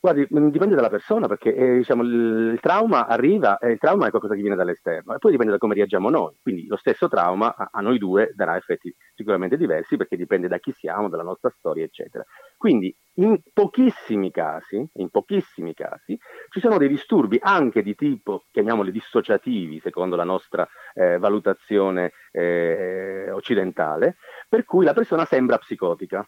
Guardi, 0.04 0.26
mm, 0.34 0.48
dipende 0.48 0.74
dalla 0.74 0.88
persona 0.88 1.28
perché 1.28 1.54
eh, 1.54 1.76
diciamo, 1.76 2.02
il, 2.02 2.58
trauma 2.60 3.06
arriva 3.06 3.58
e 3.58 3.70
il 3.70 3.78
trauma 3.78 4.08
è 4.08 4.10
qualcosa 4.10 4.34
che 4.34 4.40
viene 4.40 4.56
dall'esterno 4.56 5.14
e 5.14 5.18
poi 5.18 5.30
dipende 5.30 5.52
da 5.52 5.58
come 5.58 5.74
reagiamo 5.74 6.10
noi. 6.10 6.34
Quindi 6.42 6.66
lo 6.66 6.76
stesso 6.76 7.06
trauma 7.06 7.54
a, 7.54 7.68
a, 7.70 7.80
noi 7.80 7.98
due 7.98 8.32
darà 8.34 8.56
effetti 8.56 8.92
sicuramente 9.14 9.56
diversi 9.56 9.96
perché 9.96 10.16
dipende 10.16 10.48
da 10.48 10.58
chi 10.58 10.72
siamo, 10.72 11.08
dalla 11.08 11.22
nostra 11.22 11.54
storia, 11.56 11.84
eccetera. 11.84 12.24
Quindi 12.56 12.92
in 13.18 13.40
pochissimi 13.52 14.32
casi, 14.32 14.84
in 14.94 15.08
pochissimi 15.10 15.72
casi, 15.72 16.18
ci 16.50 16.58
sono 16.58 16.78
dei 16.78 16.88
disturbi 16.88 17.38
anche 17.40 17.84
di 17.84 17.94
tipo, 17.94 18.46
chiamiamoli 18.50 18.90
dissociativi, 18.90 19.78
secondo 19.78 20.16
la 20.16 20.24
nostra 20.24 20.66
eh, 20.94 21.18
valutazione 21.18 22.10
eh, 22.32 23.30
occidentale, 23.30 24.16
per 24.48 24.64
cui 24.64 24.84
la 24.84 24.94
persona 24.94 25.24
sembra 25.26 25.58
psicotica 25.58 26.26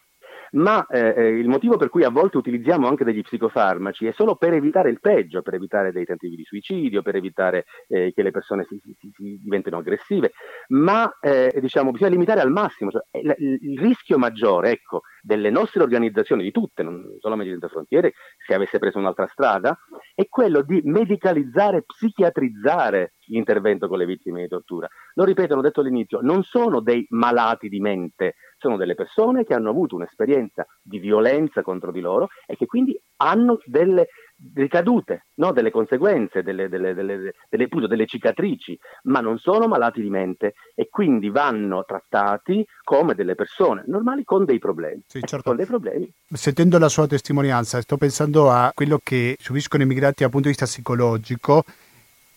ma 0.54 0.86
eh, 0.86 1.14
eh, 1.16 1.28
il 1.28 1.48
motivo 1.48 1.76
per 1.76 1.88
cui 1.88 2.04
a 2.04 2.10
volte 2.10 2.36
utilizziamo 2.36 2.86
anche 2.86 3.04
degli 3.04 3.22
psicofarmaci 3.22 4.06
è 4.06 4.12
solo 4.12 4.36
per 4.36 4.52
evitare 4.52 4.90
il 4.90 5.00
peggio, 5.00 5.42
per 5.42 5.54
evitare 5.54 5.92
dei 5.92 6.04
tentativi 6.04 6.36
di 6.36 6.44
suicidio, 6.44 7.02
per 7.02 7.16
evitare 7.16 7.64
eh, 7.88 8.12
che 8.14 8.22
le 8.22 8.30
persone 8.30 8.64
si, 8.68 8.80
si, 8.82 8.96
si 8.98 9.40
diventino 9.42 9.78
aggressive, 9.78 10.32
ma 10.68 11.16
eh, 11.20 11.56
diciamo, 11.60 11.90
bisogna 11.90 12.10
limitare 12.10 12.40
al 12.40 12.50
massimo. 12.50 12.90
Cioè, 12.90 13.02
il, 13.20 13.58
il, 13.60 13.78
rischio 13.80 14.18
maggiore 14.18 14.70
ecco, 14.70 15.02
delle 15.22 15.50
nostre 15.50 15.82
organizzazioni, 15.82 16.42
di 16.42 16.52
tutte, 16.52 16.82
non 16.82 17.16
solo 17.18 17.36
Medici 17.36 17.58
Senza 17.58 17.68
Frontiere, 17.68 18.12
se 18.46 18.54
avesse 18.54 18.78
preso 18.78 18.98
un'altra 18.98 19.28
strada, 19.30 19.76
è 20.14 20.28
quello 20.28 20.62
di 20.62 20.80
medicalizzare, 20.84 21.82
psichiatrizzare 21.82 23.14
l'intervento 23.26 23.88
con 23.88 23.98
le 23.98 24.06
vittime 24.06 24.42
di 24.42 24.48
tortura. 24.48 24.88
Lo 25.14 25.24
ripeto, 25.24 25.54
l'ho 25.54 25.60
detto 25.60 25.80
all'inizio, 25.80 26.20
non 26.20 26.42
sono 26.42 26.80
dei 26.80 27.06
malati 27.10 27.68
di 27.68 27.80
mente, 27.80 28.34
sono 28.64 28.78
delle 28.78 28.94
persone 28.94 29.44
che 29.44 29.52
hanno 29.52 29.68
avuto 29.68 29.94
un'esperienza 29.94 30.66
di 30.80 30.98
violenza 30.98 31.60
contro 31.60 31.92
di 31.92 32.00
loro 32.00 32.28
e 32.46 32.56
che 32.56 32.64
quindi 32.64 32.98
hanno 33.16 33.60
delle 33.66 34.08
ricadute, 34.54 35.26
no? 35.34 35.52
delle 35.52 35.70
conseguenze, 35.70 36.42
delle, 36.42 36.70
delle, 36.70 36.94
delle, 36.94 37.32
delle, 37.50 38.06
cicatrici, 38.06 38.78
ma 39.04 39.20
non 39.20 39.38
sono 39.38 39.68
malati 39.68 40.00
di 40.00 40.08
mente 40.08 40.54
e 40.74 40.88
quindi 40.88 41.28
vanno 41.28 41.84
trattati 41.84 42.66
come 42.82 43.14
delle 43.14 43.34
persone 43.34 43.84
normali 43.86 44.24
con 44.24 44.46
dei 44.46 44.58
problemi. 44.58 45.02
Sì, 45.06 45.20
certo. 45.20 45.50
con 45.50 45.56
dei 45.56 45.66
problemi. 45.66 46.10
Sentendo 46.26 46.78
la 46.78 46.88
sua 46.88 47.06
testimonianza, 47.06 47.82
sto 47.82 47.98
pensando 47.98 48.50
a 48.50 48.72
quello 48.74 48.98
che 49.02 49.36
subiscono 49.38 49.82
i 49.82 49.86
migranti 49.86 50.22
dal 50.22 50.30
punto 50.30 50.48
di 50.48 50.54
vista 50.56 50.64
psicologico 50.64 51.64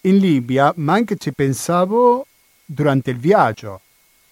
in 0.01 0.17
Libia, 0.17 0.73
ma 0.75 0.93
anche 0.93 1.15
ci 1.15 1.31
pensavo 1.31 2.25
durante 2.65 3.11
il 3.11 3.17
viaggio. 3.17 3.81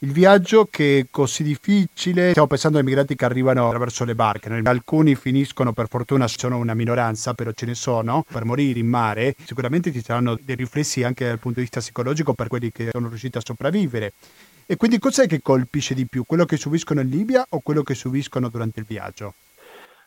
Il 0.06 0.12
viaggio 0.12 0.68
che 0.70 1.00
è 1.00 1.06
così 1.10 1.42
difficile, 1.42 2.30
stiamo 2.30 2.48
pensando 2.48 2.78
ai 2.78 2.84
migranti 2.84 3.16
che 3.16 3.26
arrivano 3.26 3.66
attraverso 3.66 4.06
le 4.06 4.14
barche, 4.14 4.50
alcuni 4.66 5.16
finiscono 5.16 5.74
per 5.74 5.88
fortuna, 5.90 6.28
sono 6.28 6.58
una 6.58 6.76
minoranza, 6.76 7.34
però 7.34 7.52
ce 7.54 7.66
ne 7.66 7.74
sono, 7.74 8.24
per 8.32 8.46
morire 8.46 8.78
in 8.78 8.86
mare, 8.86 9.36
sicuramente 9.44 9.92
ci 9.92 10.04
saranno 10.04 10.38
dei 10.40 10.58
riflessi 10.58 11.02
anche 11.02 11.26
dal 11.26 11.40
punto 11.40 11.58
di 11.58 11.62
vista 11.62 11.80
psicologico 11.80 12.36
per 12.36 12.50
quelli 12.50 12.72
che 12.72 12.90
sono 12.92 13.08
riusciti 13.08 13.40
a 13.40 13.42
sopravvivere. 13.44 14.14
E 14.68 14.76
quindi 14.76 15.00
cos'è 15.00 15.26
che 15.26 15.42
colpisce 15.42 15.96
di 15.96 16.06
più, 16.06 16.24
quello 16.24 16.46
che 16.46 16.58
subiscono 16.58 17.02
in 17.02 17.10
Libia 17.10 17.44
o 17.50 17.62
quello 17.62 17.82
che 17.82 17.96
subiscono 17.96 18.50
durante 18.50 18.82
il 18.82 18.86
viaggio? 18.88 19.34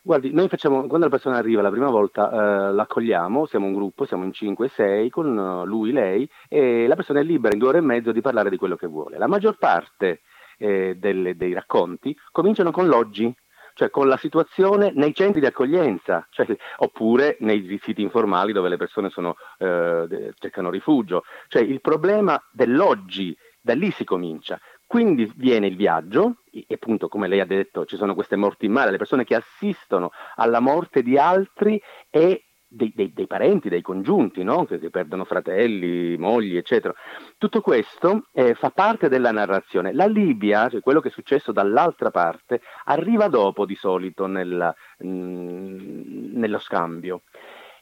Guardi, 0.08 0.32
noi 0.32 0.48
facciamo, 0.48 0.86
quando 0.86 1.04
la 1.04 1.10
persona 1.10 1.36
arriva 1.36 1.60
la 1.60 1.68
prima 1.68 1.90
volta, 1.90 2.30
eh, 2.30 2.72
l'accogliamo, 2.72 3.44
siamo 3.44 3.66
un 3.66 3.74
gruppo, 3.74 4.06
siamo 4.06 4.24
in 4.24 4.30
5-6 4.30 5.10
con 5.10 5.36
uh, 5.36 5.66
lui, 5.66 5.92
lei, 5.92 6.26
e 6.48 6.86
la 6.86 6.94
persona 6.94 7.20
è 7.20 7.22
libera 7.22 7.52
in 7.52 7.58
due 7.58 7.68
ore 7.68 7.78
e 7.78 7.82
mezzo 7.82 8.10
di 8.10 8.22
parlare 8.22 8.48
di 8.48 8.56
quello 8.56 8.74
che 8.74 8.86
vuole. 8.86 9.18
La 9.18 9.26
maggior 9.26 9.58
parte 9.58 10.22
eh, 10.56 10.96
delle, 10.96 11.36
dei 11.36 11.52
racconti 11.52 12.16
cominciano 12.32 12.70
con 12.70 12.86
l'oggi, 12.86 13.30
cioè 13.74 13.90
con 13.90 14.08
la 14.08 14.16
situazione 14.16 14.92
nei 14.94 15.12
centri 15.12 15.40
di 15.40 15.46
accoglienza, 15.46 16.26
cioè, 16.30 16.46
oppure 16.78 17.36
nei 17.40 17.78
siti 17.82 18.00
informali 18.00 18.54
dove 18.54 18.70
le 18.70 18.78
persone 18.78 19.10
sono, 19.10 19.36
eh, 19.58 20.32
cercano 20.38 20.70
rifugio. 20.70 21.24
Cioè 21.48 21.60
il 21.60 21.82
problema 21.82 22.42
dell'oggi, 22.50 23.36
da 23.60 23.74
lì 23.74 23.90
si 23.90 24.04
comincia. 24.04 24.58
Quindi 24.86 25.30
viene 25.36 25.66
il 25.66 25.76
viaggio, 25.76 26.36
e 26.66 26.74
appunto 26.74 27.08
come 27.08 27.28
lei 27.28 27.40
ha 27.40 27.46
detto 27.46 27.84
ci 27.84 27.96
sono 27.96 28.14
queste 28.14 28.36
morti 28.36 28.66
in 28.66 28.72
mare, 28.72 28.90
le 28.90 28.98
persone 28.98 29.24
che 29.24 29.34
assistono 29.34 30.10
alla 30.36 30.60
morte 30.60 31.02
di 31.02 31.18
altri 31.18 31.80
e 32.10 32.44
dei, 32.68 32.92
dei, 32.94 33.12
dei 33.14 33.26
parenti, 33.26 33.68
dei 33.68 33.80
congiunti, 33.80 34.42
no? 34.42 34.66
che, 34.66 34.78
che, 34.78 34.90
perdono 34.90 35.24
fratelli, 35.24 36.16
mogli, 36.18 36.56
eccetera. 36.56 36.94
Tutto 37.38 37.60
questo 37.60 38.28
eh, 38.32 38.54
fa 38.54 38.70
parte 38.70 39.08
della 39.08 39.32
narrazione. 39.32 39.92
La 39.94 40.06
Libia, 40.06 40.68
cioè 40.68 40.80
quello 40.80 41.00
che 41.00 41.08
è 41.08 41.12
successo 41.12 41.50
dall'altra 41.50 42.10
parte, 42.10 42.60
arriva 42.84 43.28
dopo 43.28 43.64
di 43.64 43.74
solito 43.74 44.26
nella, 44.26 44.74
mh, 44.98 45.08
mm, 45.08 46.36
nello 46.36 46.58
scambio. 46.58 47.22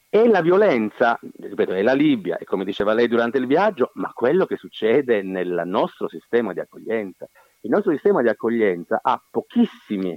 E 0.09 0.29
la 0.29 0.41
violenza, 0.41 1.19
ripeto, 1.21 1.73
è 1.73 1.83
la 1.83 1.93
Libia, 1.93 2.39
e 2.39 2.45
come 2.45 2.65
diceva 2.65 2.95
lei 2.95 3.09
durante 3.09 3.39
il 3.39 3.47
viaggio, 3.47 3.91
ma 3.95 4.13
quello 4.15 4.47
che 4.47 4.57
succede 4.57 5.23
nel 5.23 5.63
nostro 5.67 6.09
sistema 6.09 6.53
di 6.53 6.61
accoglienza. 6.61 7.29
Il 7.67 7.73
nostro 7.73 7.91
sistema 7.91 8.23
di 8.23 8.29
accoglienza 8.29 9.01
ha 9.03 9.21
pochissimi 9.29 10.17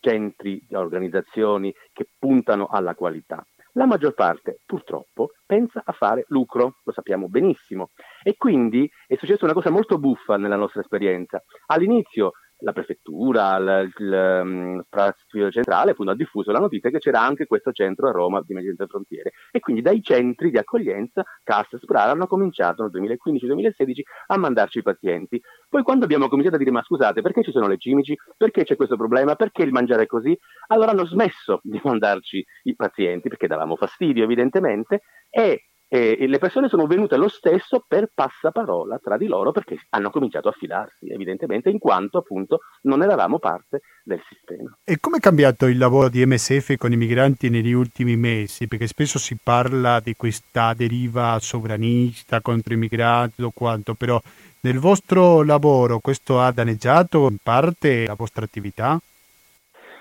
centri 0.00 0.62
organizzazioni 0.72 1.74
che 1.94 2.10
puntano 2.18 2.66
alla 2.66 2.94
qualità. 2.94 3.42
La 3.72 3.86
maggior 3.86 4.12
parte, 4.12 4.58
purtroppo, 4.66 5.30
pensa 5.46 5.80
a 5.82 5.92
fare 5.92 6.26
lucro, 6.28 6.80
lo 6.84 6.92
sappiamo 6.92 7.26
benissimo. 7.28 7.88
E 8.22 8.34
quindi 8.36 8.86
è 9.06 9.16
successa 9.16 9.46
una 9.46 9.54
cosa 9.54 9.70
molto 9.70 9.96
buffa 9.96 10.36
nella 10.36 10.56
nostra 10.56 10.82
esperienza. 10.82 11.42
All'inizio 11.68 12.32
la 12.60 12.72
prefettura, 12.72 13.56
il, 13.56 13.92
il, 13.98 14.40
um, 14.42 14.82
Spazio 14.84 15.50
Centrale 15.50 15.92
appunto, 15.92 16.12
ha 16.12 16.16
diffuso 16.16 16.52
la 16.52 16.58
notizia 16.58 16.90
che 16.90 16.98
c'era 16.98 17.20
anche 17.20 17.46
questo 17.46 17.72
centro 17.72 18.08
a 18.08 18.12
Roma 18.12 18.42
di 18.44 18.54
Mediante 18.54 18.86
Frontiere. 18.86 19.32
E 19.50 19.60
quindi 19.60 19.82
dai 19.82 20.02
centri 20.02 20.50
di 20.50 20.58
accoglienza 20.58 21.24
CAS 21.42 21.74
e 21.74 21.78
SPRAR 21.78 22.10
hanno 22.10 22.26
cominciato 22.26 22.82
nel 22.82 23.18
2015-2016 23.18 24.00
a 24.28 24.38
mandarci 24.38 24.78
i 24.78 24.82
pazienti. 24.82 25.40
Poi 25.68 25.82
quando 25.82 26.04
abbiamo 26.04 26.28
cominciato 26.28 26.56
a 26.56 26.58
dire 26.58 26.70
ma 26.70 26.82
scusate 26.82 27.22
perché 27.22 27.42
ci 27.42 27.52
sono 27.52 27.66
le 27.66 27.78
cimici, 27.78 28.16
perché 28.36 28.64
c'è 28.64 28.76
questo 28.76 28.96
problema, 28.96 29.34
perché 29.36 29.62
il 29.62 29.72
mangiare 29.72 30.02
è 30.02 30.06
così, 30.06 30.36
allora 30.68 30.90
hanno 30.90 31.06
smesso 31.06 31.60
di 31.62 31.80
mandarci 31.82 32.44
i 32.64 32.74
pazienti 32.74 33.28
perché 33.28 33.46
davamo 33.46 33.76
fastidio 33.76 34.24
evidentemente 34.24 35.02
e 35.28 35.69
e 35.92 36.28
le 36.28 36.38
persone 36.38 36.68
sono 36.68 36.86
venute 36.86 37.16
lo 37.16 37.26
stesso 37.26 37.84
per 37.84 38.10
passaparola 38.14 39.00
tra 39.02 39.16
di 39.16 39.26
loro 39.26 39.50
perché 39.50 39.76
hanno 39.88 40.10
cominciato 40.10 40.48
a 40.48 40.52
fidarsi, 40.52 41.08
evidentemente, 41.08 41.68
in 41.68 41.80
quanto 41.80 42.18
appunto 42.18 42.60
non 42.82 43.02
eravamo 43.02 43.40
parte 43.40 43.80
del 44.04 44.22
sistema. 44.28 44.72
E 44.84 45.00
come 45.00 45.16
è 45.16 45.20
cambiato 45.20 45.66
il 45.66 45.78
lavoro 45.78 46.08
di 46.08 46.24
MSF 46.24 46.76
con 46.76 46.92
i 46.92 46.96
migranti 46.96 47.50
negli 47.50 47.72
ultimi 47.72 48.16
mesi? 48.16 48.68
Perché 48.68 48.86
spesso 48.86 49.18
si 49.18 49.36
parla 49.42 49.98
di 49.98 50.14
questa 50.14 50.74
deriva 50.74 51.36
sovranista 51.40 52.40
contro 52.40 52.72
i 52.72 52.76
migranti 52.76 53.42
o 53.42 53.50
quanto, 53.52 53.94
però 53.94 54.22
nel 54.60 54.78
vostro 54.78 55.42
lavoro 55.42 55.98
questo 55.98 56.40
ha 56.40 56.52
danneggiato 56.52 57.26
in 57.28 57.38
parte 57.42 58.06
la 58.06 58.14
vostra 58.14 58.44
attività? 58.44 59.00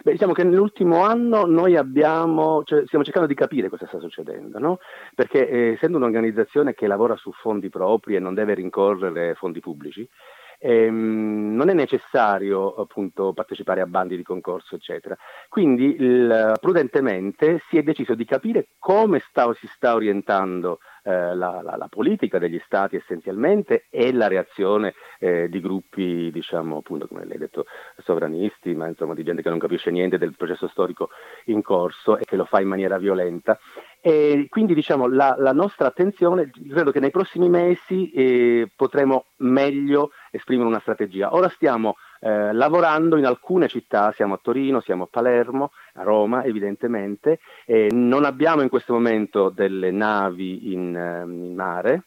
Beh, 0.03 0.11
diciamo 0.11 0.33
che 0.33 0.43
nell'ultimo 0.43 1.03
anno 1.03 1.45
noi 1.45 1.75
abbiamo, 1.75 2.63
cioè, 2.63 2.85
stiamo 2.85 3.03
cercando 3.03 3.27
di 3.27 3.35
capire 3.35 3.69
cosa 3.69 3.85
sta 3.85 3.99
succedendo, 3.99 4.57
no? 4.59 4.79
perché 5.13 5.49
eh, 5.49 5.71
essendo 5.73 5.97
un'organizzazione 5.97 6.73
che 6.73 6.87
lavora 6.87 7.15
su 7.15 7.31
fondi 7.31 7.69
propri 7.69 8.15
e 8.15 8.19
non 8.19 8.33
deve 8.33 8.53
rincorrere 8.53 9.35
fondi 9.35 9.59
pubblici, 9.59 10.07
ehm, 10.59 11.55
non 11.55 11.69
è 11.69 11.73
necessario 11.73 12.75
appunto 12.75 13.33
partecipare 13.33 13.81
a 13.81 13.85
bandi 13.87 14.15
di 14.15 14.23
concorso, 14.23 14.75
eccetera. 14.75 15.17
Quindi 15.47 15.95
il, 15.99 16.53
prudentemente 16.59 17.61
si 17.69 17.77
è 17.77 17.83
deciso 17.83 18.13
di 18.13 18.25
capire 18.25 18.69
come 18.77 19.19
sta, 19.19 19.51
si 19.53 19.67
sta 19.67 19.95
orientando 19.95 20.79
la, 21.11 21.61
la, 21.61 21.75
la, 21.77 21.87
politica 21.89 22.39
degli 22.39 22.61
stati 22.65 22.95
essenzialmente 22.95 23.85
e 23.89 24.11
la 24.13 24.27
reazione 24.27 24.93
eh, 25.19 25.49
di 25.49 25.59
gruppi, 25.59 26.29
diciamo 26.31 26.77
appunto 26.77 27.07
come 27.07 27.25
lei 27.25 27.35
ha 27.35 27.39
detto, 27.39 27.65
sovranisti, 27.97 28.75
ma 28.75 28.87
insomma 28.87 29.13
di 29.13 29.23
gente 29.23 29.41
che 29.41 29.49
non 29.49 29.59
capisce 29.59 29.91
niente 29.91 30.17
del 30.17 30.35
processo 30.35 30.67
storico 30.67 31.09
in 31.45 31.61
corso 31.61 32.17
e 32.17 32.25
che 32.25 32.35
lo 32.35 32.45
fa 32.45 32.61
in 32.61 32.67
maniera 32.67 32.97
violenta. 32.97 33.57
E 34.01 34.47
quindi 34.49 34.73
diciamo 34.73 35.07
la, 35.07 35.35
la 35.37 35.51
nostra 35.51 35.87
attenzione, 35.87 36.51
credo 36.69 36.91
che 36.91 36.99
nei 36.99 37.11
prossimi 37.11 37.49
mesi 37.49 38.11
eh, 38.11 38.69
potremo 38.75 39.25
meglio 39.37 40.11
esprimere 40.31 40.67
una 40.67 40.79
strategia. 40.79 41.33
Ora 41.33 41.49
stiamo 41.49 41.95
eh, 42.19 42.53
lavorando 42.53 43.17
in 43.17 43.25
alcune 43.25 43.67
città, 43.67 44.11
siamo 44.11 44.35
a 44.35 44.39
Torino, 44.41 44.81
siamo 44.81 45.03
a 45.03 45.07
Palermo, 45.09 45.71
a 45.93 46.03
Roma 46.03 46.43
evidentemente, 46.43 47.39
non 47.91 48.25
abbiamo 48.25 48.61
in 48.61 48.69
questo 48.69 48.93
momento 48.93 49.49
delle 49.49 49.91
navi 49.91 50.73
in, 50.73 50.95
ehm, 50.95 51.43
in 51.45 51.55
mare, 51.55 52.03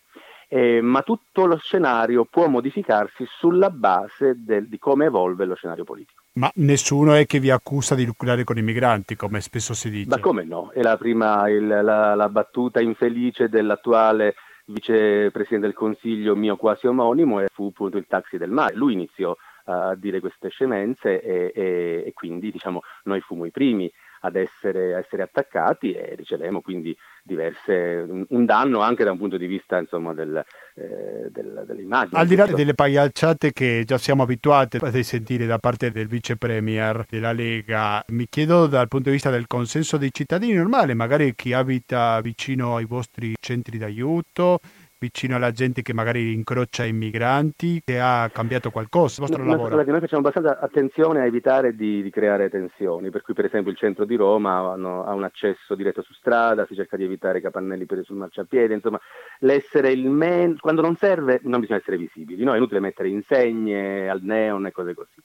eh, 0.55 0.83
ma 0.83 1.01
tutto 1.01 1.47
lo 1.47 1.57
scenario 1.57 2.27
può 2.27 2.47
modificarsi 2.47 3.25
sulla 3.27 3.71
base 3.71 4.35
del, 4.37 4.69
di 4.69 4.79
come 4.79 5.07
evolve 5.07 5.47
lo 5.47 5.55
scenario 5.55 5.85
politico. 5.85 6.21
Ma 6.35 6.51
nessuno 6.57 7.15
è 7.15 7.25
che 7.25 7.41
vi 7.41 7.49
accusa 7.49 7.95
di 7.95 8.05
lucrare 8.05 8.45
con 8.45 8.59
i 8.59 8.63
migranti, 8.63 9.17
come 9.17 9.41
spesso 9.41 9.73
si 9.73 9.89
dice. 9.89 10.11
Ma 10.11 10.19
come 10.19 10.45
no? 10.45 10.71
È 10.71 10.83
la 10.83 10.99
prima 10.99 11.49
il, 11.49 11.67
la, 11.67 12.15
la, 12.15 12.29
battuta 12.29 12.81
infelice 12.81 13.49
dell'attuale 13.49 14.35
vicepresidente 14.67 15.67
del 15.67 15.75
Consiglio, 15.75 16.37
mio 16.37 16.57
quasi 16.57 16.87
omonimo, 16.87 17.41
e 17.41 17.49
fu 17.51 17.69
appunto 17.69 17.97
il 17.97 18.07
taxi 18.07 18.37
del 18.37 18.51
mare. 18.51 18.75
Lui 18.75 18.93
iniziò 18.93 19.35
a 19.65 19.95
dire 19.95 20.21
queste 20.21 20.49
scemenze 20.49 21.21
e, 21.21 21.53
e, 21.55 22.05
e 22.07 22.13
quindi 22.13 22.51
diciamo, 22.51 22.83
noi 23.05 23.21
fummo 23.21 23.45
i 23.45 23.51
primi 23.51 23.91
ad 24.25 24.37
essere, 24.37 24.95
a 24.95 24.99
essere 24.99 25.23
attaccati 25.23 25.93
e 25.93 26.15
ricevemo 26.17 26.61
quindi 26.61 26.97
diverse, 27.23 28.05
un, 28.09 28.25
un, 28.29 28.45
danno 28.45 28.81
anche 28.81 29.05
da 29.05 29.13
un 29.13 29.19
punto 29.19 29.37
di 29.37 29.47
vista 29.47 29.79
insomma, 29.79 30.13
del, 30.15 30.45
eh, 30.75 31.29
del, 31.31 31.65
dell'immagine. 31.67 32.21
Al 32.21 32.27
di 32.27 32.37
là 32.37 32.47
delle 32.47 32.75
pagliacciate 32.75 33.53
che 33.53 33.83
già 33.85 33.99
siamo 33.99 34.23
abituati 34.23 34.79
a 34.81 35.03
sentire 35.03 35.47
da 35.47 35.59
parte 35.59 35.91
del 35.91 36.07
vice 36.07 36.37
premier 36.37 37.05
della 37.09 37.33
Lega, 37.33 38.03
mi 38.09 38.27
chiedo 38.29 38.67
dal 38.67 38.89
punto 38.89 39.09
di 39.09 39.15
vista 39.15 39.31
del 39.31 39.47
consenso 39.47 39.97
dei 39.97 40.13
cittadini 40.13 40.55
normali, 40.55 40.95
magari 40.95 41.35
chi 41.35 41.53
abita 41.53 42.21
vicino 42.21 42.77
ai 42.77 42.85
vostri 42.85 43.35
centri 43.41 43.79
d'aiuto, 43.79 44.61
vicino 45.03 45.35
alla 45.35 45.51
gente 45.51 45.83
che 45.83 45.93
magari 45.93 46.33
incrocia 46.33 46.85
i 46.85 46.93
migranti, 46.93 47.83
che 47.85 47.99
ha 47.99 48.31
cambiato 48.33 48.71
qualcosa 48.71 49.21
il 49.21 49.27
vostro 49.27 49.43
no, 49.43 49.51
lavoro? 49.51 49.75
Noi 49.75 50.01
facciamo 50.01 50.29
abbastanza 50.29 50.61
attenzione 50.61 51.21
a 51.21 51.25
evitare 51.25 51.75
di, 51.75 52.03
di, 52.03 52.11
creare 52.11 52.49
tensioni, 52.49 53.11
per 53.11 53.23
cui 53.23 53.35
per 53.35 53.47
esempio 53.47 53.73
il 53.73 53.77
centro 53.77 54.05
di 54.05 54.15
Roma 54.15 54.71
hanno, 54.71 55.05
ha 55.05 55.13
un 55.13 55.25
accesso 55.25 55.75
diretto 55.75 56.03
su 56.03 56.13
strada, 56.13 56.67
si 56.67 56.77
cerca 56.77 56.97
di 56.97 57.03
evitare 57.03 57.41
capannelli 57.41 57.85
per 57.85 58.05
sul 58.05 58.17
marciapiede, 58.17 58.75
insomma 58.75 59.01
l'essere 59.41 59.91
il 59.91 60.09
men- 60.09 60.57
quando 60.59 60.83
non 60.83 60.95
serve 60.95 61.41
non 61.43 61.59
bisogna 61.59 61.81
essere 61.81 61.97
visibili, 61.97 62.45
no? 62.45 62.55
è 62.55 62.57
inutile 62.57 62.79
mettere 62.79 63.09
insegne 63.09 64.09
al 64.09 64.23
neon 64.23 64.67
e 64.67 64.71
cose 64.71 64.95
così. 64.95 65.21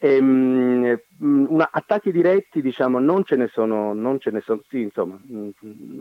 Ehm, 0.00 1.00
una, 1.20 1.68
attacchi 1.72 2.12
diretti, 2.12 2.62
diciamo, 2.62 2.98
non 2.98 3.24
ce 3.24 3.36
ne 3.36 3.48
sono, 3.48 3.92
non 3.92 4.20
ce 4.20 4.30
ne 4.30 4.40
sono, 4.40 4.62
sì, 4.68 4.82
insomma, 4.82 5.18
non 5.26 5.52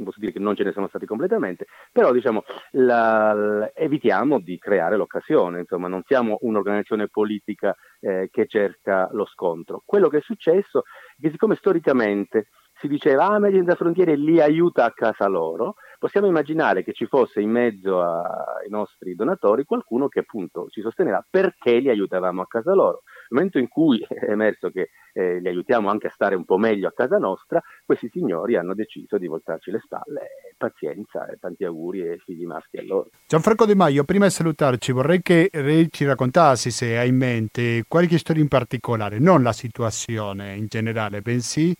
posso 0.03 0.19
dire 0.19 0.31
che 0.31 0.39
non 0.39 0.55
ce 0.55 0.63
ne 0.63 0.71
sono 0.71 0.87
stati 0.87 1.05
completamente, 1.05 1.65
però 1.91 2.11
diciamo, 2.11 2.43
la, 2.71 3.33
la, 3.33 3.71
evitiamo 3.73 4.39
di 4.39 4.57
creare 4.59 4.97
l'occasione, 4.97 5.61
insomma, 5.61 5.87
non 5.87 6.03
siamo 6.05 6.37
un'organizzazione 6.41 7.07
politica 7.07 7.75
eh, 7.99 8.29
che 8.31 8.45
cerca 8.45 9.09
lo 9.11 9.25
scontro. 9.25 9.81
Quello 9.85 10.09
che 10.09 10.17
è 10.17 10.21
successo 10.21 10.83
è 11.17 11.21
che 11.21 11.31
siccome 11.31 11.55
storicamente 11.55 12.49
si 12.79 12.87
diceva 12.87 13.27
ah, 13.27 13.39
Medici 13.39 13.59
Senza 13.59 13.75
Frontiere 13.75 14.15
li 14.15 14.39
aiuta 14.39 14.85
a 14.85 14.91
casa 14.91 15.27
loro, 15.27 15.75
possiamo 15.97 16.27
immaginare 16.27 16.83
che 16.83 16.93
ci 16.93 17.07
fosse 17.07 17.41
in 17.41 17.49
mezzo 17.49 18.01
ai 18.01 18.69
nostri 18.69 19.15
donatori 19.15 19.63
qualcuno 19.63 20.07
che 20.07 20.19
appunto 20.19 20.67
ci 20.69 20.81
sosteneva 20.81 21.25
perché 21.27 21.79
li 21.79 21.89
aiutavamo 21.89 22.41
a 22.41 22.47
casa 22.47 22.73
loro. 22.73 23.01
Nel 23.29 23.41
momento 23.41 23.57
in 23.57 23.67
cui 23.67 23.99
è 24.07 24.29
emerso 24.29 24.69
che 24.69 24.89
eh, 25.13 25.39
li 25.39 25.47
aiutiamo 25.47 25.89
anche 25.89 26.07
a 26.07 26.11
stare 26.11 26.35
un 26.35 26.45
po' 26.45 26.57
meglio 26.57 26.87
a 26.87 26.93
casa 26.95 27.17
nostra, 27.17 27.61
questi 27.83 28.09
signori 28.09 28.55
hanno 28.55 28.75
deciso 28.75 29.17
di 29.17 29.27
voltarci 29.27 29.71
le 29.71 29.79
spalle. 29.83 30.27
Pazienza 30.57 31.27
e 31.27 31.37
tanti 31.39 31.65
auguri 31.65 32.01
e 32.01 32.21
figli 32.23 32.45
maschi 32.45 32.77
a 32.77 32.83
loro. 32.83 33.09
Gianfranco 33.27 33.65
De 33.65 33.75
Maio, 33.75 34.03
prima 34.03 34.25
di 34.25 34.31
salutarci, 34.31 34.91
vorrei 34.91 35.21
che 35.21 35.49
lei 35.51 35.87
ci 35.91 36.05
raccontassi 36.05 36.71
se 36.71 36.97
ha 36.97 37.03
in 37.03 37.15
mente 37.15 37.85
qualche 37.87 38.17
storia 38.17 38.41
in 38.41 38.47
particolare, 38.47 39.19
non 39.19 39.43
la 39.43 39.53
situazione 39.53 40.55
in 40.55 40.67
generale, 40.67 41.21
bensì 41.21 41.75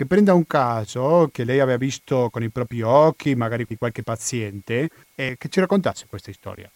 che 0.00 0.06
prenda 0.06 0.32
un 0.32 0.46
caso 0.46 1.28
che 1.30 1.44
lei 1.44 1.60
aveva 1.60 1.76
visto 1.76 2.30
con 2.30 2.42
i 2.42 2.48
propri 2.48 2.80
occhi, 2.80 3.34
magari 3.34 3.66
di 3.68 3.76
qualche 3.76 4.02
paziente, 4.02 4.88
e 5.14 5.36
che 5.36 5.50
ci 5.50 5.60
raccontasse 5.60 6.06
questa 6.08 6.32
storia. 6.32 6.70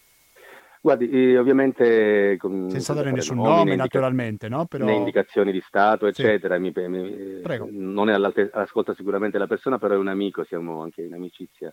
Guardi, 0.83 1.09
eh, 1.09 1.39
ovviamente... 1.39 2.37
Con, 2.39 2.69
Senza 2.69 2.93
dare 2.93 3.13
nessun 3.13 3.39
nome, 3.39 3.61
indica- 3.61 3.77
naturalmente, 3.77 4.51
no? 4.51 4.67
Però... 4.67 4.85
Né 4.85 4.97
indicazioni 4.97 5.53
di 5.53 5.63
Stato, 5.67 6.07
eccetera. 6.07 6.57
Sì. 6.57 6.61
Mi, 6.61 6.73
mi, 6.77 7.41
non 7.71 8.11
è 8.11 8.13
all'ascolta 8.13 8.93
sicuramente 8.93 9.39
la 9.39 9.47
persona, 9.47 9.79
però 9.79 9.95
è 9.95 9.97
un 9.97 10.09
amico, 10.09 10.45
siamo 10.45 10.83
anche 10.83 11.01
in 11.01 11.15
amicizia 11.15 11.73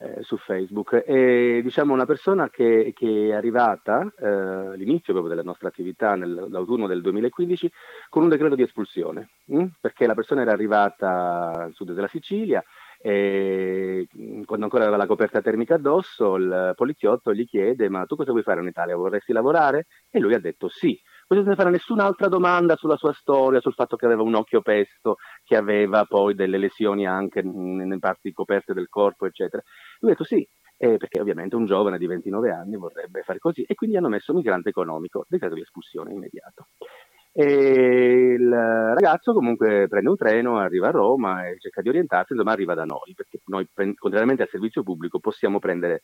eh, 0.00 0.22
su 0.22 0.36
Facebook. 0.38 1.04
E 1.06 1.60
diciamo 1.62 1.92
una 1.92 2.06
persona 2.06 2.48
che, 2.48 2.92
che 2.94 3.28
è 3.28 3.32
arrivata 3.32 4.10
eh, 4.18 4.26
all'inizio 4.26 5.12
proprio 5.12 5.34
della 5.34 5.46
nostra 5.46 5.68
attività 5.68 6.14
nell'autunno 6.14 6.86
del 6.86 7.02
2015 7.02 7.70
con 8.08 8.22
un 8.22 8.28
decreto 8.30 8.54
di 8.54 8.62
espulsione, 8.62 9.28
mh? 9.44 9.60
Mm? 9.60 9.66
perché 9.80 10.06
la 10.06 10.14
persona 10.14 10.42
era 10.42 10.52
arrivata 10.52 11.64
al 11.64 11.72
sud 11.74 11.92
della 11.92 12.08
Sicilia 12.08 12.64
e 13.02 14.06
mm, 14.16 14.42
quando 14.42 14.64
ancora 14.64 14.84
aveva 14.84 14.98
la 14.98 15.06
coperta 15.06 15.40
termica 15.40 15.74
addosso, 15.74 16.36
il 16.36 16.72
poliziotto 16.76 17.32
gli 17.32 17.46
chiede: 17.46 17.88
Ma 17.88 18.04
tu 18.04 18.16
cosa 18.16 18.30
vuoi 18.30 18.42
fare 18.42 18.60
in 18.60 18.66
Italia? 18.66 18.96
Vorresti 18.96 19.32
lavorare? 19.32 19.86
E 20.10 20.18
lui 20.18 20.34
ha 20.34 20.40
detto 20.40 20.68
sì. 20.68 20.98
Poi 21.30 21.38
senza 21.44 21.54
fare 21.54 21.70
nessun'altra 21.70 22.26
domanda 22.26 22.74
sulla 22.74 22.96
sua 22.96 23.12
storia, 23.12 23.60
sul 23.60 23.72
fatto 23.72 23.94
che 23.94 24.04
aveva 24.04 24.22
un 24.22 24.34
occhio 24.34 24.62
pesto, 24.62 25.18
che 25.44 25.54
aveva 25.54 26.04
poi 26.04 26.34
delle 26.34 26.58
lesioni 26.58 27.06
anche 27.06 27.40
nelle 27.40 28.00
parti 28.00 28.32
coperte 28.32 28.74
del 28.74 28.88
corpo, 28.88 29.26
eccetera. 29.26 29.62
Lui 30.00 30.10
ha 30.10 30.14
detto 30.14 30.24
sì, 30.24 30.44
eh, 30.76 30.96
perché 30.96 31.20
ovviamente 31.20 31.54
un 31.54 31.66
giovane 31.66 31.98
di 31.98 32.08
29 32.08 32.50
anni 32.50 32.74
vorrebbe 32.74 33.22
fare 33.22 33.38
così, 33.38 33.62
e 33.62 33.76
quindi 33.76 33.96
hanno 33.96 34.08
messo 34.08 34.34
migrante 34.34 34.70
economico, 34.70 35.24
decreto 35.28 35.54
di 35.54 35.60
espulsione 35.60 36.12
immediato. 36.12 36.66
E 37.32 38.34
il 38.36 38.50
ragazzo 38.50 39.32
comunque 39.32 39.86
prende 39.88 40.08
un 40.08 40.16
treno, 40.16 40.58
arriva 40.58 40.88
a 40.88 40.90
Roma 40.90 41.46
e 41.46 41.60
cerca 41.60 41.80
di 41.80 41.88
orientarsi, 41.88 42.32
insomma 42.32 42.50
arriva 42.50 42.74
da 42.74 42.84
noi, 42.84 43.14
perché 43.14 43.40
noi, 43.46 43.68
contrariamente 43.94 44.42
al 44.42 44.48
servizio 44.48 44.82
pubblico, 44.82 45.20
possiamo 45.20 45.60
prendere, 45.60 46.02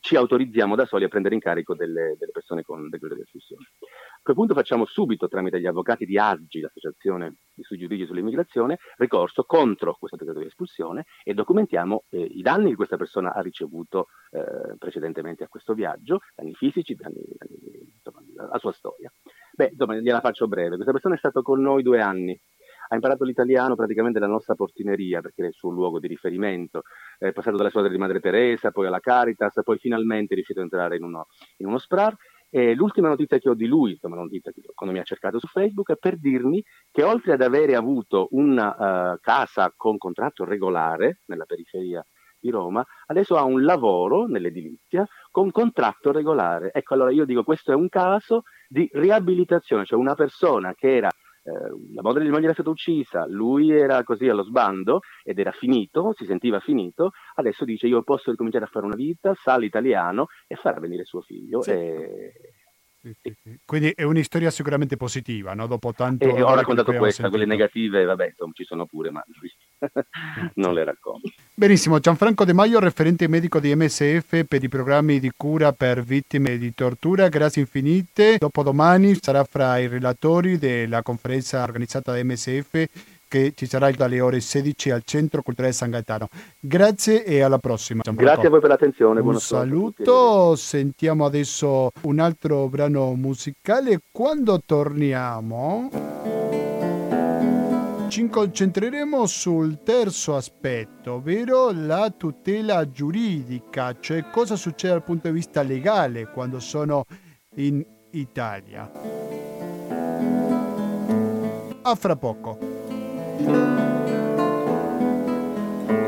ci 0.00 0.16
autorizziamo 0.16 0.74
da 0.74 0.86
soli 0.86 1.04
a 1.04 1.08
prendere 1.08 1.34
in 1.34 1.42
carico 1.42 1.74
delle, 1.74 2.16
delle 2.18 2.32
persone 2.32 2.62
con 2.62 2.88
decreto 2.88 3.14
di 3.14 3.20
espulsione. 3.20 3.64
A 3.78 4.20
quel 4.22 4.36
punto 4.36 4.54
facciamo 4.54 4.86
subito, 4.86 5.28
tramite 5.28 5.60
gli 5.60 5.66
avvocati 5.66 6.06
di 6.06 6.16
AGI, 6.16 6.60
l'Associazione 6.60 7.34
di 7.54 7.62
Studi 7.62 7.82
Giuridici 7.82 8.08
sull'Immigrazione, 8.08 8.78
ricorso 8.96 9.44
contro 9.44 9.96
questo 9.98 10.16
decreto 10.16 10.40
di 10.40 10.46
espulsione 10.46 11.04
e 11.24 11.34
documentiamo 11.34 12.04
eh, 12.08 12.22
i 12.22 12.40
danni 12.40 12.70
che 12.70 12.76
questa 12.76 12.96
persona 12.96 13.34
ha 13.34 13.40
ricevuto 13.42 14.06
eh, 14.30 14.76
precedentemente 14.78 15.44
a 15.44 15.48
questo 15.48 15.74
viaggio, 15.74 16.20
danni 16.34 16.54
fisici, 16.54 16.94
danni, 16.94 17.22
danni 17.36 17.92
insomma, 17.96 18.22
la 18.50 18.58
sua 18.58 18.72
storia. 18.72 19.12
Beh, 19.56 19.68
insomma, 19.70 19.94
gliela 19.96 20.20
faccio 20.20 20.48
breve. 20.48 20.74
Questa 20.74 20.90
persona 20.92 21.14
è 21.14 21.18
stata 21.18 21.40
con 21.40 21.60
noi 21.60 21.82
due 21.82 22.00
anni. 22.00 22.38
Ha 22.88 22.94
imparato 22.96 23.24
l'italiano 23.24 23.76
praticamente 23.76 24.18
dalla 24.18 24.32
nostra 24.32 24.54
portineria, 24.54 25.20
perché 25.20 25.44
è 25.44 25.46
il 25.46 25.52
suo 25.54 25.70
luogo 25.70 26.00
di 26.00 26.08
riferimento. 26.08 26.82
È 27.18 27.32
passato 27.32 27.56
dalla 27.56 27.70
squadra 27.70 27.90
di 27.90 27.96
Madre 27.96 28.20
Teresa, 28.20 28.72
poi 28.72 28.86
alla 28.86 29.00
Caritas, 29.00 29.60
poi 29.62 29.78
finalmente 29.78 30.32
è 30.32 30.34
riuscito 30.34 30.60
a 30.60 30.64
entrare 30.64 30.96
in 30.96 31.04
uno, 31.04 31.26
in 31.58 31.66
uno 31.66 31.78
SPRAR. 31.78 32.16
E 32.50 32.74
l'ultima 32.74 33.08
notizia 33.08 33.38
che 33.38 33.48
ho 33.48 33.54
di 33.54 33.66
lui, 33.66 33.92
insomma, 33.92 34.16
notizia 34.16 34.52
che 34.52 34.60
quando 34.74 34.94
mi 34.94 35.00
ha 35.00 35.04
cercato 35.04 35.38
su 35.38 35.46
Facebook, 35.46 35.92
è 35.92 35.96
per 35.96 36.18
dirmi 36.18 36.62
che 36.90 37.02
oltre 37.02 37.32
ad 37.32 37.42
avere 37.42 37.74
avuto 37.74 38.28
una 38.30 39.12
uh, 39.12 39.18
casa 39.20 39.72
con 39.76 39.96
contratto 39.98 40.44
regolare 40.44 41.20
nella 41.26 41.46
periferia 41.46 42.04
di 42.38 42.50
Roma, 42.50 42.84
adesso 43.06 43.36
ha 43.36 43.42
un 43.42 43.64
lavoro 43.64 44.26
nell'edilizia 44.26 45.04
con 45.34 45.50
contratto 45.50 46.12
regolare. 46.12 46.70
Ecco, 46.72 46.94
allora 46.94 47.10
io 47.10 47.24
dico 47.24 47.42
questo 47.42 47.72
è 47.72 47.74
un 47.74 47.88
caso 47.88 48.44
di 48.68 48.88
riabilitazione, 48.92 49.84
cioè 49.84 49.98
una 49.98 50.14
persona 50.14 50.74
che 50.74 50.94
era 50.94 51.08
eh, 51.08 51.92
la 51.92 52.02
madre 52.02 52.22
di 52.22 52.30
moglie 52.30 52.44
era 52.44 52.52
stata 52.52 52.70
uccisa, 52.70 53.26
lui 53.26 53.72
era 53.72 54.04
così 54.04 54.28
allo 54.28 54.44
sbando 54.44 55.00
ed 55.24 55.40
era 55.40 55.50
finito, 55.50 56.14
si 56.16 56.24
sentiva 56.24 56.60
finito, 56.60 57.10
adesso 57.34 57.64
dice 57.64 57.88
io 57.88 58.04
posso 58.04 58.30
ricominciare 58.30 58.66
a 58.66 58.68
fare 58.68 58.86
una 58.86 58.94
vita, 58.94 59.34
sa 59.34 59.58
l'italiano 59.58 60.28
e 60.46 60.54
farà 60.54 60.78
venire 60.78 61.04
suo 61.04 61.22
figlio. 61.22 61.62
Sì. 61.62 61.70
E... 61.72 62.32
Quindi 63.66 63.90
è 63.90 64.04
una 64.04 64.22
storia 64.22 64.52
sicuramente 64.52 64.96
positiva, 64.96 65.52
no? 65.52 65.66
Dopo 65.66 65.92
tanto... 65.92 66.24
E 66.24 66.40
ho 66.40 66.54
raccontato 66.54 66.92
questa, 66.92 67.28
quelle 67.28 67.44
negative, 67.44 68.04
vabbè, 68.04 68.26
insomma, 68.28 68.52
ci 68.54 68.64
sono 68.64 68.86
pure, 68.86 69.10
ma 69.10 69.22
non 70.54 70.74
le 70.74 70.84
racconto. 70.84 71.28
Benissimo, 71.54 71.98
Gianfranco 71.98 72.44
De 72.44 72.52
Maio, 72.52 72.78
referente 72.78 73.28
medico 73.28 73.60
di 73.60 73.74
MSF 73.74 74.44
per 74.44 74.62
i 74.62 74.68
programmi 74.68 75.20
di 75.20 75.32
cura 75.36 75.72
per 75.72 76.02
vittime 76.02 76.58
di 76.58 76.74
tortura, 76.74 77.28
grazie 77.28 77.62
infinite. 77.62 78.36
Dopodomani 78.38 79.16
sarà 79.20 79.44
fra 79.44 79.78
i 79.78 79.86
relatori 79.86 80.58
della 80.58 81.02
conferenza 81.02 81.62
organizzata 81.62 82.12
da 82.12 82.22
MSF 82.22 82.86
che 83.34 83.52
ci 83.56 83.66
sarà 83.66 83.90
dalle 83.90 84.20
ore 84.20 84.38
16 84.38 84.90
al 84.90 85.02
Centro 85.04 85.42
Culturale 85.42 85.72
San 85.72 85.90
Gaetano. 85.90 86.28
Grazie 86.60 87.24
e 87.24 87.40
alla 87.40 87.58
prossima. 87.58 88.02
Grazie 88.04 88.46
a 88.46 88.50
voi 88.50 88.60
per 88.60 88.70
l'attenzione. 88.70 89.20
Un 89.20 89.40
saluto, 89.40 90.54
sentiamo 90.54 91.24
adesso 91.24 91.90
un 92.02 92.20
altro 92.20 92.68
brano 92.68 93.12
musicale. 93.14 94.00
Quando 94.12 94.60
torniamo 94.64 96.23
ci 98.14 98.28
concentreremo 98.28 99.26
sul 99.26 99.82
terzo 99.82 100.36
aspetto, 100.36 101.14
ovvero 101.14 101.72
la 101.72 102.14
tutela 102.16 102.88
giuridica, 102.88 103.98
cioè 103.98 104.30
cosa 104.30 104.54
succede 104.54 104.92
dal 104.92 105.02
punto 105.02 105.26
di 105.26 105.34
vista 105.34 105.62
legale 105.62 106.30
quando 106.30 106.60
sono 106.60 107.06
in 107.56 107.84
Italia. 108.12 108.88
A 111.82 111.94
fra 111.96 112.14
poco. 112.14 112.56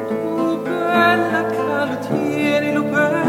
Tu 0.09 0.63
bella 0.63 1.47
che 1.51 2.73
lo 2.73 2.85
petto 2.85 3.26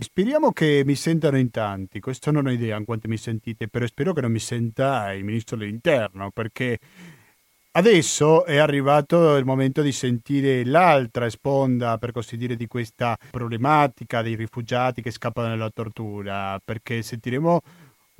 Speriamo 0.00 0.52
che 0.52 0.82
mi 0.84 0.94
sentano 0.94 1.38
in 1.38 1.50
tanti, 1.50 2.00
questo 2.00 2.30
non 2.30 2.46
ho 2.46 2.50
idea 2.50 2.76
in 2.76 2.84
quanto 2.84 3.08
mi 3.08 3.16
sentite, 3.16 3.68
però 3.68 3.86
spero 3.86 4.12
che 4.12 4.20
non 4.20 4.32
mi 4.32 4.38
senta 4.38 5.12
il 5.12 5.24
ministro 5.24 5.56
dell'interno 5.56 6.30
perché 6.30 6.78
Adesso 7.72 8.46
è 8.46 8.56
arrivato 8.56 9.36
il 9.36 9.44
momento 9.44 9.80
di 9.80 9.92
sentire 9.92 10.64
l'altra 10.64 11.30
sponda, 11.30 11.98
per 11.98 12.10
così 12.10 12.36
dire, 12.36 12.56
di 12.56 12.66
questa 12.66 13.16
problematica 13.30 14.22
dei 14.22 14.34
rifugiati 14.34 15.02
che 15.02 15.12
scappano 15.12 15.50
dalla 15.50 15.70
tortura, 15.70 16.60
perché 16.64 17.00
sentiremo 17.00 17.60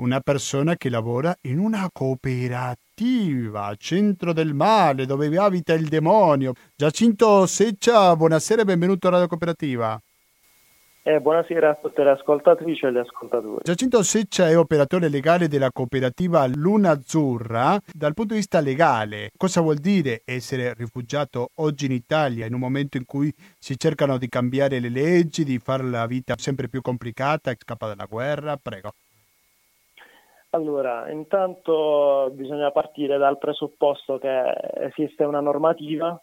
una 0.01 0.21
persona 0.21 0.77
che 0.77 0.89
lavora 0.89 1.35
in 1.43 1.59
una 1.59 1.89
cooperativa, 1.93 3.75
centro 3.77 4.33
del 4.33 4.55
male, 4.55 5.05
dove 5.05 5.37
abita 5.37 5.75
il 5.75 5.89
demonio. 5.89 6.55
Giacinto 6.75 7.47
Seccia, 7.47 8.17
buonasera 8.17 8.63
e 8.63 8.65
benvenuto 8.65 9.09
a 9.09 9.11
Radio 9.11 9.27
Cooperativa. 9.27 10.01
Eh, 11.03 11.19
buonasera 11.19 11.71
a 11.71 11.75
tutte 11.75 12.03
le 12.03 12.11
ascoltatrici 12.11 12.85
e 12.85 12.93
gli 12.93 12.99
ascoltatori. 12.99 13.61
Giacinto 13.63 14.03
Seccia 14.03 14.49
è 14.49 14.57
operatore 14.57 15.09
legale 15.09 15.49
della 15.49 15.71
cooperativa 15.71 16.47
Luna 16.47 16.91
Azzurra. 16.91 17.79
Dal 17.91 18.15
punto 18.15 18.35
di 18.35 18.41
vista 18.41 18.61
legale, 18.61 19.31
cosa 19.37 19.61
vuol 19.61 19.77
dire 19.77 20.23
essere 20.25 20.75
rifugiato 20.75 21.51
oggi 21.57 21.87
in 21.87 21.93
Italia, 21.93 22.47
in 22.47 22.55
un 22.55 22.61
momento 22.61 22.97
in 22.97 23.05
cui 23.05 23.33
si 23.59 23.79
cercano 23.79 24.19
di 24.19 24.29
cambiare 24.29 24.79
le 24.79 24.91
leggi, 24.91 25.45
di 25.45 25.59
fare 25.59 25.85
la 25.85 26.07
vita 26.07 26.35
sempre 26.39 26.69
più 26.69 26.81
complicata, 26.81 27.53
scappa 27.57 27.89
dalla 27.89 28.07
guerra? 28.07 28.57
Prego. 28.57 28.93
Allora, 30.53 31.09
intanto 31.11 32.29
bisogna 32.33 32.73
partire 32.73 33.19
dal 33.19 33.39
presupposto 33.39 34.19
che 34.19 34.53
esiste 34.81 35.23
una 35.23 35.41
normativa 35.41 36.21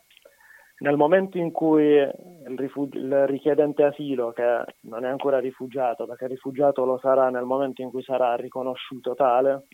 nel 0.79 0.97
momento 0.97 1.37
in 1.37 1.51
cui 1.51 1.93
il, 1.93 2.57
rifug- 2.57 2.93
il, 2.93 3.25
richiedente 3.25 3.83
asilo, 3.83 4.33
che 4.33 4.63
non 4.81 5.05
è 5.05 5.07
ancora 5.07 5.39
rifugiato, 5.39 6.05
perché 6.05 6.27
rifugiato 6.27 6.83
lo 6.83 6.99
sarà 6.99 7.29
nel 7.29 7.45
momento 7.45 7.81
in 7.81 7.89
cui 7.89 8.03
sarà 8.03 8.35
riconosciuto 8.35 9.15
tale, 9.15 9.67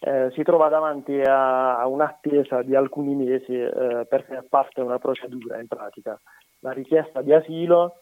eh, 0.00 0.30
si 0.32 0.42
trova 0.42 0.68
davanti 0.68 1.20
a, 1.20 1.78
a, 1.78 1.86
un'attesa 1.86 2.62
di 2.62 2.74
alcuni 2.74 3.14
mesi 3.14 3.52
eh, 3.54 4.06
perché 4.08 4.44
parte 4.48 4.80
una 4.80 4.98
procedura 4.98 5.60
in 5.60 5.68
pratica. 5.68 6.18
La 6.60 6.72
richiesta 6.72 7.20
di 7.20 7.32
asilo 7.32 7.98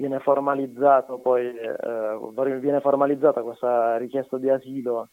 viene 0.00 0.18
poi 1.18 1.54
eh, 1.54 2.58
viene 2.58 2.80
formalizzata 2.80 3.42
questa 3.42 3.98
richiesta 3.98 4.38
di 4.38 4.48
asilo 4.48 5.08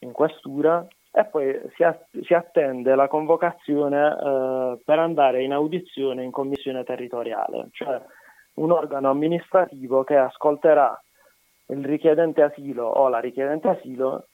in 0.00 0.12
questura 0.12 0.86
e 1.10 1.24
poi 1.24 1.58
si, 1.74 1.82
a- 1.82 1.98
si 2.22 2.34
attende 2.34 2.94
la 2.94 3.08
convocazione 3.08 4.08
eh, 4.12 4.78
per 4.84 4.98
andare 4.98 5.42
in 5.42 5.52
audizione 5.52 6.22
in 6.22 6.30
commissione 6.30 6.84
territoriale, 6.84 7.68
cioè 7.72 8.00
un 8.56 8.70
organo 8.70 9.08
amministrativo 9.08 10.04
che 10.04 10.16
ascolterà 10.16 11.00
il 11.68 11.84
richiedente 11.84 12.42
asilo 12.42 12.86
o 12.86 13.08
la 13.08 13.20
richiedente 13.20 13.68
asilo 13.68 14.26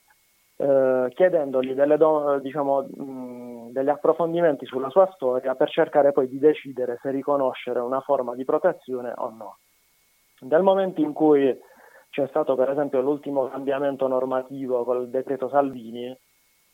eh, 0.56 1.12
chiedendogli 1.14 1.74
do- 1.74 2.38
diciamo, 2.40 2.82
mh, 2.82 3.70
degli 3.72 3.88
approfondimenti 3.88 4.66
sulla 4.66 4.90
sua 4.90 5.08
storia 5.14 5.54
per 5.54 5.70
cercare 5.70 6.10
poi 6.10 6.28
di 6.28 6.38
decidere 6.38 6.98
se 7.00 7.10
riconoscere 7.10 7.78
una 7.78 8.00
forma 8.00 8.34
di 8.34 8.44
protezione 8.44 9.12
o 9.14 9.30
no. 9.30 9.58
Nel 10.40 10.62
momento 10.62 11.00
in 11.00 11.12
cui 11.12 11.58
c'è 12.10 12.26
stato 12.28 12.54
per 12.54 12.70
esempio 12.70 13.00
l'ultimo 13.00 13.48
cambiamento 13.48 14.06
normativo 14.06 14.84
col 14.84 15.08
decreto 15.08 15.48
Salvini, 15.48 16.16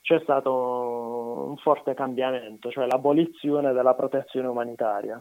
c'è 0.01 0.19
stato 0.21 1.47
un 1.49 1.57
forte 1.59 1.95
cambiamento, 1.95 2.71
cioè 2.71 2.87
l'abolizione 2.87 3.73
della 3.73 3.95
protezione 3.95 4.49
umanitaria. 4.49 5.21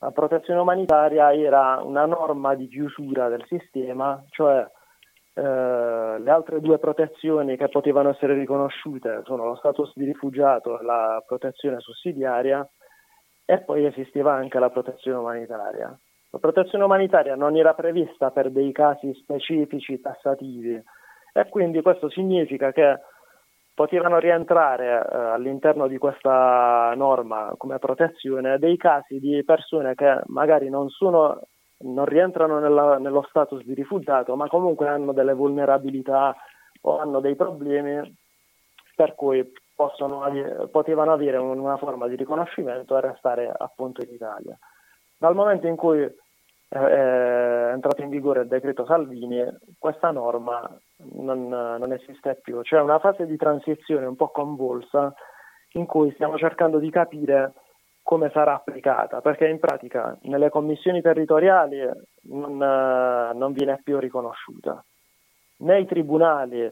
La 0.00 0.10
protezione 0.10 0.60
umanitaria 0.60 1.32
era 1.32 1.80
una 1.82 2.06
norma 2.06 2.54
di 2.54 2.68
chiusura 2.68 3.28
del 3.28 3.44
sistema, 3.46 4.22
cioè 4.30 4.66
eh, 5.34 6.18
le 6.18 6.30
altre 6.30 6.60
due 6.60 6.78
protezioni 6.78 7.56
che 7.56 7.68
potevano 7.68 8.10
essere 8.10 8.34
riconosciute 8.34 9.22
sono 9.24 9.44
lo 9.44 9.54
status 9.56 9.92
di 9.94 10.04
rifugiato 10.04 10.80
e 10.80 10.84
la 10.84 11.22
protezione 11.24 11.78
sussidiaria 11.80 12.68
e 13.44 13.60
poi 13.60 13.84
esisteva 13.84 14.34
anche 14.34 14.58
la 14.58 14.70
protezione 14.70 15.18
umanitaria. 15.18 15.96
La 16.30 16.38
protezione 16.38 16.84
umanitaria 16.84 17.34
non 17.34 17.56
era 17.56 17.74
prevista 17.74 18.30
per 18.30 18.50
dei 18.50 18.70
casi 18.72 19.12
specifici 19.14 20.00
tassativi 20.00 20.80
e 21.32 21.48
quindi 21.48 21.82
questo 21.82 22.08
significa 22.08 22.70
che 22.70 23.00
potevano 23.74 24.18
rientrare 24.18 24.86
eh, 24.86 25.16
all'interno 25.16 25.88
di 25.88 25.98
questa 25.98 26.92
norma 26.94 27.54
come 27.56 27.78
protezione 27.78 28.58
dei 28.58 28.76
casi 28.76 29.18
di 29.18 29.42
persone 29.44 29.94
che 29.94 30.20
magari 30.26 30.68
non, 30.68 30.88
sono, 30.90 31.40
non 31.78 32.04
rientrano 32.04 32.58
nella, 32.58 32.98
nello 32.98 33.24
status 33.28 33.64
di 33.64 33.74
rifugiato, 33.74 34.36
ma 34.36 34.48
comunque 34.48 34.86
hanno 34.86 35.12
delle 35.12 35.34
vulnerabilità 35.34 36.36
o 36.82 36.98
hanno 36.98 37.20
dei 37.20 37.34
problemi 37.36 38.16
per 38.94 39.14
cui 39.14 39.50
possono, 39.74 40.22
potevano 40.70 41.12
avere 41.12 41.38
una 41.38 41.78
forma 41.78 42.06
di 42.06 42.16
riconoscimento 42.16 42.96
e 42.96 43.00
restare 43.00 43.50
appunto 43.56 44.04
in 44.04 44.12
Italia. 44.12 44.58
Dal 45.20 45.34
momento 45.34 45.66
in 45.66 45.76
cui 45.76 46.00
è 46.00 47.70
entrato 47.74 48.00
in 48.00 48.08
vigore 48.08 48.40
il 48.40 48.48
decreto 48.48 48.86
Salvini, 48.86 49.44
questa 49.78 50.10
norma 50.12 50.66
non, 51.12 51.46
non, 51.46 51.92
esiste 51.92 52.40
più. 52.42 52.62
C'è 52.62 52.80
una 52.80 52.98
fase 52.98 53.26
di 53.26 53.36
transizione 53.36 54.06
un 54.06 54.16
po' 54.16 54.28
convulsa 54.28 55.12
in 55.72 55.84
cui 55.84 56.10
stiamo 56.12 56.38
cercando 56.38 56.78
di 56.78 56.88
capire 56.88 57.52
come 58.02 58.30
sarà 58.30 58.54
applicata, 58.54 59.20
perché 59.20 59.46
in 59.46 59.58
pratica 59.58 60.16
nelle 60.22 60.48
commissioni 60.48 61.02
territoriali 61.02 61.86
non, 62.22 62.56
non 62.56 63.52
viene 63.52 63.78
più 63.84 63.98
riconosciuta, 63.98 64.82
nei 65.58 65.84
tribunali 65.84 66.66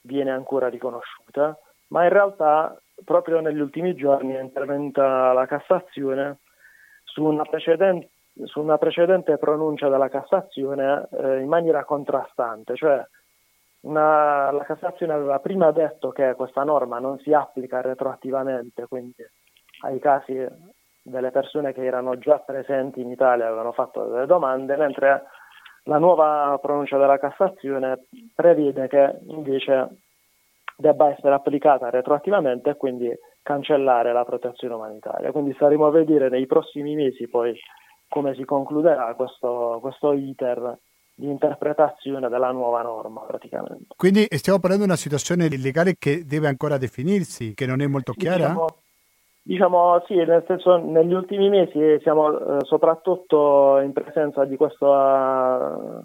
viene 0.00 0.30
ancora 0.30 0.68
riconosciuta, 0.68 1.54
ma 1.88 2.04
in 2.04 2.08
realtà 2.08 2.74
proprio 3.04 3.40
negli 3.40 3.60
ultimi 3.60 3.94
giorni 3.94 4.32
è 4.32 4.40
intervenuta 4.40 5.34
la 5.34 5.44
Cassazione 5.44 6.38
su 7.12 7.24
una 7.24 7.44
precedente 7.44 8.10
su 8.44 8.60
una 8.60 8.78
precedente 8.78 9.36
pronuncia 9.38 9.88
della 9.88 10.08
Cassazione 10.08 11.08
eh, 11.10 11.40
in 11.40 11.48
maniera 11.48 11.84
contrastante, 11.84 12.74
cioè 12.74 13.04
una, 13.82 14.50
la 14.50 14.64
Cassazione 14.64 15.12
aveva 15.12 15.38
prima 15.40 15.70
detto 15.72 16.10
che 16.10 16.34
questa 16.34 16.62
norma 16.62 16.98
non 16.98 17.18
si 17.18 17.32
applica 17.32 17.80
retroattivamente, 17.80 18.86
quindi 18.86 19.24
ai 19.82 19.98
casi 19.98 20.46
delle 21.02 21.30
persone 21.30 21.72
che 21.72 21.84
erano 21.84 22.18
già 22.18 22.38
presenti 22.38 23.00
in 23.00 23.10
Italia 23.10 23.46
avevano 23.46 23.72
fatto 23.72 24.04
delle 24.04 24.26
domande, 24.26 24.76
mentre 24.76 25.24
la 25.84 25.98
nuova 25.98 26.58
pronuncia 26.60 26.98
della 26.98 27.18
Cassazione 27.18 28.06
prevede 28.34 28.86
che 28.86 29.18
invece 29.28 29.88
debba 30.76 31.10
essere 31.10 31.34
applicata 31.34 31.90
retroattivamente 31.90 32.70
e 32.70 32.76
quindi 32.76 33.10
cancellare 33.42 34.12
la 34.12 34.24
protezione 34.24 34.74
umanitaria. 34.74 35.32
Quindi 35.32 35.52
staremo 35.54 35.86
a 35.86 35.90
vedere 35.90 36.28
nei 36.28 36.46
prossimi 36.46 36.94
mesi 36.94 37.28
poi 37.28 37.58
come 38.08 38.34
si 38.34 38.44
concluderà 38.44 39.14
questo, 39.14 39.78
questo 39.80 40.12
iter 40.12 40.78
di 41.14 41.28
interpretazione 41.28 42.28
della 42.28 42.50
nuova 42.50 42.82
norma 42.82 43.20
praticamente. 43.20 43.94
Quindi 43.96 44.26
stiamo 44.30 44.58
parlando 44.58 44.84
di 44.84 44.90
una 44.90 44.98
situazione 44.98 45.48
legale 45.48 45.94
che 45.98 46.24
deve 46.24 46.48
ancora 46.48 46.78
definirsi, 46.78 47.54
che 47.54 47.66
non 47.66 47.80
è 47.80 47.86
molto 47.86 48.12
chiara? 48.12 48.48
Diciamo, 48.48 48.66
diciamo 49.42 50.02
sì, 50.06 50.14
nel 50.14 50.44
senso 50.46 50.76
negli 50.78 51.12
ultimi 51.12 51.48
mesi 51.48 51.98
siamo 52.02 52.38
eh, 52.38 52.64
soprattutto 52.64 53.78
in 53.80 53.92
presenza 53.92 54.44
di 54.44 54.56
questo, 54.56 54.90
uh, 54.90 56.02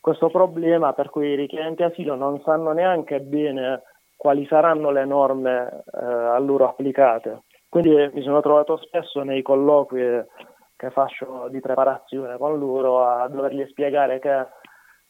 questo 0.00 0.28
problema 0.28 0.92
per 0.92 1.08
cui 1.08 1.28
i 1.28 1.36
richiedenti 1.36 1.82
asilo 1.82 2.14
non 2.14 2.40
sanno 2.44 2.72
neanche 2.72 3.20
bene 3.20 3.82
quali 4.18 4.44
saranno 4.46 4.90
le 4.90 5.04
norme 5.04 5.82
uh, 5.84 5.96
a 5.96 6.38
loro 6.38 6.68
applicate. 6.68 7.44
Quindi 7.68 8.10
mi 8.12 8.22
sono 8.22 8.40
trovato 8.40 8.76
spesso 8.78 9.22
nei 9.22 9.42
colloqui 9.42 10.02
che 10.76 10.90
faccio 10.90 11.48
di 11.50 11.60
preparazione 11.60 12.36
con 12.36 12.58
loro 12.58 13.04
a 13.04 13.28
dovergli 13.28 13.64
spiegare 13.68 14.18
che 14.18 14.46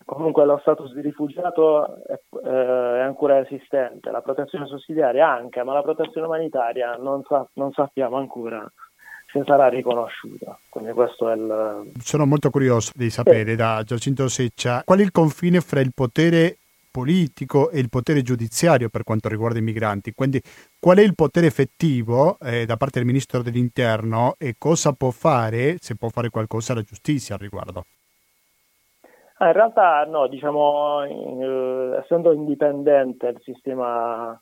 comunque 0.05 0.45
lo 0.45 0.59
status 0.59 0.93
di 0.93 1.01
rifugiato 1.03 2.05
è, 2.05 2.19
eh, 2.45 2.99
è 2.99 3.01
ancora 3.01 3.39
esistente, 3.39 4.11
la 4.11 4.23
protezione 4.23 4.67
sussidiaria 4.67 5.29
anche, 5.29 5.63
ma 5.63 5.75
la 5.75 5.83
protezione 5.83 6.27
umanitaria 6.27 6.97
non, 6.97 7.23
sa- 7.29 7.47
non 7.55 7.73
sappiamo 7.73 8.17
ancora 8.17 8.67
se 9.31 9.43
sarà 9.45 9.69
riconosciuta. 9.69 10.59
Quindi 10.69 10.93
questo 10.93 11.29
è 11.29 11.35
il... 11.35 11.93
Sono 11.99 12.27
molto 12.27 12.51
curioso 12.51 12.93
di 12.95 13.11
sapere 13.11 13.51
sì. 13.51 13.57
da 13.57 13.83
Giacinto 13.85 14.29
Seccia 14.29 14.83
qual 14.85 14.99
è 14.99 15.03
il 15.03 15.13
confine 15.13 15.61
fra 15.61 15.81
il 15.81 15.93
potere 15.95 16.57
politico 16.99 17.71
e 17.71 17.79
il 17.79 17.89
potere 17.89 18.23
giudiziario 18.23 18.89
per 18.89 19.05
quanto 19.05 19.29
riguarda 19.29 19.59
i 19.59 19.63
migranti. 19.63 20.13
Quindi 20.13 20.41
qual 20.81 20.99
è 20.99 21.03
il 21.03 21.15
potere 21.15 21.47
effettivo 21.47 22.39
eh, 22.41 22.67
da 22.67 22.77
parte 22.77 22.99
del 22.99 23.07
Ministro 23.07 23.43
dell'Interno 23.43 24.35
e 24.37 24.57
cosa 24.59 24.93
può 24.93 25.11
fare, 25.11 25.77
se 25.79 25.95
può 25.95 26.09
fare 26.09 26.29
qualcosa 26.31 26.75
la 26.75 26.83
giustizia 26.83 27.37
al 27.37 27.41
riguardo? 27.41 27.85
Ah, 29.39 29.47
in 29.47 29.53
realtà 29.53 30.05
no, 30.07 30.27
diciamo, 30.27 31.05
eh, 31.05 31.99
essendo 32.03 32.33
indipendente 32.33 33.29
il 33.29 33.41
sistema 33.45 34.37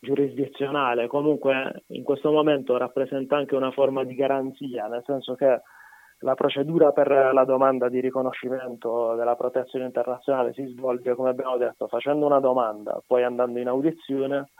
giurisdizionale, 0.00 1.06
comunque 1.06 1.84
in 1.88 2.02
questo 2.02 2.32
momento 2.32 2.76
rappresenta 2.76 3.36
anche 3.36 3.54
una 3.54 3.70
forma 3.70 4.02
di 4.02 4.16
garanzia, 4.16 4.88
nel 4.88 5.04
senso 5.06 5.36
che 5.36 5.60
la 6.22 6.34
procedura 6.34 6.92
per 6.92 7.30
la 7.32 7.44
domanda 7.44 7.88
di 7.88 8.00
riconoscimento 8.00 9.14
della 9.14 9.36
protezione 9.36 9.84
internazionale 9.84 10.52
si 10.52 10.64
svolge, 10.66 11.14
come 11.14 11.30
abbiamo 11.30 11.56
detto, 11.56 11.86
facendo 11.88 12.26
una 12.26 12.40
domanda, 12.40 13.00
poi 13.06 13.24
andando 13.24 13.58
in 13.58 13.68
audizione 13.68 14.50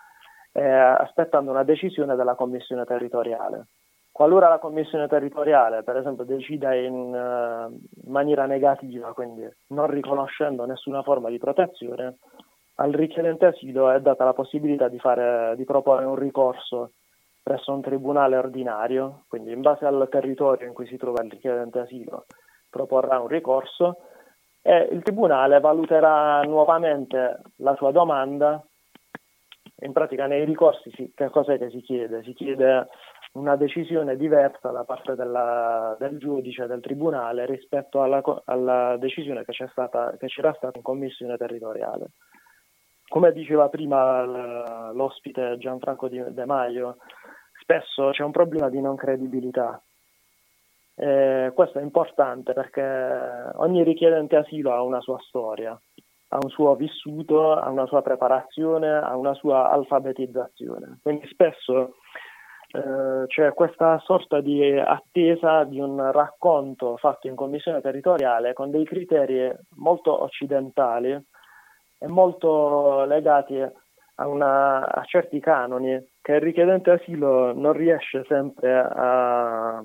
e 0.52 0.62
aspettando 0.62 1.50
una 1.50 1.62
decisione 1.62 2.14
della 2.14 2.34
commissione 2.34 2.84
territoriale. 2.84 3.68
Qualora 4.10 4.48
la 4.48 4.58
commissione 4.58 5.08
territoriale, 5.08 5.82
per 5.82 5.96
esempio, 5.96 6.24
decida 6.24 6.74
in, 6.74 6.92
in 6.92 8.12
maniera 8.12 8.44
negativa, 8.44 9.14
quindi 9.14 9.48
non 9.68 9.86
riconoscendo 9.86 10.66
nessuna 10.66 11.02
forma 11.02 11.30
di 11.30 11.38
protezione, 11.38 12.18
al 12.76 12.92
richiedente 12.92 13.46
asilo 13.46 13.90
è 13.90 14.00
data 14.00 14.24
la 14.24 14.34
possibilità 14.34 14.88
di, 14.88 14.98
fare, 14.98 15.54
di 15.56 15.64
proporre 15.64 16.04
un 16.04 16.16
ricorso 16.16 16.90
presso 17.42 17.72
un 17.72 17.80
tribunale 17.80 18.36
ordinario, 18.36 19.24
quindi 19.28 19.52
in 19.52 19.60
base 19.60 19.84
al 19.84 20.08
territorio 20.10 20.66
in 20.66 20.72
cui 20.72 20.86
si 20.86 20.96
trova 20.96 21.22
il 21.22 21.30
richiedente 21.30 21.80
asilo, 21.80 22.26
proporrà 22.70 23.18
un 23.18 23.28
ricorso 23.28 23.98
e 24.62 24.88
il 24.92 25.02
Tribunale 25.02 25.58
valuterà 25.58 26.40
nuovamente 26.42 27.40
la 27.56 27.74
sua 27.74 27.90
domanda. 27.90 28.64
In 29.80 29.92
pratica 29.92 30.26
nei 30.26 30.44
ricorsi 30.44 30.90
si, 30.94 31.12
che 31.14 31.28
cosa 31.30 31.56
che 31.56 31.68
si 31.70 31.80
chiede? 31.80 32.22
Si 32.22 32.32
chiede 32.32 32.86
una 33.32 33.56
decisione 33.56 34.16
diversa 34.16 34.70
da 34.70 34.84
parte 34.84 35.16
della, 35.16 35.96
del 35.98 36.18
giudice 36.18 36.66
del 36.66 36.80
Tribunale 36.80 37.46
rispetto 37.46 38.02
alla, 38.02 38.22
alla 38.44 38.96
decisione 38.98 39.44
che, 39.44 39.52
stata, 39.70 40.14
che 40.16 40.28
c'era 40.28 40.52
stata 40.54 40.76
in 40.78 40.84
commissione 40.84 41.36
territoriale. 41.36 42.10
Come 43.08 43.32
diceva 43.32 43.68
prima 43.68 44.92
l'ospite 44.92 45.56
Gianfranco 45.58 46.08
De 46.08 46.44
Maio, 46.46 46.96
spesso 47.80 48.10
c'è 48.10 48.22
un 48.22 48.32
problema 48.32 48.68
di 48.68 48.80
non 48.80 48.96
credibilità 48.96 49.80
eh, 50.94 51.52
questo 51.54 51.78
è 51.78 51.82
importante 51.82 52.52
perché 52.52 52.82
ogni 53.54 53.82
richiedente 53.82 54.36
asilo 54.36 54.72
ha 54.72 54.82
una 54.82 55.00
sua 55.00 55.18
storia, 55.26 55.70
ha 55.70 56.38
un 56.40 56.50
suo 56.50 56.74
vissuto, 56.74 57.54
ha 57.54 57.68
una 57.70 57.86
sua 57.86 58.02
preparazione, 58.02 58.90
ha 58.90 59.16
una 59.16 59.32
sua 59.32 59.70
alfabetizzazione. 59.70 60.98
Quindi 61.02 61.26
spesso 61.28 61.94
eh, 62.72 63.26
c'è 63.26 63.54
questa 63.54 63.98
sorta 64.00 64.40
di 64.42 64.78
attesa 64.78 65.64
di 65.64 65.80
un 65.80 66.12
racconto 66.12 66.98
fatto 66.98 67.26
in 67.26 67.36
commissione 67.36 67.80
territoriale 67.80 68.52
con 68.52 68.70
dei 68.70 68.84
criteri 68.84 69.50
molto 69.76 70.22
occidentali 70.22 71.10
e 71.98 72.06
molto 72.06 73.04
legati 73.06 73.58
a, 74.16 74.26
una, 74.26 74.86
a 74.86 75.04
certi 75.04 75.40
canoni 75.40 76.12
che 76.20 76.32
il 76.32 76.40
richiedente 76.40 76.90
asilo 76.90 77.52
non 77.52 77.72
riesce 77.72 78.24
sempre 78.28 78.78
a 78.78 79.84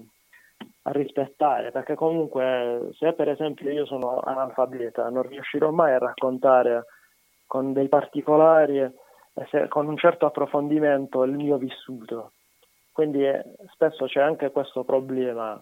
a 0.88 0.92
rispettare, 0.92 1.72
perché 1.72 1.96
comunque 1.96 2.92
se 2.98 3.14
per 3.14 3.30
esempio 3.30 3.70
io 3.70 3.86
sono 3.86 4.20
analfabeta 4.20 5.10
non 5.10 5.24
riuscirò 5.24 5.70
mai 5.72 5.94
a 5.94 5.98
raccontare 5.98 6.86
con 7.46 7.74
dei 7.74 7.90
particolari 7.90 8.90
se, 9.50 9.68
con 9.68 9.88
un 9.88 9.98
certo 9.98 10.26
approfondimento 10.26 11.24
il 11.24 11.34
mio 11.34 11.58
vissuto. 11.58 12.32
Quindi 12.92 13.26
eh, 13.26 13.44
spesso 13.74 14.06
c'è 14.06 14.22
anche 14.22 14.52
questo 14.52 14.84
problema 14.84 15.62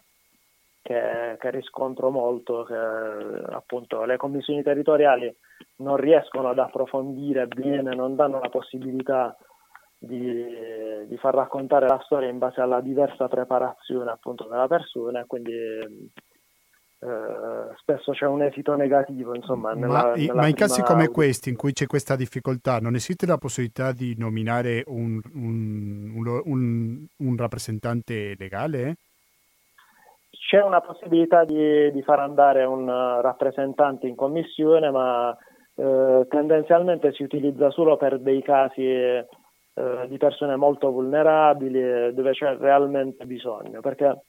che, 0.86 1.36
che 1.40 1.50
riscontro 1.50 2.12
molto, 2.12 2.64
che 2.64 2.76
appunto 2.76 4.04
le 4.04 4.18
commissioni 4.18 4.62
territoriali 4.62 5.36
non 5.78 5.96
riescono 5.96 6.50
ad 6.50 6.60
approfondire 6.60 7.48
bene, 7.48 7.96
non 7.96 8.16
danno 8.16 8.40
la 8.40 8.50
possibilità 8.50 9.36
di, 9.98 10.46
di, 11.08 11.18
far 11.18 11.34
raccontare 11.34 11.88
la 11.88 12.00
storia 12.06 12.30
in 12.30 12.38
base 12.38 12.62
alla 12.62 12.82
diversa 12.82 13.28
preparazione 13.28 14.12
appunto 14.12 14.48
della 14.48 14.68
persona 14.68 15.22
e 15.22 15.26
quindi 15.26 15.56
eh, 15.56 16.12
spesso 17.78 18.12
c'è 18.12 18.28
un 18.28 18.44
esito 18.44 18.76
negativo 18.76 19.34
insomma 19.34 19.74
nella, 19.74 20.04
ma, 20.04 20.14
nella 20.14 20.34
ma 20.36 20.48
in 20.48 20.54
casi 20.54 20.84
come 20.84 21.08
questi 21.08 21.50
in 21.50 21.56
cui 21.56 21.74
c'è 21.74 21.88
questa 21.88 22.16
difficoltà 22.16 22.78
non 22.78 22.94
esiste 22.94 23.26
la 23.26 23.40
possibilità 23.40 23.92
di 23.92 24.14
nominare 24.20 24.84
un, 24.86 25.20
un, 25.34 26.42
un, 26.44 27.06
un 27.18 27.38
rappresentante 27.38 28.36
legale? 28.38 28.98
C'è 30.48 30.62
una 30.62 30.80
possibilità 30.80 31.44
di, 31.44 31.92
di, 31.92 32.02
far 32.04 32.20
andare 32.20 32.64
un 32.66 32.86
rappresentante 33.22 34.06
in 34.06 34.16
commissione 34.16 34.92
ma 34.92 35.36
eh, 35.76 36.28
tendenzialmente 36.30 37.14
si 37.14 37.24
utilizza 37.24 37.72
solo 37.72 37.98
per 37.98 38.20
dei 38.20 38.44
casi 38.44 38.84
eh, 38.84 39.26
di 40.08 40.18
persone 40.18 40.56
molto 40.56 40.92
vulnerabili 40.92 42.14
dove 42.14 42.32
c'è 42.32 42.58
realmente 42.58 43.26
bisogno, 43.26 43.82
perché 43.82 44.22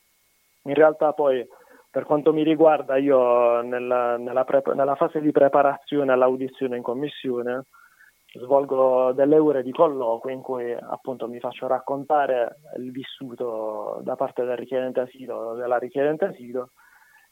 in 0.63 0.75
realtà 0.75 1.13
poi 1.13 1.47
per 1.91 2.05
quanto 2.05 2.33
mi 2.33 2.43
riguarda 2.43 2.97
io 2.97 3.61
nella, 3.61 4.17
nella, 4.17 4.45
pre- 4.45 4.75
nella 4.75 4.95
fase 4.95 5.21
di 5.21 5.31
preparazione 5.33 6.13
all'audizione 6.13 6.77
in 6.77 6.83
commissione 6.83 7.65
svolgo 8.39 9.13
delle 9.13 9.39
ore 9.39 9.63
di 9.63 9.73
colloquio 9.73 10.35
in 10.35 10.43
cui 10.43 10.73
appunto 10.73 11.29
mi 11.29 11.39
faccio 11.39 11.67
raccontare 11.67 12.57
il 12.79 12.91
vissuto 12.91 14.01
da 14.03 14.17
parte 14.17 14.45
del 14.45 14.57
richiedente 14.57 15.01
asilo 15.01 15.55
della 15.55 15.79
richiedente 15.79 16.27
asilo 16.27 16.71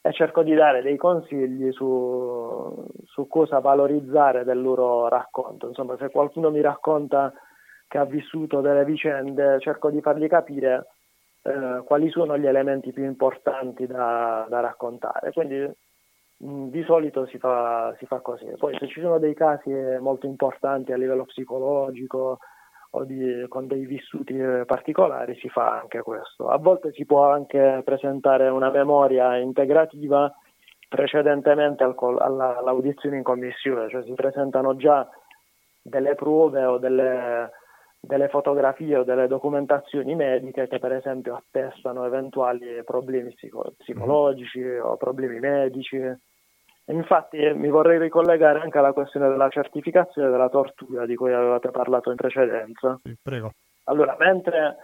e 0.00 0.12
cerco 0.12 0.42
di 0.42 0.54
dare 0.54 0.82
dei 0.82 0.96
consigli 0.96 1.72
su, 1.72 2.86
su 3.04 3.26
cosa 3.26 3.58
valorizzare 3.60 4.44
del 4.44 4.60
loro 4.60 5.08
racconto. 5.08 5.68
Insomma, 5.68 5.96
se 5.96 6.10
qualcuno 6.10 6.50
mi 6.50 6.60
racconta 6.60 7.32
che 7.88 7.96
ha 7.96 8.04
vissuto 8.04 8.60
delle 8.60 8.84
vicende, 8.84 9.58
cerco 9.60 9.88
di 9.88 10.02
fargli 10.02 10.26
capire 10.26 10.88
eh, 11.42 11.82
quali 11.86 12.10
sono 12.10 12.36
gli 12.36 12.46
elementi 12.46 12.92
più 12.92 13.04
importanti 13.04 13.86
da, 13.86 14.44
da 14.46 14.60
raccontare. 14.60 15.32
Quindi 15.32 15.72
di 16.36 16.82
solito 16.84 17.26
si 17.26 17.38
fa, 17.38 17.94
si 17.98 18.06
fa, 18.06 18.20
così. 18.20 18.46
Poi 18.58 18.76
se 18.78 18.86
ci 18.88 19.00
sono 19.00 19.18
dei 19.18 19.34
casi 19.34 19.70
molto 20.00 20.26
importanti 20.26 20.92
a 20.92 20.96
livello 20.96 21.24
psicologico 21.24 22.38
o 22.90 23.04
di, 23.04 23.46
con 23.48 23.66
dei 23.66 23.86
vissuti 23.86 24.36
particolari 24.66 25.36
si 25.36 25.48
fa 25.48 25.78
anche 25.80 26.00
questo. 26.02 26.48
A 26.48 26.58
volte 26.58 26.92
si 26.92 27.04
può 27.04 27.30
anche 27.30 27.82
presentare 27.84 28.48
una 28.48 28.70
memoria 28.70 29.36
integrativa 29.36 30.32
precedentemente 30.88 31.82
al, 31.82 31.96
alla, 32.18 32.58
all'audizione 32.58 33.16
in 33.16 33.22
commissione, 33.22 33.88
cioè 33.88 34.04
si 34.04 34.12
presentano 34.14 34.76
già 34.76 35.08
delle 35.82 36.14
prove 36.14 36.64
o 36.64 36.78
delle 36.78 37.50
delle 38.06 38.28
fotografie 38.28 38.98
o 38.98 39.04
delle 39.04 39.26
documentazioni 39.26 40.14
mediche 40.14 40.68
che 40.68 40.78
per 40.78 40.92
esempio 40.92 41.34
attestano 41.34 42.04
eventuali 42.04 42.82
problemi 42.84 43.32
psico- 43.34 43.72
psicologici 43.78 44.62
o 44.62 44.96
problemi 44.96 45.38
medici. 45.40 45.96
E 45.96 46.92
infatti 46.92 47.38
mi 47.38 47.68
vorrei 47.68 47.98
ricollegare 47.98 48.60
anche 48.60 48.78
alla 48.78 48.92
questione 48.92 49.28
della 49.28 49.48
certificazione 49.48 50.30
della 50.30 50.48
tortura 50.48 51.06
di 51.06 51.14
cui 51.14 51.32
avevate 51.32 51.70
parlato 51.70 52.10
in 52.10 52.16
precedenza. 52.16 52.98
Sì, 53.02 53.16
prego. 53.22 53.52
Allora, 53.84 54.16
mentre, 54.18 54.76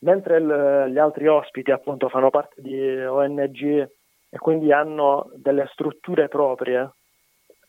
mentre 0.00 0.38
il, 0.38 0.92
gli 0.92 0.98
altri 0.98 1.26
ospiti 1.26 1.70
appunto 1.70 2.08
fanno 2.08 2.30
parte 2.30 2.60
di 2.62 3.04
ONG 3.04 3.88
e 4.28 4.38
quindi 4.38 4.72
hanno 4.72 5.30
delle 5.34 5.68
strutture 5.72 6.28
proprie 6.28 6.90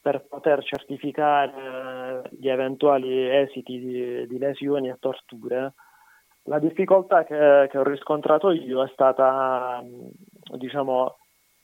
per 0.02 0.26
poter 0.26 0.64
certificare 0.64 2.07
gli 2.32 2.50
eventuali 2.50 3.30
esiti 3.36 3.80
di, 3.80 4.28
di 4.28 4.38
lesioni 4.38 4.90
e 4.90 4.98
torture. 5.00 5.74
La 6.44 6.60
difficoltà 6.60 7.24
che, 7.24 7.68
che, 7.70 7.78
ho 7.78 7.84
riscontrato 7.84 8.52
io 8.52 8.84
è 8.84 8.90
stata, 8.94 9.84
diciamo, 10.56 11.18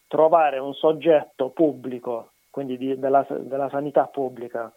trovare 0.07 0.59
un 0.59 0.73
soggetto 0.73 1.49
pubblico, 1.49 2.31
quindi 2.49 2.77
di, 2.77 2.99
della, 2.99 3.25
della, 3.29 3.69
sanità 3.69 4.05
pubblica, 4.05 4.71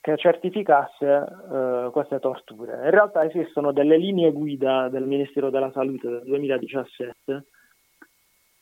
che 0.00 0.16
certificasse 0.16 1.06
eh, 1.06 1.88
queste 1.90 2.20
torture. 2.20 2.74
In 2.84 2.90
realtà 2.90 3.24
esistono 3.24 3.72
delle 3.72 3.96
linee 3.96 4.32
guida 4.32 4.88
del 4.88 5.04
Ministero 5.04 5.50
della 5.50 5.70
Salute 5.72 6.08
del 6.08 6.22
2017 6.24 7.44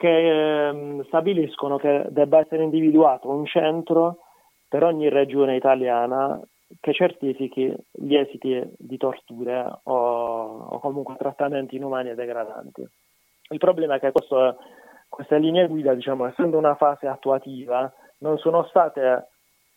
che 0.02 0.68
eh, 0.68 1.04
stabiliscono 1.06 1.76
che 1.76 2.06
debba 2.08 2.40
essere 2.40 2.64
individuato 2.64 3.28
un 3.28 3.46
centro 3.46 4.18
per 4.72 4.84
ogni 4.84 5.10
regione 5.10 5.54
italiana 5.54 6.40
che 6.80 6.94
certifichi 6.94 7.70
gli 7.90 8.14
esiti 8.14 8.58
di 8.78 8.96
torture 8.96 9.70
o, 9.82 10.66
o 10.70 10.78
comunque 10.78 11.14
trattamenti 11.18 11.76
inumani 11.76 12.08
e 12.08 12.14
degradanti. 12.14 12.82
Il 13.50 13.58
problema 13.58 13.96
è 13.96 14.00
che 14.00 14.12
questo, 14.12 14.56
queste 15.10 15.36
linee 15.36 15.68
guida, 15.68 15.92
diciamo, 15.92 16.24
essendo 16.24 16.56
una 16.56 16.74
fase 16.74 17.06
attuativa, 17.06 17.92
non 18.20 18.38
sono 18.38 18.64
state 18.64 19.28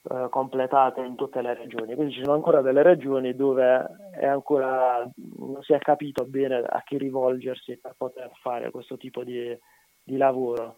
eh, 0.04 0.28
completate 0.30 1.02
in 1.02 1.16
tutte 1.16 1.42
le 1.42 1.56
regioni, 1.56 1.94
quindi 1.94 2.14
ci 2.14 2.24
sono 2.24 2.36
ancora 2.36 2.62
delle 2.62 2.82
regioni 2.82 3.36
dove 3.36 3.86
ancora, 4.22 5.06
non 5.40 5.62
si 5.62 5.74
è 5.74 5.80
capito 5.80 6.24
bene 6.24 6.64
a 6.66 6.82
chi 6.86 6.98
rivolgersi 6.98 7.78
per 7.82 7.96
poter 7.98 8.32
fare 8.36 8.72
questo 8.72 8.96
tipo 8.96 9.26
di, 9.26 9.54
di 10.02 10.16
lavoro. 10.16 10.78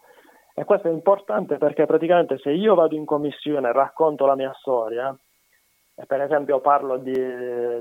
E 0.59 0.65
questo 0.65 0.87
è 0.87 0.91
importante 0.91 1.59
perché 1.59 1.85
praticamente 1.85 2.39
se 2.39 2.49
io 2.49 2.73
vado 2.73 2.95
in 2.95 3.05
commissione 3.05 3.69
e 3.69 3.71
racconto 3.71 4.25
la 4.25 4.33
mia 4.33 4.51
storia, 4.59 5.15
e 5.93 6.05
per 6.07 6.19
esempio 6.21 6.61
parlo 6.61 6.97
di, 6.97 7.13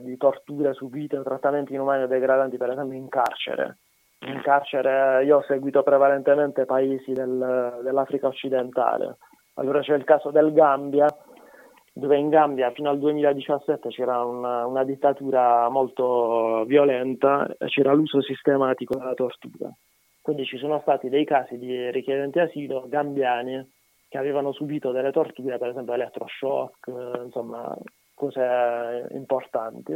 di 0.02 0.16
torture 0.18 0.74
subite 0.74 1.16
o 1.16 1.22
trattamenti 1.22 1.72
inumani 1.72 2.02
o 2.02 2.06
degradanti, 2.06 2.58
per 2.58 2.72
esempio 2.72 2.98
in 2.98 3.08
carcere, 3.08 3.78
in 4.26 4.42
carcere 4.42 5.24
io 5.24 5.38
ho 5.38 5.42
seguito 5.44 5.82
prevalentemente 5.82 6.66
paesi 6.66 7.14
del, 7.14 7.80
dell'Africa 7.82 8.26
occidentale. 8.26 9.16
Allora 9.54 9.80
c'è 9.80 9.94
il 9.94 10.04
caso 10.04 10.30
del 10.30 10.52
Gambia, 10.52 11.06
dove 11.94 12.18
in 12.18 12.28
Gambia 12.28 12.72
fino 12.72 12.90
al 12.90 12.98
2017 12.98 13.88
c'era 13.88 14.22
una, 14.22 14.66
una 14.66 14.84
dittatura 14.84 15.66
molto 15.70 16.64
violenta 16.66 17.46
e 17.56 17.68
c'era 17.68 17.94
l'uso 17.94 18.20
sistematico 18.20 18.98
della 18.98 19.14
tortura. 19.14 19.72
Quindi 20.26 20.44
ci 20.44 20.58
sono 20.58 20.80
stati 20.80 21.08
dei 21.08 21.24
casi 21.24 21.56
di 21.56 21.88
richiedenti 21.92 22.40
asilo 22.40 22.88
gambiani 22.88 23.64
che 24.08 24.18
avevano 24.18 24.50
subito 24.50 24.90
delle 24.90 25.12
torture, 25.12 25.56
per 25.56 25.68
esempio 25.68 25.94
elettroshock, 25.94 26.88
insomma 27.26 27.72
cose 28.12 29.06
importanti. 29.10 29.92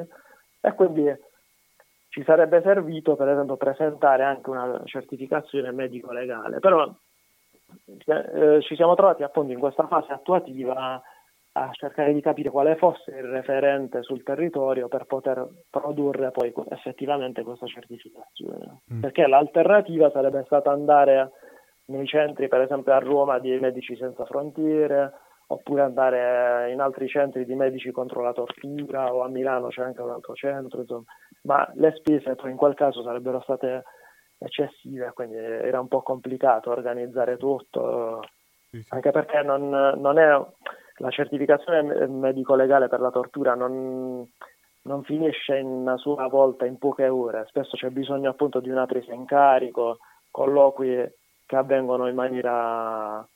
E 0.61 0.75
quindi 0.75 1.13
ci 2.11 2.23
sarebbe 2.23 2.63
servito, 2.63 3.17
per 3.17 3.27
esempio, 3.31 3.57
presentare 3.57 4.23
anche 4.23 4.51
una 4.51 4.81
certificazione 4.85 5.73
medico-legale. 5.73 6.61
Però 6.61 6.89
eh, 8.07 8.61
ci 8.63 8.77
siamo 8.77 8.95
trovati 8.95 9.25
appunto 9.25 9.53
in 9.53 9.59
questa 9.59 9.89
fase 9.89 10.13
attuativa 10.13 11.03
a 11.53 11.71
cercare 11.73 12.13
di 12.13 12.21
capire 12.21 12.51
quale 12.51 12.77
fosse 12.77 13.11
il 13.11 13.25
referente 13.25 14.03
sul 14.03 14.23
territorio 14.23 14.89
per 14.89 15.05
poter 15.07 15.47
produrre 15.69 16.31
poi 16.31 16.53
effettivamente 16.69 17.43
questa 17.43 17.67
certificazione. 17.67 18.83
Mm. 18.93 19.01
Perché 19.01 19.27
l'alternativa 19.27 20.11
sarebbe 20.11 20.45
stata 20.47 20.71
andare 20.71 21.33
nei 21.87 22.07
centri, 22.07 22.47
per 22.47 22.61
esempio 22.61 22.93
a 22.93 22.99
Roma, 22.99 23.41
di 23.41 23.59
Medici 23.59 23.97
Senza 23.97 24.25
Frontiere, 24.25 25.13
oppure 25.49 25.83
andare 25.83 26.71
in 26.71 26.81
altri 26.81 27.09
centri 27.09 27.45
di 27.45 27.55
medici 27.57 27.91
contro 27.91 28.23
la 28.23 28.33
tortura, 28.33 29.13
o 29.13 29.23
a 29.23 29.29
Milano 29.29 29.69
c'è 29.69 29.83
anche 29.83 30.01
un 30.01 30.11
altro 30.11 30.35
centro, 30.35 30.81
insomma. 30.81 31.05
ma 31.43 31.69
le 31.75 31.93
spese 31.97 32.37
in 32.45 32.57
quel 32.57 32.75
caso 32.75 33.03
sarebbero 33.03 33.41
state 33.41 33.83
eccessive, 34.39 35.11
quindi 35.13 35.37
era 35.37 35.81
un 35.81 35.89
po' 35.89 36.03
complicato 36.03 36.71
organizzare 36.71 37.37
tutto, 37.37 38.21
anche 38.91 39.11
perché 39.11 39.43
non, 39.43 39.69
non 39.69 40.19
è 40.19 40.41
la 41.01 41.11
certificazione 41.11 42.07
medico-legale 42.07 42.89
per 42.89 43.01
la 43.01 43.11
tortura 43.11 43.55
non, 43.55 44.27
non 44.83 45.03
finisce 45.03 45.57
in 45.57 45.67
una 45.67 45.97
sola 45.97 46.27
volta 46.29 46.67
in 46.67 46.79
poche 46.79 47.09
ore, 47.09 47.47
spesso 47.49 47.77
c'è 47.77 47.89
bisogno 47.89 48.31
appunto 48.31 48.61
di 48.61 48.69
una 48.69 48.87
presa 48.87 49.13
in 49.13 49.25
carico, 49.25 49.99
colloqui 50.31 51.13
che 51.47 51.57
avvengono 51.57 52.07
in 52.07 52.15
maniera 52.15 53.27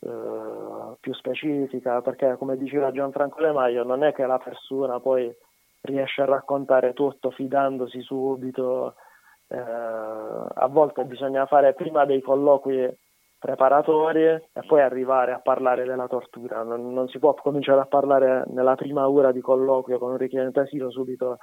eh, 0.00 0.96
più 1.00 1.14
specifica, 1.14 2.02
perché 2.02 2.36
come 2.36 2.56
diceva 2.56 2.92
Gianfranco 2.92 3.40
Lemaio, 3.40 3.82
non 3.82 4.04
è 4.04 4.12
che 4.12 4.26
la 4.26 4.38
persona 4.38 5.00
poi 5.00 5.34
riesce 5.80 6.22
a 6.22 6.26
raccontare 6.26 6.92
tutto 6.92 7.30
fidandosi 7.30 8.02
subito, 8.02 8.94
eh, 9.48 9.58
a 9.58 10.66
volte 10.68 11.04
bisogna 11.04 11.46
fare 11.46 11.72
prima 11.72 12.04
dei 12.04 12.20
colloqui 12.20 12.94
preparatori 13.38 14.24
e 14.24 14.62
poi 14.66 14.80
arrivare 14.80 15.32
a 15.32 15.40
parlare 15.40 15.84
della 15.84 16.08
tortura. 16.08 16.62
Non, 16.62 16.92
non, 16.92 17.08
si 17.08 17.18
può 17.18 17.34
cominciare 17.34 17.80
a 17.80 17.86
parlare 17.86 18.44
nella 18.48 18.74
prima 18.74 19.08
ora 19.08 19.32
di 19.32 19.40
colloquio 19.40 19.98
con 19.98 20.12
un 20.12 20.16
richiedente 20.16 20.60
asilo 20.60 20.90
subito 20.90 21.38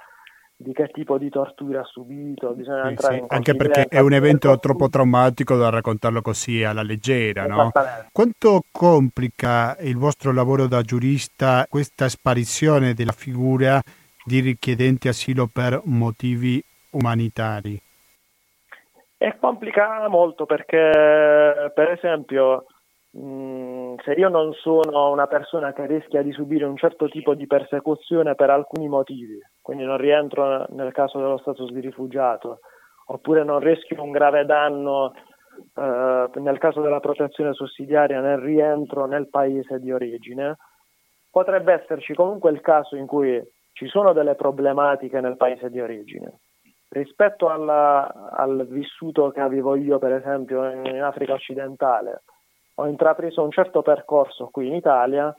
di 0.56 0.72
che 0.72 0.88
tipo 0.88 1.18
di 1.18 1.28
tortura 1.30 1.80
ha 1.80 1.84
subito, 1.84 2.54
bisogna 2.54 2.88
sì, 2.88 2.96
sì, 2.96 3.24
anche 3.26 3.56
perché 3.56 3.86
è 3.88 3.98
un 3.98 4.12
evento 4.12 4.56
troppo 4.60 4.88
traumatico 4.88 5.56
da 5.56 5.68
raccontarlo 5.68 6.22
così 6.22 6.62
alla 6.62 6.82
leggera, 6.82 7.46
no? 7.46 7.72
Quanto 8.12 8.62
complica 8.70 9.76
il 9.80 9.96
vostro 9.96 10.32
lavoro 10.32 10.66
da 10.66 10.82
giurista 10.82 11.66
questa 11.68 12.08
sparizione 12.08 12.94
della 12.94 13.12
figura 13.12 13.82
di 14.24 14.38
richiedente 14.40 15.08
asilo 15.08 15.48
per 15.52 15.80
motivi 15.84 16.62
umanitari? 16.90 17.80
E 19.16 19.36
complica 19.38 20.08
molto 20.08 20.44
perché, 20.44 21.70
per 21.72 21.90
esempio, 21.90 22.66
mh, 23.12 23.94
se 24.02 24.12
io 24.12 24.28
non 24.28 24.52
sono 24.54 25.10
una 25.10 25.26
persona 25.26 25.72
che 25.72 25.86
rischia 25.86 26.22
di 26.22 26.32
subire 26.32 26.64
un 26.64 26.76
certo 26.76 27.08
tipo 27.08 27.34
di 27.34 27.46
persecuzione 27.46 28.34
per 28.34 28.50
alcuni 28.50 28.88
motivi, 28.88 29.38
quindi 29.62 29.84
non 29.84 29.96
rientro 29.96 30.66
nel 30.70 30.92
caso 30.92 31.18
dello 31.18 31.38
status 31.38 31.70
di 31.70 31.80
rifugiato, 31.80 32.60
oppure 33.06 33.44
non 33.44 33.60
rischio 33.60 34.02
un 34.02 34.10
grave 34.10 34.44
danno 34.44 35.12
eh, 35.74 36.28
nel 36.34 36.58
caso 36.58 36.80
della 36.80 37.00
protezione 37.00 37.54
sussidiaria 37.54 38.20
nel 38.20 38.38
rientro 38.38 39.06
nel 39.06 39.28
paese 39.28 39.78
di 39.78 39.92
origine, 39.92 40.56
potrebbe 41.30 41.72
esserci 41.72 42.14
comunque 42.14 42.50
il 42.50 42.60
caso 42.60 42.96
in 42.96 43.06
cui 43.06 43.40
ci 43.72 43.86
sono 43.86 44.12
delle 44.12 44.34
problematiche 44.34 45.20
nel 45.20 45.36
paese 45.36 45.70
di 45.70 45.80
origine 45.80 46.40
rispetto 46.94 47.48
alla, 47.48 48.30
al 48.30 48.66
vissuto 48.68 49.30
che 49.30 49.40
avevo 49.40 49.74
io, 49.76 49.98
per 49.98 50.12
esempio, 50.12 50.70
in 50.70 51.02
Africa 51.02 51.34
occidentale, 51.34 52.22
ho 52.76 52.86
intrapreso 52.86 53.42
un 53.42 53.50
certo 53.50 53.82
percorso 53.82 54.48
qui 54.50 54.68
in 54.68 54.74
Italia 54.74 55.34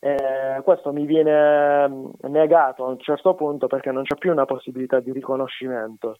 e 0.00 0.60
questo 0.62 0.92
mi 0.92 1.06
viene 1.06 1.88
mm, 1.88 2.06
negato 2.28 2.84
a 2.84 2.88
un 2.88 2.98
certo 2.98 3.34
punto 3.34 3.66
perché 3.66 3.90
non 3.90 4.02
c'è 4.02 4.16
più 4.16 4.30
una 4.32 4.44
possibilità 4.44 5.00
di 5.00 5.12
riconoscimento. 5.12 6.18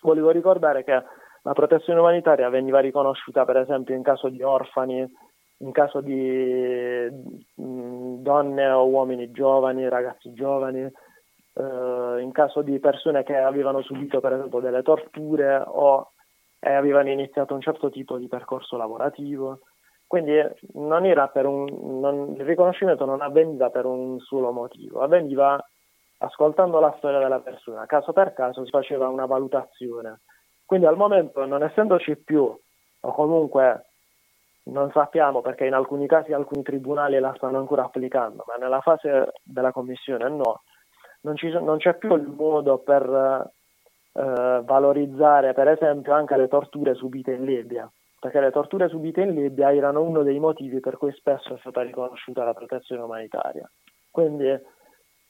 Volevo 0.00 0.30
ricordare 0.30 0.84
che 0.84 1.02
la 1.42 1.52
protezione 1.52 2.00
umanitaria 2.00 2.48
veniva 2.48 2.80
riconosciuta 2.80 3.44
per 3.44 3.58
esempio 3.58 3.94
in 3.94 4.02
caso 4.02 4.28
di 4.28 4.42
orfani, 4.42 5.04
in 5.58 5.72
caso 5.72 6.00
di 6.00 7.06
mm, 7.60 8.22
donne 8.22 8.68
o 8.70 8.86
uomini 8.86 9.30
giovani, 9.30 9.88
ragazzi 9.88 10.32
giovani, 10.32 10.90
eh, 11.58 12.20
in 12.20 12.30
caso 12.32 12.62
di 12.62 12.78
persone 12.78 13.24
che 13.24 13.36
avevano 13.36 13.82
subito 13.82 14.20
per 14.20 14.34
esempio 14.34 14.60
delle 14.60 14.82
torture 14.82 15.62
o 15.66 16.12
eh, 16.60 16.72
avevano 16.72 17.10
iniziato 17.10 17.54
un 17.54 17.60
certo 17.60 17.90
tipo 17.90 18.16
di 18.16 18.28
percorso 18.28 18.76
lavorativo. 18.76 19.60
Quindi 20.06 20.40
non 20.74 21.04
un, 21.04 22.00
non, 22.00 22.34
il 22.34 22.44
riconoscimento 22.44 23.04
non 23.04 23.20
avveniva 23.20 23.68
per 23.68 23.84
un 23.84 24.18
solo 24.20 24.52
motivo, 24.52 25.02
avveniva 25.02 25.62
ascoltando 26.20 26.80
la 26.80 26.94
storia 26.96 27.18
della 27.18 27.40
persona, 27.40 27.84
caso 27.86 28.12
per 28.12 28.32
caso 28.32 28.64
si 28.64 28.70
faceva 28.70 29.08
una 29.08 29.26
valutazione. 29.26 30.20
Quindi 30.64 30.86
al 30.86 30.96
momento, 30.96 31.44
non 31.44 31.62
essendoci 31.62 32.16
più, 32.16 32.42
o 33.00 33.12
comunque 33.12 33.84
non 34.64 34.90
sappiamo 34.92 35.40
perché 35.42 35.66
in 35.66 35.74
alcuni 35.74 36.06
casi 36.06 36.32
alcuni 36.32 36.62
tribunali 36.62 37.18
la 37.18 37.34
stanno 37.36 37.58
ancora 37.58 37.84
applicando, 37.84 38.44
ma 38.46 38.54
nella 38.54 38.80
fase 38.80 39.32
della 39.42 39.72
commissione 39.72 40.28
no, 40.28 40.62
non, 41.20 41.36
ci, 41.36 41.50
non 41.50 41.78
c'è 41.78 41.94
più 41.96 42.14
il 42.14 42.26
modo 42.26 42.78
per 42.78 43.50
eh, 44.12 44.60
valorizzare 44.64 45.52
per 45.52 45.68
esempio 45.68 46.12
anche 46.12 46.36
le 46.36 46.48
torture 46.48 46.94
subite 46.94 47.32
in 47.32 47.44
Libia, 47.44 47.90
perché 48.18 48.40
le 48.40 48.50
torture 48.50 48.88
subite 48.88 49.20
in 49.22 49.34
Libia 49.34 49.72
erano 49.72 50.02
uno 50.02 50.22
dei 50.22 50.38
motivi 50.38 50.80
per 50.80 50.96
cui 50.96 51.12
spesso 51.12 51.54
è 51.54 51.58
stata 51.58 51.82
riconosciuta 51.82 52.44
la 52.44 52.54
protezione 52.54 53.02
umanitaria. 53.02 53.68
Quindi 54.10 54.58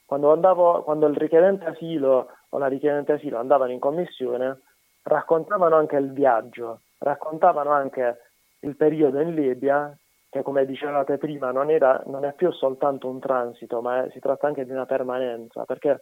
quando, 0.06 0.32
andavo, 0.32 0.82
quando 0.84 1.06
il 1.06 1.16
richiedente 1.16 1.66
asilo 1.66 2.28
o 2.48 2.58
la 2.58 2.66
richiedente 2.66 3.12
asilo 3.12 3.38
andavano 3.38 3.72
in 3.72 3.78
commissione, 3.78 4.62
raccontavano 5.02 5.76
anche 5.76 5.96
il 5.96 6.12
viaggio, 6.12 6.80
raccontavano 6.98 7.70
anche 7.70 8.18
il 8.60 8.74
periodo 8.74 9.20
in 9.20 9.34
Libia 9.34 9.94
che 10.30 10.42
come 10.42 10.66
dicevate 10.66 11.16
prima 11.16 11.50
non, 11.52 11.70
era, 11.70 12.02
non 12.06 12.24
è 12.24 12.32
più 12.34 12.52
soltanto 12.52 13.08
un 13.08 13.18
transito, 13.18 13.80
ma 13.80 14.04
è, 14.04 14.10
si 14.10 14.18
tratta 14.18 14.46
anche 14.46 14.64
di 14.64 14.72
una 14.72 14.86
permanenza, 14.86 15.64
perché 15.64 16.00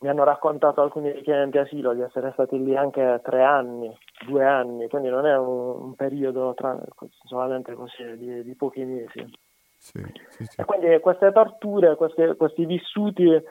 mi 0.00 0.08
hanno 0.08 0.24
raccontato 0.24 0.82
alcuni 0.82 1.12
richiedenti 1.12 1.58
asilo 1.58 1.94
di 1.94 2.02
essere 2.02 2.32
stati 2.32 2.62
lì 2.62 2.76
anche 2.76 3.20
tre 3.22 3.42
anni, 3.42 3.96
due 4.26 4.44
anni, 4.44 4.88
quindi 4.88 5.08
non 5.08 5.26
è 5.26 5.36
un, 5.36 5.82
un 5.82 5.94
periodo 5.94 6.54
tra, 6.54 6.76
solamente 7.24 7.72
così 7.74 8.16
di, 8.16 8.42
di 8.42 8.54
pochi 8.54 8.84
mesi. 8.84 9.24
Sì, 9.78 10.00
sì, 10.28 10.44
sì. 10.44 10.60
E 10.60 10.64
quindi 10.64 10.98
queste 11.00 11.32
torture, 11.32 11.96
queste, 11.96 12.36
questi 12.36 12.66
vissuti 12.66 13.42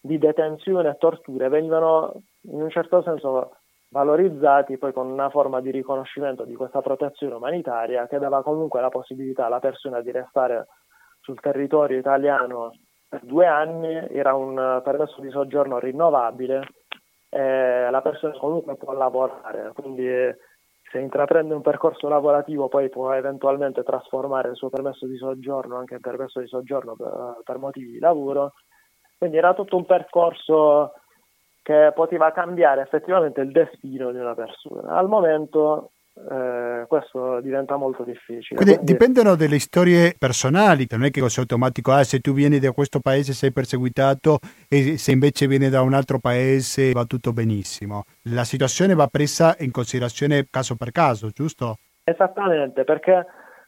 di 0.00 0.18
detenzione 0.18 0.90
e 0.90 0.96
torture 0.96 1.48
venivano 1.48 2.22
in 2.42 2.62
un 2.62 2.70
certo 2.70 3.02
senso 3.02 3.55
valorizzati 3.88 4.78
poi 4.78 4.92
con 4.92 5.06
una 5.06 5.30
forma 5.30 5.60
di 5.60 5.70
riconoscimento 5.70 6.44
di 6.44 6.54
questa 6.54 6.82
protezione 6.82 7.34
umanitaria 7.34 8.06
che 8.06 8.18
dava 8.18 8.42
comunque 8.42 8.80
la 8.80 8.88
possibilità 8.88 9.46
alla 9.46 9.60
persona 9.60 10.00
di 10.00 10.10
restare 10.10 10.66
sul 11.20 11.40
territorio 11.40 11.98
italiano 11.98 12.72
per 13.08 13.20
due 13.24 13.46
anni, 13.46 13.94
era 14.10 14.34
un 14.34 14.80
permesso 14.82 15.20
di 15.20 15.30
soggiorno 15.30 15.78
rinnovabile 15.78 16.66
e 17.28 17.88
la 17.90 18.02
persona 18.02 18.36
comunque 18.36 18.76
può 18.76 18.92
lavorare, 18.92 19.72
quindi 19.74 20.08
se 20.90 20.98
intraprende 20.98 21.54
un 21.54 21.62
percorso 21.62 22.08
lavorativo 22.08 22.68
poi 22.68 22.88
può 22.88 23.12
eventualmente 23.12 23.82
trasformare 23.82 24.50
il 24.50 24.56
suo 24.56 24.70
permesso 24.70 25.06
di 25.06 25.16
soggiorno 25.16 25.76
anche 25.76 25.94
in 25.94 26.00
permesso 26.00 26.40
di 26.40 26.46
soggiorno 26.46 26.94
per, 26.94 27.40
per 27.44 27.58
motivi 27.58 27.92
di 27.92 27.98
lavoro. 27.98 28.52
Quindi 29.18 29.36
era 29.36 29.54
tutto 29.54 29.76
un 29.76 29.84
percorso 29.84 30.92
che 31.66 31.90
poteva 31.96 32.30
cambiare 32.30 32.82
effettivamente 32.82 33.40
il 33.40 33.50
destino 33.50 34.12
di 34.12 34.18
una 34.18 34.36
persona. 34.36 34.96
Al 34.96 35.08
momento 35.08 35.90
eh, 36.30 36.84
questo 36.86 37.40
diventa 37.40 37.74
molto 37.74 38.04
difficile. 38.04 38.54
Quindi, 38.54 38.74
Quindi, 38.76 38.92
dipendono 38.92 39.34
dalle 39.34 39.58
storie 39.58 40.14
personali, 40.16 40.86
non 40.90 41.02
è 41.02 41.10
che 41.10 41.20
così 41.20 41.40
automatico, 41.40 41.90
ah, 41.90 42.04
se 42.04 42.20
tu 42.20 42.32
vieni 42.32 42.60
da 42.60 42.70
questo 42.70 43.00
paese 43.00 43.32
sei 43.32 43.50
perseguitato 43.50 44.38
e 44.68 44.96
se 44.96 45.10
invece 45.10 45.48
vieni 45.48 45.68
da 45.68 45.82
un 45.82 45.94
altro 45.94 46.20
paese 46.20 46.92
va 46.92 47.04
tutto 47.04 47.32
benissimo. 47.32 48.04
La 48.30 48.44
situazione 48.44 48.94
va 48.94 49.08
presa 49.08 49.56
in 49.58 49.72
considerazione 49.72 50.46
caso 50.48 50.76
per 50.76 50.92
caso, 50.92 51.30
giusto? 51.30 51.78
Esattamente, 52.04 52.84
perché 52.84 53.26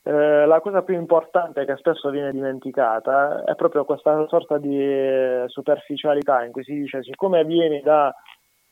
eh, 0.09 0.47
la 0.47 0.61
cosa 0.61 0.81
più 0.81 0.95
importante 0.95 1.67
che 1.67 1.77
spesso 1.77 2.09
viene 2.09 2.33
dimenticata 2.33 3.45
è 3.45 3.55
proprio 3.57 3.85
questa 3.85 4.27
sorta 4.29 4.57
di 4.57 4.75
eh, 4.81 5.45
superficialità 5.49 6.43
in 6.45 6.51
cui 6.51 6.65
si 6.65 6.73
dice 6.73 7.03
siccome 7.03 7.45
vieni 7.45 7.83
da 7.83 8.15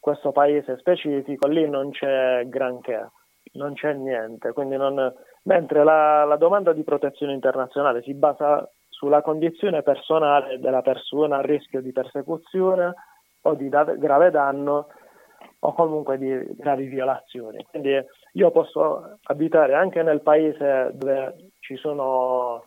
questo 0.01 0.33
paese 0.33 0.79
specifico 0.79 1.47
lì 1.47 1.69
non 1.69 1.91
c'è 1.91 2.45
granché, 2.47 3.11
non 3.53 3.75
c'è 3.75 3.93
niente, 3.93 4.51
non... 4.57 5.13
mentre 5.43 5.85
la, 5.85 6.25
la 6.25 6.37
domanda 6.37 6.73
di 6.73 6.85
protezione 6.85 7.35
internazionale 7.35 8.01
si 8.01 8.15
basa 8.15 8.67
sulla 8.89 9.21
condizione 9.21 9.83
personale 9.83 10.59
della 10.59 10.81
persona 10.81 11.37
a 11.37 11.43
rischio 11.43 11.83
di 11.83 11.93
persecuzione 11.93 12.95
o 13.43 13.55
di 13.55 13.69
grave 13.69 14.31
danno 14.31 14.87
o 15.59 15.73
comunque 15.75 16.17
di 16.17 16.55
gravi 16.55 16.87
violazioni. 16.87 17.63
Quindi 17.69 18.03
io 18.37 18.51
posso 18.51 19.19
abitare 19.25 19.75
anche 19.75 20.03
nel 20.03 20.21
paese 20.21 20.91
dove 20.95 21.51
ci 21.61 21.77
sono 21.77 22.63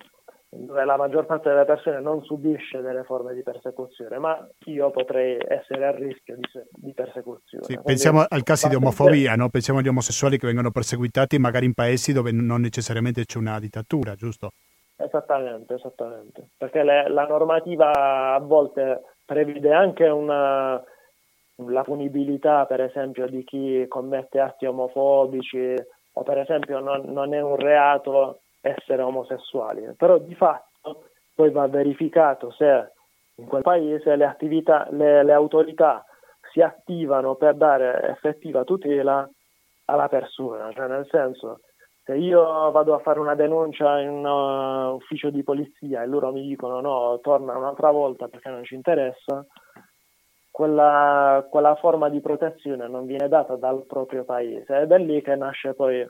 dove 0.51 0.83
la 0.83 0.97
maggior 0.97 1.27
parte 1.27 1.49
delle 1.49 1.63
persone 1.63 2.01
non 2.01 2.23
subisce 2.23 2.81
delle 2.81 3.03
forme 3.03 3.35
di 3.35 3.43
persecuzione, 3.43 4.17
ma 4.17 4.49
io 4.65 4.89
potrei 4.89 5.37
essere 5.47 5.85
a 5.85 5.91
rischio 5.91 6.37
di, 6.37 6.41
di 6.71 6.91
persecuzione. 6.91 7.65
Sì, 7.65 7.79
pensiamo 7.83 8.25
al 8.27 8.41
caso 8.41 8.67
di 8.67 8.73
omofobia, 8.73 9.35
no? 9.35 9.49
pensiamo 9.49 9.77
agli 9.77 9.89
omosessuali 9.89 10.39
che 10.39 10.47
vengono 10.47 10.71
perseguitati 10.71 11.37
magari 11.37 11.67
in 11.67 11.75
paesi 11.75 12.13
dove 12.13 12.31
non 12.31 12.61
necessariamente 12.61 13.25
c'è 13.25 13.37
una 13.37 13.59
dittatura, 13.59 14.15
giusto? 14.15 14.53
Esattamente, 14.97 15.75
esattamente, 15.75 16.49
perché 16.57 16.83
le, 16.83 17.07
la 17.09 17.27
normativa 17.27 18.33
a 18.33 18.39
volte 18.39 19.03
prevede 19.23 19.71
anche 19.71 20.07
una, 20.07 20.83
la 21.67 21.83
punibilità, 21.83 22.65
per 22.65 22.81
esempio, 22.81 23.27
di 23.27 23.43
chi 23.43 23.85
commette 23.87 24.39
atti 24.39 24.65
omofobici 24.65 25.75
o 26.13 26.23
per 26.23 26.39
esempio 26.39 26.79
non, 26.79 27.03
non 27.07 27.33
è 27.33 27.41
un 27.41 27.55
reato 27.55 28.39
essere 28.61 29.01
omosessuali, 29.01 29.93
però 29.97 30.17
di 30.17 30.35
fatto 30.35 31.03
poi 31.35 31.51
va 31.51 31.67
verificato 31.67 32.51
se 32.51 32.91
in 33.35 33.45
quel 33.45 33.61
paese 33.61 34.15
le, 34.15 34.25
attività, 34.25 34.87
le, 34.91 35.23
le 35.23 35.31
autorità 35.31 36.03
si 36.51 36.61
attivano 36.61 37.35
per 37.35 37.55
dare 37.55 38.09
effettiva 38.09 38.63
tutela 38.63 39.29
alla 39.85 40.07
persona, 40.07 40.71
cioè 40.73 40.87
nel 40.87 41.07
senso 41.09 41.61
se 42.09 42.15
io 42.15 42.71
vado 42.71 42.95
a 42.95 42.99
fare 42.99 43.19
una 43.19 43.35
denuncia 43.35 43.99
in 43.99 44.09
un 44.09 44.25
uh, 44.25 44.95
ufficio 44.95 45.29
di 45.29 45.43
polizia 45.43 46.01
e 46.01 46.07
loro 46.07 46.31
mi 46.31 46.41
dicono 46.41 46.81
no, 46.81 47.19
torna 47.21 47.55
un'altra 47.55 47.91
volta 47.91 48.27
perché 48.27 48.49
non 48.49 48.63
ci 48.63 48.73
interessa, 48.73 49.45
quella, 50.59 51.47
quella 51.49 51.75
forma 51.75 52.09
di 52.09 52.19
protezione 52.19 52.89
non 52.89 53.05
viene 53.05 53.29
data 53.29 53.55
dal 53.55 53.85
proprio 53.85 54.25
paese 54.25 54.81
ed 54.81 54.91
è 54.91 54.97
lì 54.97 55.21
che 55.21 55.33
nasce 55.37 55.73
poi 55.73 56.05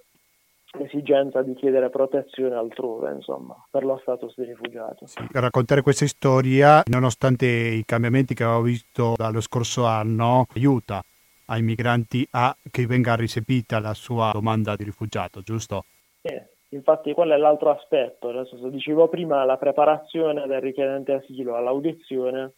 l'esigenza 0.72 1.43
di 1.43 1.54
chiedere 1.54 1.91
protezione 1.91 2.56
altrove, 2.56 3.12
insomma, 3.12 3.56
per 3.70 3.86
lo 3.86 4.00
status 4.02 4.34
di 4.36 4.45
rifugiato. 4.45 5.06
Sì, 5.06 5.24
per 5.32 5.43
raccontare 5.43 5.84
questa 5.84 6.08
storia, 6.08 6.82
nonostante 6.88 7.45
i 7.45 7.84
cambiamenti 7.86 8.34
che 8.34 8.43
avevo 8.43 8.64
visto 8.64 9.14
dallo 9.16 9.39
scorso 9.39 9.86
anno, 9.86 10.47
aiuta 10.56 11.00
ai 11.45 11.62
migranti 11.62 12.28
a 12.32 12.56
che 12.72 12.88
venga 12.88 13.16
ricepita 13.16 13.80
la 13.80 13.93
sua 13.93 14.32
domanda 14.34 14.76
di 14.76 14.84
rifugiato, 14.84 15.41
giusto? 15.41 15.84
Sì, 16.24 16.34
infatti 16.70 17.14
quello 17.14 17.36
è 17.36 17.38
l'altro 17.38 17.70
aspetto, 17.70 18.30
adesso 18.30 18.68
dicevo 18.70 19.10
prima 19.10 19.45
la 19.45 19.58
preparazione 19.58 20.47
del 20.47 20.62
richiedente 20.62 21.14
asilo 21.14 21.56
all'audizione, 21.56 22.54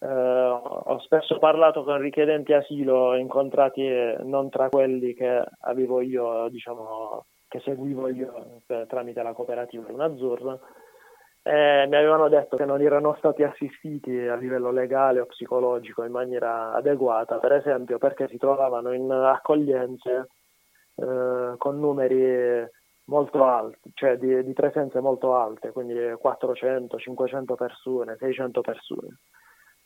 eh, 0.00 0.06
ho 0.06 0.98
spesso 1.00 1.38
parlato 1.38 1.82
con 1.82 1.98
richiedenti 1.98 2.52
asilo 2.52 3.14
incontrati 3.16 3.82
non 4.22 4.48
tra 4.48 4.68
quelli 4.68 5.12
che 5.14 5.44
avevo 5.60 6.00
io, 6.00 6.48
diciamo, 6.48 7.26
che 7.48 7.60
seguivo 7.60 8.08
io 8.08 8.60
per, 8.64 8.86
tramite 8.86 9.22
la 9.22 9.32
cooperativa 9.32 9.88
Luna 9.88 10.58
e 11.42 11.86
mi 11.88 11.96
avevano 11.96 12.28
detto 12.28 12.56
che 12.56 12.64
non 12.64 12.80
erano 12.80 13.14
stati 13.18 13.42
assistiti 13.42 14.16
a 14.18 14.36
livello 14.36 14.70
legale 14.70 15.20
o 15.20 15.26
psicologico 15.26 16.04
in 16.04 16.12
maniera 16.12 16.72
adeguata, 16.72 17.38
per 17.38 17.52
esempio 17.52 17.98
perché 17.98 18.28
si 18.28 18.36
trovavano 18.36 18.92
in 18.92 19.10
accoglienze 19.10 20.28
eh, 20.96 21.54
con 21.56 21.80
numeri 21.80 22.66
molto 23.06 23.44
alti, 23.44 23.90
cioè 23.94 24.16
di, 24.18 24.44
di 24.44 24.52
presenze 24.52 25.00
molto 25.00 25.34
alte, 25.34 25.72
quindi 25.72 25.94
400, 26.20 26.98
500 26.98 27.54
persone, 27.54 28.16
600 28.18 28.60
persone 28.60 29.18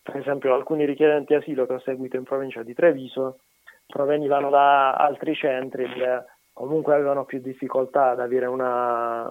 per 0.03 0.17
esempio 0.17 0.55
alcuni 0.55 0.85
richiedenti 0.85 1.35
asilo 1.35 1.65
che 1.67 1.75
ho 1.75 1.81
seguito 1.81 2.17
in 2.17 2.25
provincia 2.25 2.63
di 2.63 2.75
Treviso 2.75 3.39
provenivano 3.87 4.51
da 4.51 4.95
altri 4.95 5.35
centri 5.35 5.87
dove 5.89 6.25
comunque 6.53 6.95
avevano 6.95 7.25
più 7.25 7.41
difficoltà 7.41 8.11
ad 8.11 8.21
avere 8.21 8.47
una, 8.47 9.31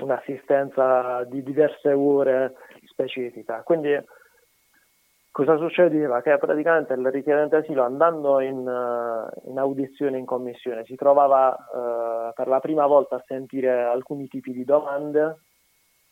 un'assistenza 0.00 1.24
di 1.24 1.42
diverse 1.42 1.92
ore 1.92 2.54
specifica. 2.84 3.62
Quindi 3.62 3.98
cosa 5.30 5.56
succedeva? 5.56 6.20
Che 6.22 6.36
praticamente 6.38 6.94
il 6.94 7.10
richiedente 7.10 7.56
asilo 7.56 7.84
andando 7.84 8.40
in, 8.40 8.58
in 9.44 9.58
audizione 9.58 10.18
in 10.18 10.24
commissione 10.24 10.84
si 10.84 10.96
trovava 10.96 11.54
eh, 11.54 12.32
per 12.34 12.48
la 12.48 12.60
prima 12.60 12.86
volta 12.86 13.16
a 13.16 13.24
sentire 13.26 13.82
alcuni 13.82 14.26
tipi 14.28 14.52
di 14.52 14.64
domande 14.64 15.36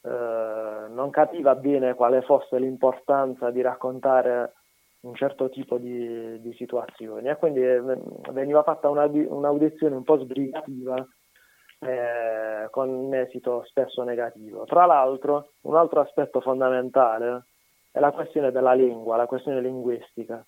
eh, 0.07 0.89
non 0.89 1.11
capiva 1.11 1.57
bene 1.57 1.95
quale 1.95 2.23
fosse 2.23 2.59
l'importanza 2.61 3.51
di 3.51 3.61
raccontare 3.61 4.53
un 5.01 5.15
certo 5.17 5.49
tipo 5.49 5.79
di, 5.79 6.41
di 6.41 6.53
situazioni 6.55 7.29
e 7.29 7.37
quindi 7.37 7.61
eh, 7.61 7.83
veniva 8.31 8.63
fatta 8.63 8.89
una, 8.89 9.05
un'audizione 9.07 9.97
un 9.97 10.05
po' 10.05 10.19
sbrigativa 10.19 11.05
eh, 11.81 12.69
con 12.71 12.89
un 12.89 13.15
esito 13.15 13.65
spesso 13.67 14.05
negativo. 14.05 14.65
Tra 14.65 14.87
l'altro, 14.87 15.55
un 15.63 15.75
altro 15.75 16.01
aspetto 16.01 16.41
fondamentale 16.41 17.47
è 17.91 17.99
la 17.99 18.13
questione 18.13 18.53
della 18.53 18.75
lingua, 18.75 19.17
la 19.17 19.27
questione 19.27 19.61
linguistica. 19.61 20.45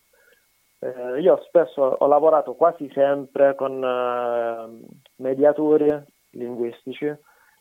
Eh, 0.78 1.20
io 1.20 1.42
spesso 1.48 1.82
ho 1.82 2.06
lavorato 2.06 2.54
quasi 2.54 2.88
sempre 2.92 3.56
con 3.56 3.82
eh, 3.82 4.86
mediatori 5.16 5.92
linguistici 6.30 7.12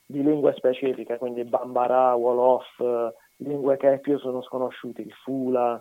di 0.09 0.23
lingue 0.23 0.53
specifiche, 0.53 1.17
quindi 1.17 1.43
Bambara, 1.43 2.15
Wolof, 2.15 2.79
eh, 2.79 3.13
lingue 3.37 3.77
che 3.77 3.99
più 3.99 4.17
sono 4.17 4.41
sconosciute, 4.41 5.01
il 5.01 5.11
Fula. 5.11 5.79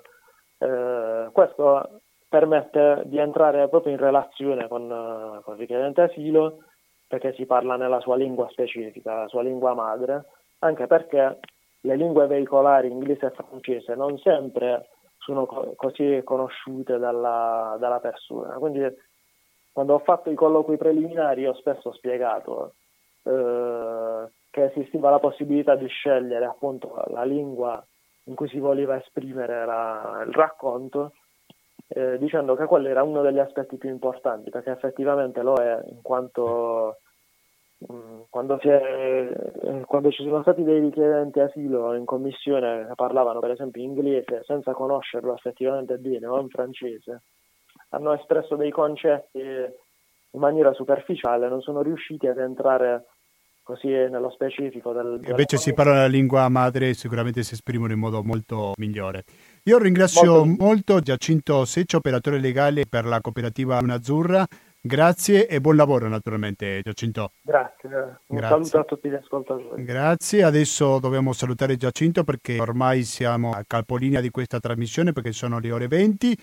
Eh, 0.59 1.29
questo 1.33 2.01
permette 2.29 3.03
di 3.07 3.19
entrare 3.19 3.69
proprio 3.69 3.93
in 3.93 3.99
relazione 3.99 4.67
con, 4.69 4.83
uh, 4.91 5.43
con 5.43 5.55
il 5.55 5.61
richiedente 5.61 6.03
asilo 6.03 6.65
perché 7.07 7.33
si 7.35 7.47
parla 7.47 7.77
nella 7.77 8.01
sua 8.01 8.17
lingua 8.17 8.49
specifica, 8.51 9.21
la 9.21 9.29
sua 9.29 9.43
lingua 9.43 9.75
madre, 9.75 10.25
anche 10.59 10.89
perché 10.89 11.39
le 11.83 11.97
lingue 11.97 12.27
veicolari 12.27 12.91
inglese 12.91 13.27
e 13.27 13.31
francese 13.31 13.95
non 13.95 14.19
sempre 14.19 14.89
sono 15.19 15.47
co- 15.47 15.75
così 15.77 16.21
conosciute 16.25 16.99
dalla, 16.99 17.77
dalla 17.79 18.01
persona. 18.01 18.55
Quindi 18.55 18.85
quando 19.73 19.95
ho 19.95 19.99
fatto 20.01 20.31
i 20.31 20.35
colloqui 20.35 20.77
preliminari 20.77 21.47
ho 21.47 21.55
spesso 21.55 21.93
spiegato 21.93 22.73
eh, 23.27 24.29
che 24.51 24.65
esisteva 24.65 25.11
la 25.11 25.19
possibilità 25.19 25.75
di 25.75 25.87
scegliere 25.89 26.45
appunto 26.45 27.03
la 27.09 27.25
lingua 27.25 27.85
in 28.25 28.35
cui 28.35 28.49
si 28.49 28.59
voleva 28.59 28.97
esprimere 28.97 29.65
la, 29.67 30.23
il 30.27 30.33
racconto, 30.33 31.13
eh, 31.89 32.19
dicendo 32.19 32.55
che 32.57 32.67
quello 32.67 32.89
era 32.89 33.03
uno 33.03 33.23
degli 33.23 33.39
aspetti 33.39 33.77
più 33.77 33.89
importanti, 33.91 34.51
perché 34.51 34.71
effettivamente 34.71 35.43
lo 35.43 35.55
è, 35.55 35.81
in 35.89 36.03
quanto 36.03 36.99
mm, 37.93 38.21
quando, 38.31 38.59
è, 38.59 39.31
eh, 39.63 39.85
quando, 39.87 40.11
ci 40.11 40.23
sono 40.23 40.43
stati 40.43 40.63
dei 40.63 40.81
richiedenti 40.81 41.41
asilo 41.41 41.95
in 41.95 42.05
commissione 42.05 42.87
che 42.89 42.95
parlavano 42.95 43.41
per 43.41 43.51
esempio 43.51 43.83
inglese 43.83 44.43
senza 44.45 44.73
conoscerlo 44.73 45.35
effettivamente 45.35 45.99
bene 45.99 46.27
o 46.27 46.41
in 46.41 46.49
francese, 46.49 47.23
hanno 47.91 48.13
espresso 48.15 48.57
dei 48.57 48.71
concetti 48.71 49.39
in 49.39 50.41
maniera 50.41 50.73
superficiale, 50.73 51.49
non 51.49 51.61
sono 51.61 51.83
riusciti 51.83 52.27
ad 52.27 52.39
entrare 52.39 53.05
così 53.67 53.89
nello 53.89 54.31
specifico. 54.31 54.93
Del, 54.93 55.21
Invece 55.27 55.57
si 55.57 55.75
parla 55.75 55.95
la 55.95 56.07
lingua 56.07 56.49
madre 56.49 56.91
e 56.91 56.95
sicuramente 56.95 57.43
si 57.43 57.55
esprimono 57.55 57.93
in 57.93 57.99
modo 57.99 58.23
molto 58.23 58.75
migliore. 58.77 59.25
Io 59.65 59.79
ringrazio 59.79 60.45
molto, 60.45 60.65
molto 60.65 61.01
Giacinto 61.01 61.65
Seccio, 61.65 61.97
operatore 61.97 62.39
legale 62.39 62.87
per 62.89 63.05
la 63.05 63.21
cooperativa 63.21 63.81
Luna 63.81 63.95
Azzurra. 63.95 64.47
Grazie 64.81 65.49
e 65.49 65.61
buon 65.61 65.75
lavoro 65.75 66.07
naturalmente 66.07 66.81
Giacinto. 66.85 67.33
Grazie, 67.43 67.89
un 68.29 68.37
Grazie. 68.37 68.49
saluto 68.49 68.79
a 68.79 68.85
tutti 68.85 69.09
gli 69.09 69.15
ascoltatori. 69.15 69.83
Grazie, 69.83 70.45
adesso 70.45 71.01
dobbiamo 71.01 71.33
salutare 71.33 71.77
Giacinto 71.77 72.23
perché 72.23 72.61
ormai 72.61 73.03
siamo 73.03 73.51
a 73.51 73.65
capolinea 73.67 74.21
di 74.21 74.31
questa 74.31 74.61
trasmissione 74.61 75.11
perché 75.11 75.33
sono 75.33 75.59
le 75.59 75.73
ore 75.73 75.89
20. 75.89 76.37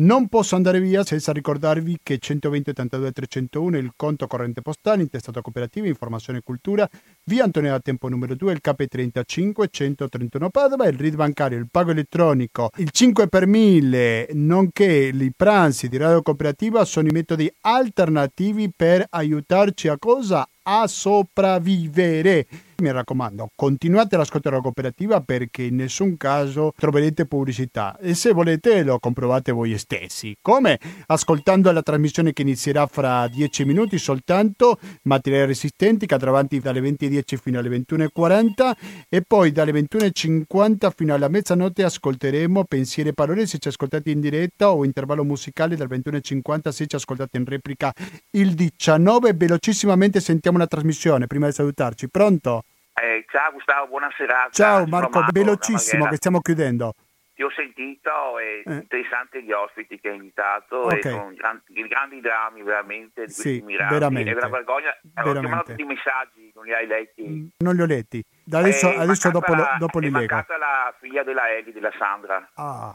Non 0.00 0.28
posso 0.28 0.56
andare 0.56 0.80
via 0.80 1.04
senza 1.04 1.30
ricordarvi 1.30 1.98
che 2.02 2.16
120 2.16 2.70
82 2.70 3.12
301 3.12 3.76
è 3.76 3.80
il 3.80 3.92
conto 3.96 4.26
corrente 4.26 4.62
postale, 4.62 5.02
intestato 5.02 5.42
cooperativa, 5.42 5.86
informazione 5.86 6.38
e 6.38 6.42
cultura, 6.42 6.88
via 7.24 7.44
Antonio 7.44 7.72
da 7.72 7.80
Tempo 7.80 8.08
numero 8.08 8.34
2, 8.34 8.50
il 8.50 8.60
KP35 8.64 9.66
131 9.70 10.48
Padova, 10.48 10.88
il 10.88 10.96
RID 10.96 11.16
bancario, 11.16 11.58
il 11.58 11.68
pago 11.70 11.90
elettronico, 11.90 12.70
il 12.76 12.88
5 12.90 13.28
per 13.28 13.46
1000, 13.46 14.28
nonché 14.32 15.10
i 15.12 15.32
pranzi 15.36 15.88
di 15.90 15.98
radio 15.98 16.22
cooperativa 16.22 16.82
sono 16.86 17.08
i 17.08 17.12
metodi 17.12 17.52
alternativi 17.60 18.72
per 18.74 19.04
aiutarci 19.06 19.88
a 19.88 19.98
cosa? 19.98 20.48
A 20.62 20.86
sopravvivere. 20.86 22.46
Mi 22.80 22.92
raccomando, 22.92 23.50
continuate 23.54 24.14
all'ascoltare 24.14 24.56
la 24.56 24.62
cooperativa 24.62 25.20
perché 25.20 25.62
in 25.62 25.76
nessun 25.76 26.16
caso 26.16 26.72
troverete 26.76 27.26
pubblicità 27.26 27.96
e 27.98 28.14
se 28.14 28.32
volete 28.32 28.82
lo 28.82 28.98
comprovate 28.98 29.52
voi 29.52 29.76
stessi. 29.78 30.36
Come? 30.40 30.78
Ascoltando 31.06 31.70
la 31.70 31.82
trasmissione 31.82 32.32
che 32.32 32.42
inizierà 32.42 32.86
fra 32.86 33.28
10 33.28 33.64
minuti 33.64 33.98
soltanto, 33.98 34.78
materiali 35.02 35.46
resistenti 35.46 36.06
che 36.06 36.14
andrà 36.14 36.30
avanti 36.30 36.60
dalle 36.60 36.80
20.10 36.80 37.36
fino 37.36 37.58
alle 37.58 37.68
21.40 37.68 38.72
e 39.08 39.22
poi 39.22 39.52
dalle 39.52 39.72
21.50 39.72 40.90
fino 40.94 41.14
alla 41.14 41.28
mezzanotte 41.28 41.84
ascolteremo 41.84 42.64
pensieri 42.64 43.10
e 43.10 43.12
parole 43.12 43.46
se 43.46 43.58
ci 43.58 43.68
ascoltate 43.68 44.10
in 44.10 44.20
diretta 44.20 44.70
o 44.70 44.84
intervallo 44.84 45.24
musicale 45.24 45.76
dal 45.76 45.88
21.50 45.88 46.68
se 46.70 46.86
ci 46.86 46.96
ascoltate 46.96 47.38
in 47.38 47.44
replica 47.44 47.92
il 48.32 48.54
19. 48.54 49.34
Velocissimamente 49.34 50.20
sentiamo 50.20 50.58
la 50.58 50.66
trasmissione 50.66 51.26
prima 51.26 51.46
di 51.46 51.52
salutarci. 51.52 52.08
Pronto? 52.08 52.64
Eh, 53.02 53.24
ciao 53.30 53.50
Gustavo, 53.52 53.86
buona 53.86 54.12
serata. 54.14 54.50
Ciao 54.50 54.84
Marco, 54.86 55.24
velocissimo 55.32 56.06
che 56.06 56.16
stiamo 56.16 56.40
chiudendo. 56.40 56.94
Ti 57.34 57.42
ho 57.42 57.50
sentito, 57.50 58.38
è 58.38 58.62
eh. 58.66 58.72
interessante 58.74 59.42
gli 59.42 59.52
ospiti 59.52 59.98
che 59.98 60.10
hai 60.10 60.16
invitato 60.16 60.82
okay. 60.82 61.00
sono 61.00 61.32
grandi, 61.34 61.88
grandi 61.88 62.20
drammi 62.20 62.62
veramente 62.62 63.24
di 63.24 63.32
sì, 63.32 63.62
miracoli. 63.64 63.98
Veramente. 63.98 64.30
È 64.32 64.34
una 64.34 64.48
vergogna. 64.48 64.90
Ho 65.24 65.32
chiamato 65.32 65.70
tutti 65.70 65.80
i 65.80 65.86
messaggi, 65.86 66.52
non 66.54 66.64
li 66.64 66.74
hai 66.74 66.86
letti? 66.86 67.26
Mm, 67.26 67.46
non 67.64 67.74
li 67.74 67.80
ho 67.80 67.86
letti. 67.86 68.22
Da 68.44 68.58
adesso, 68.58 68.90
adesso 68.90 69.30
dopo, 69.30 69.54
la, 69.54 69.76
dopo 69.78 69.98
li 69.98 70.10
leggo. 70.10 70.18
È 70.18 70.34
mancata 70.34 70.58
la 70.58 70.94
figlia 71.00 71.22
della 71.22 71.50
Eli, 71.50 71.72
della 71.72 71.92
Sandra. 71.96 72.50
Ah. 72.56 72.94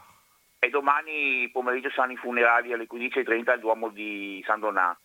E 0.59 0.69
domani 0.69 1.49
pomeriggio 1.51 1.89
saranno 1.89 2.13
i 2.13 2.17
funerali 2.17 2.71
alle 2.71 2.85
15.30 2.85 3.49
al 3.49 3.59
Duomo 3.59 3.89
di 3.89 4.43
San 4.45 4.59
Donato. 4.59 4.99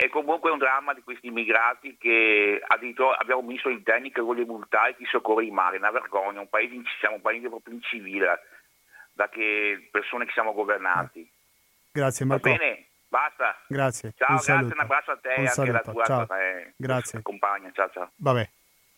È 0.00 0.08
comunque 0.10 0.52
un 0.52 0.58
dramma 0.58 0.94
di 0.94 1.02
questi 1.02 1.26
immigrati 1.26 1.96
che 1.98 2.62
addirittura 2.64 3.18
abbiamo 3.18 3.42
messo 3.42 3.68
in 3.68 3.82
tecnica 3.82 4.22
con 4.22 4.36
le 4.36 4.44
multare 4.44 4.94
chi 4.94 5.04
soccorre 5.06 5.44
in 5.44 5.52
mare, 5.52 5.78
una 5.78 5.90
vergogna, 5.90 6.38
un 6.38 6.48
paese, 6.48 6.80
siamo 7.00 7.16
un 7.16 7.20
paese 7.20 7.48
proprio 7.48 7.74
incivile, 7.74 8.38
da 9.12 9.28
che 9.28 9.88
persone 9.90 10.24
che 10.24 10.30
siamo 10.30 10.52
governati. 10.52 11.28
Grazie 11.90 12.26
Marco. 12.26 12.48
Va 12.48 12.56
bene, 12.56 12.86
basta. 13.08 13.60
Grazie. 13.66 14.12
Ciao, 14.16 14.28
un 14.28 14.34
grazie, 14.36 14.54
saluto. 14.54 14.74
un 14.74 14.80
abbraccio 14.80 15.10
a 15.10 15.16
te 15.16 15.34
e 15.34 15.46
anche 15.46 15.60
alla 15.62 15.80
tua, 15.80 16.04
ciao. 16.04 16.36
eh, 16.36 16.72
grazie. 16.76 17.22
compagna. 17.22 17.72
Ciao 17.72 17.90
ciao. 17.90 18.10
Vabbè, 18.18 18.48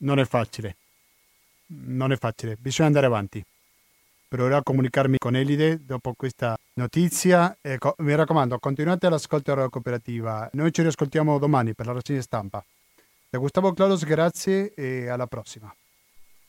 non 0.00 0.18
è 0.18 0.24
facile. 0.26 0.76
Non 1.68 2.12
è 2.12 2.16
facile, 2.16 2.56
bisogna 2.56 2.88
andare 2.88 3.06
avanti 3.06 3.42
proverò 4.30 4.58
a 4.58 4.62
comunicarmi 4.62 5.18
con 5.18 5.34
Elide 5.34 5.84
dopo 5.84 6.14
questa 6.16 6.56
notizia. 6.74 7.58
E 7.60 7.78
mi 7.98 8.14
raccomando, 8.14 8.58
continuate 8.60 9.06
all'ascolto 9.06 9.52
della 9.52 9.68
cooperativa. 9.68 10.48
Noi 10.52 10.72
ci 10.72 10.82
riascoltiamo 10.82 11.38
domani 11.38 11.74
per 11.74 11.86
la 11.86 11.92
rassegna 11.94 12.22
stampa. 12.22 12.64
Da 13.28 13.38
Gustavo 13.38 13.72
Claudos, 13.72 14.04
grazie 14.04 14.72
e 14.74 15.08
alla 15.08 15.26
prossima. 15.26 15.74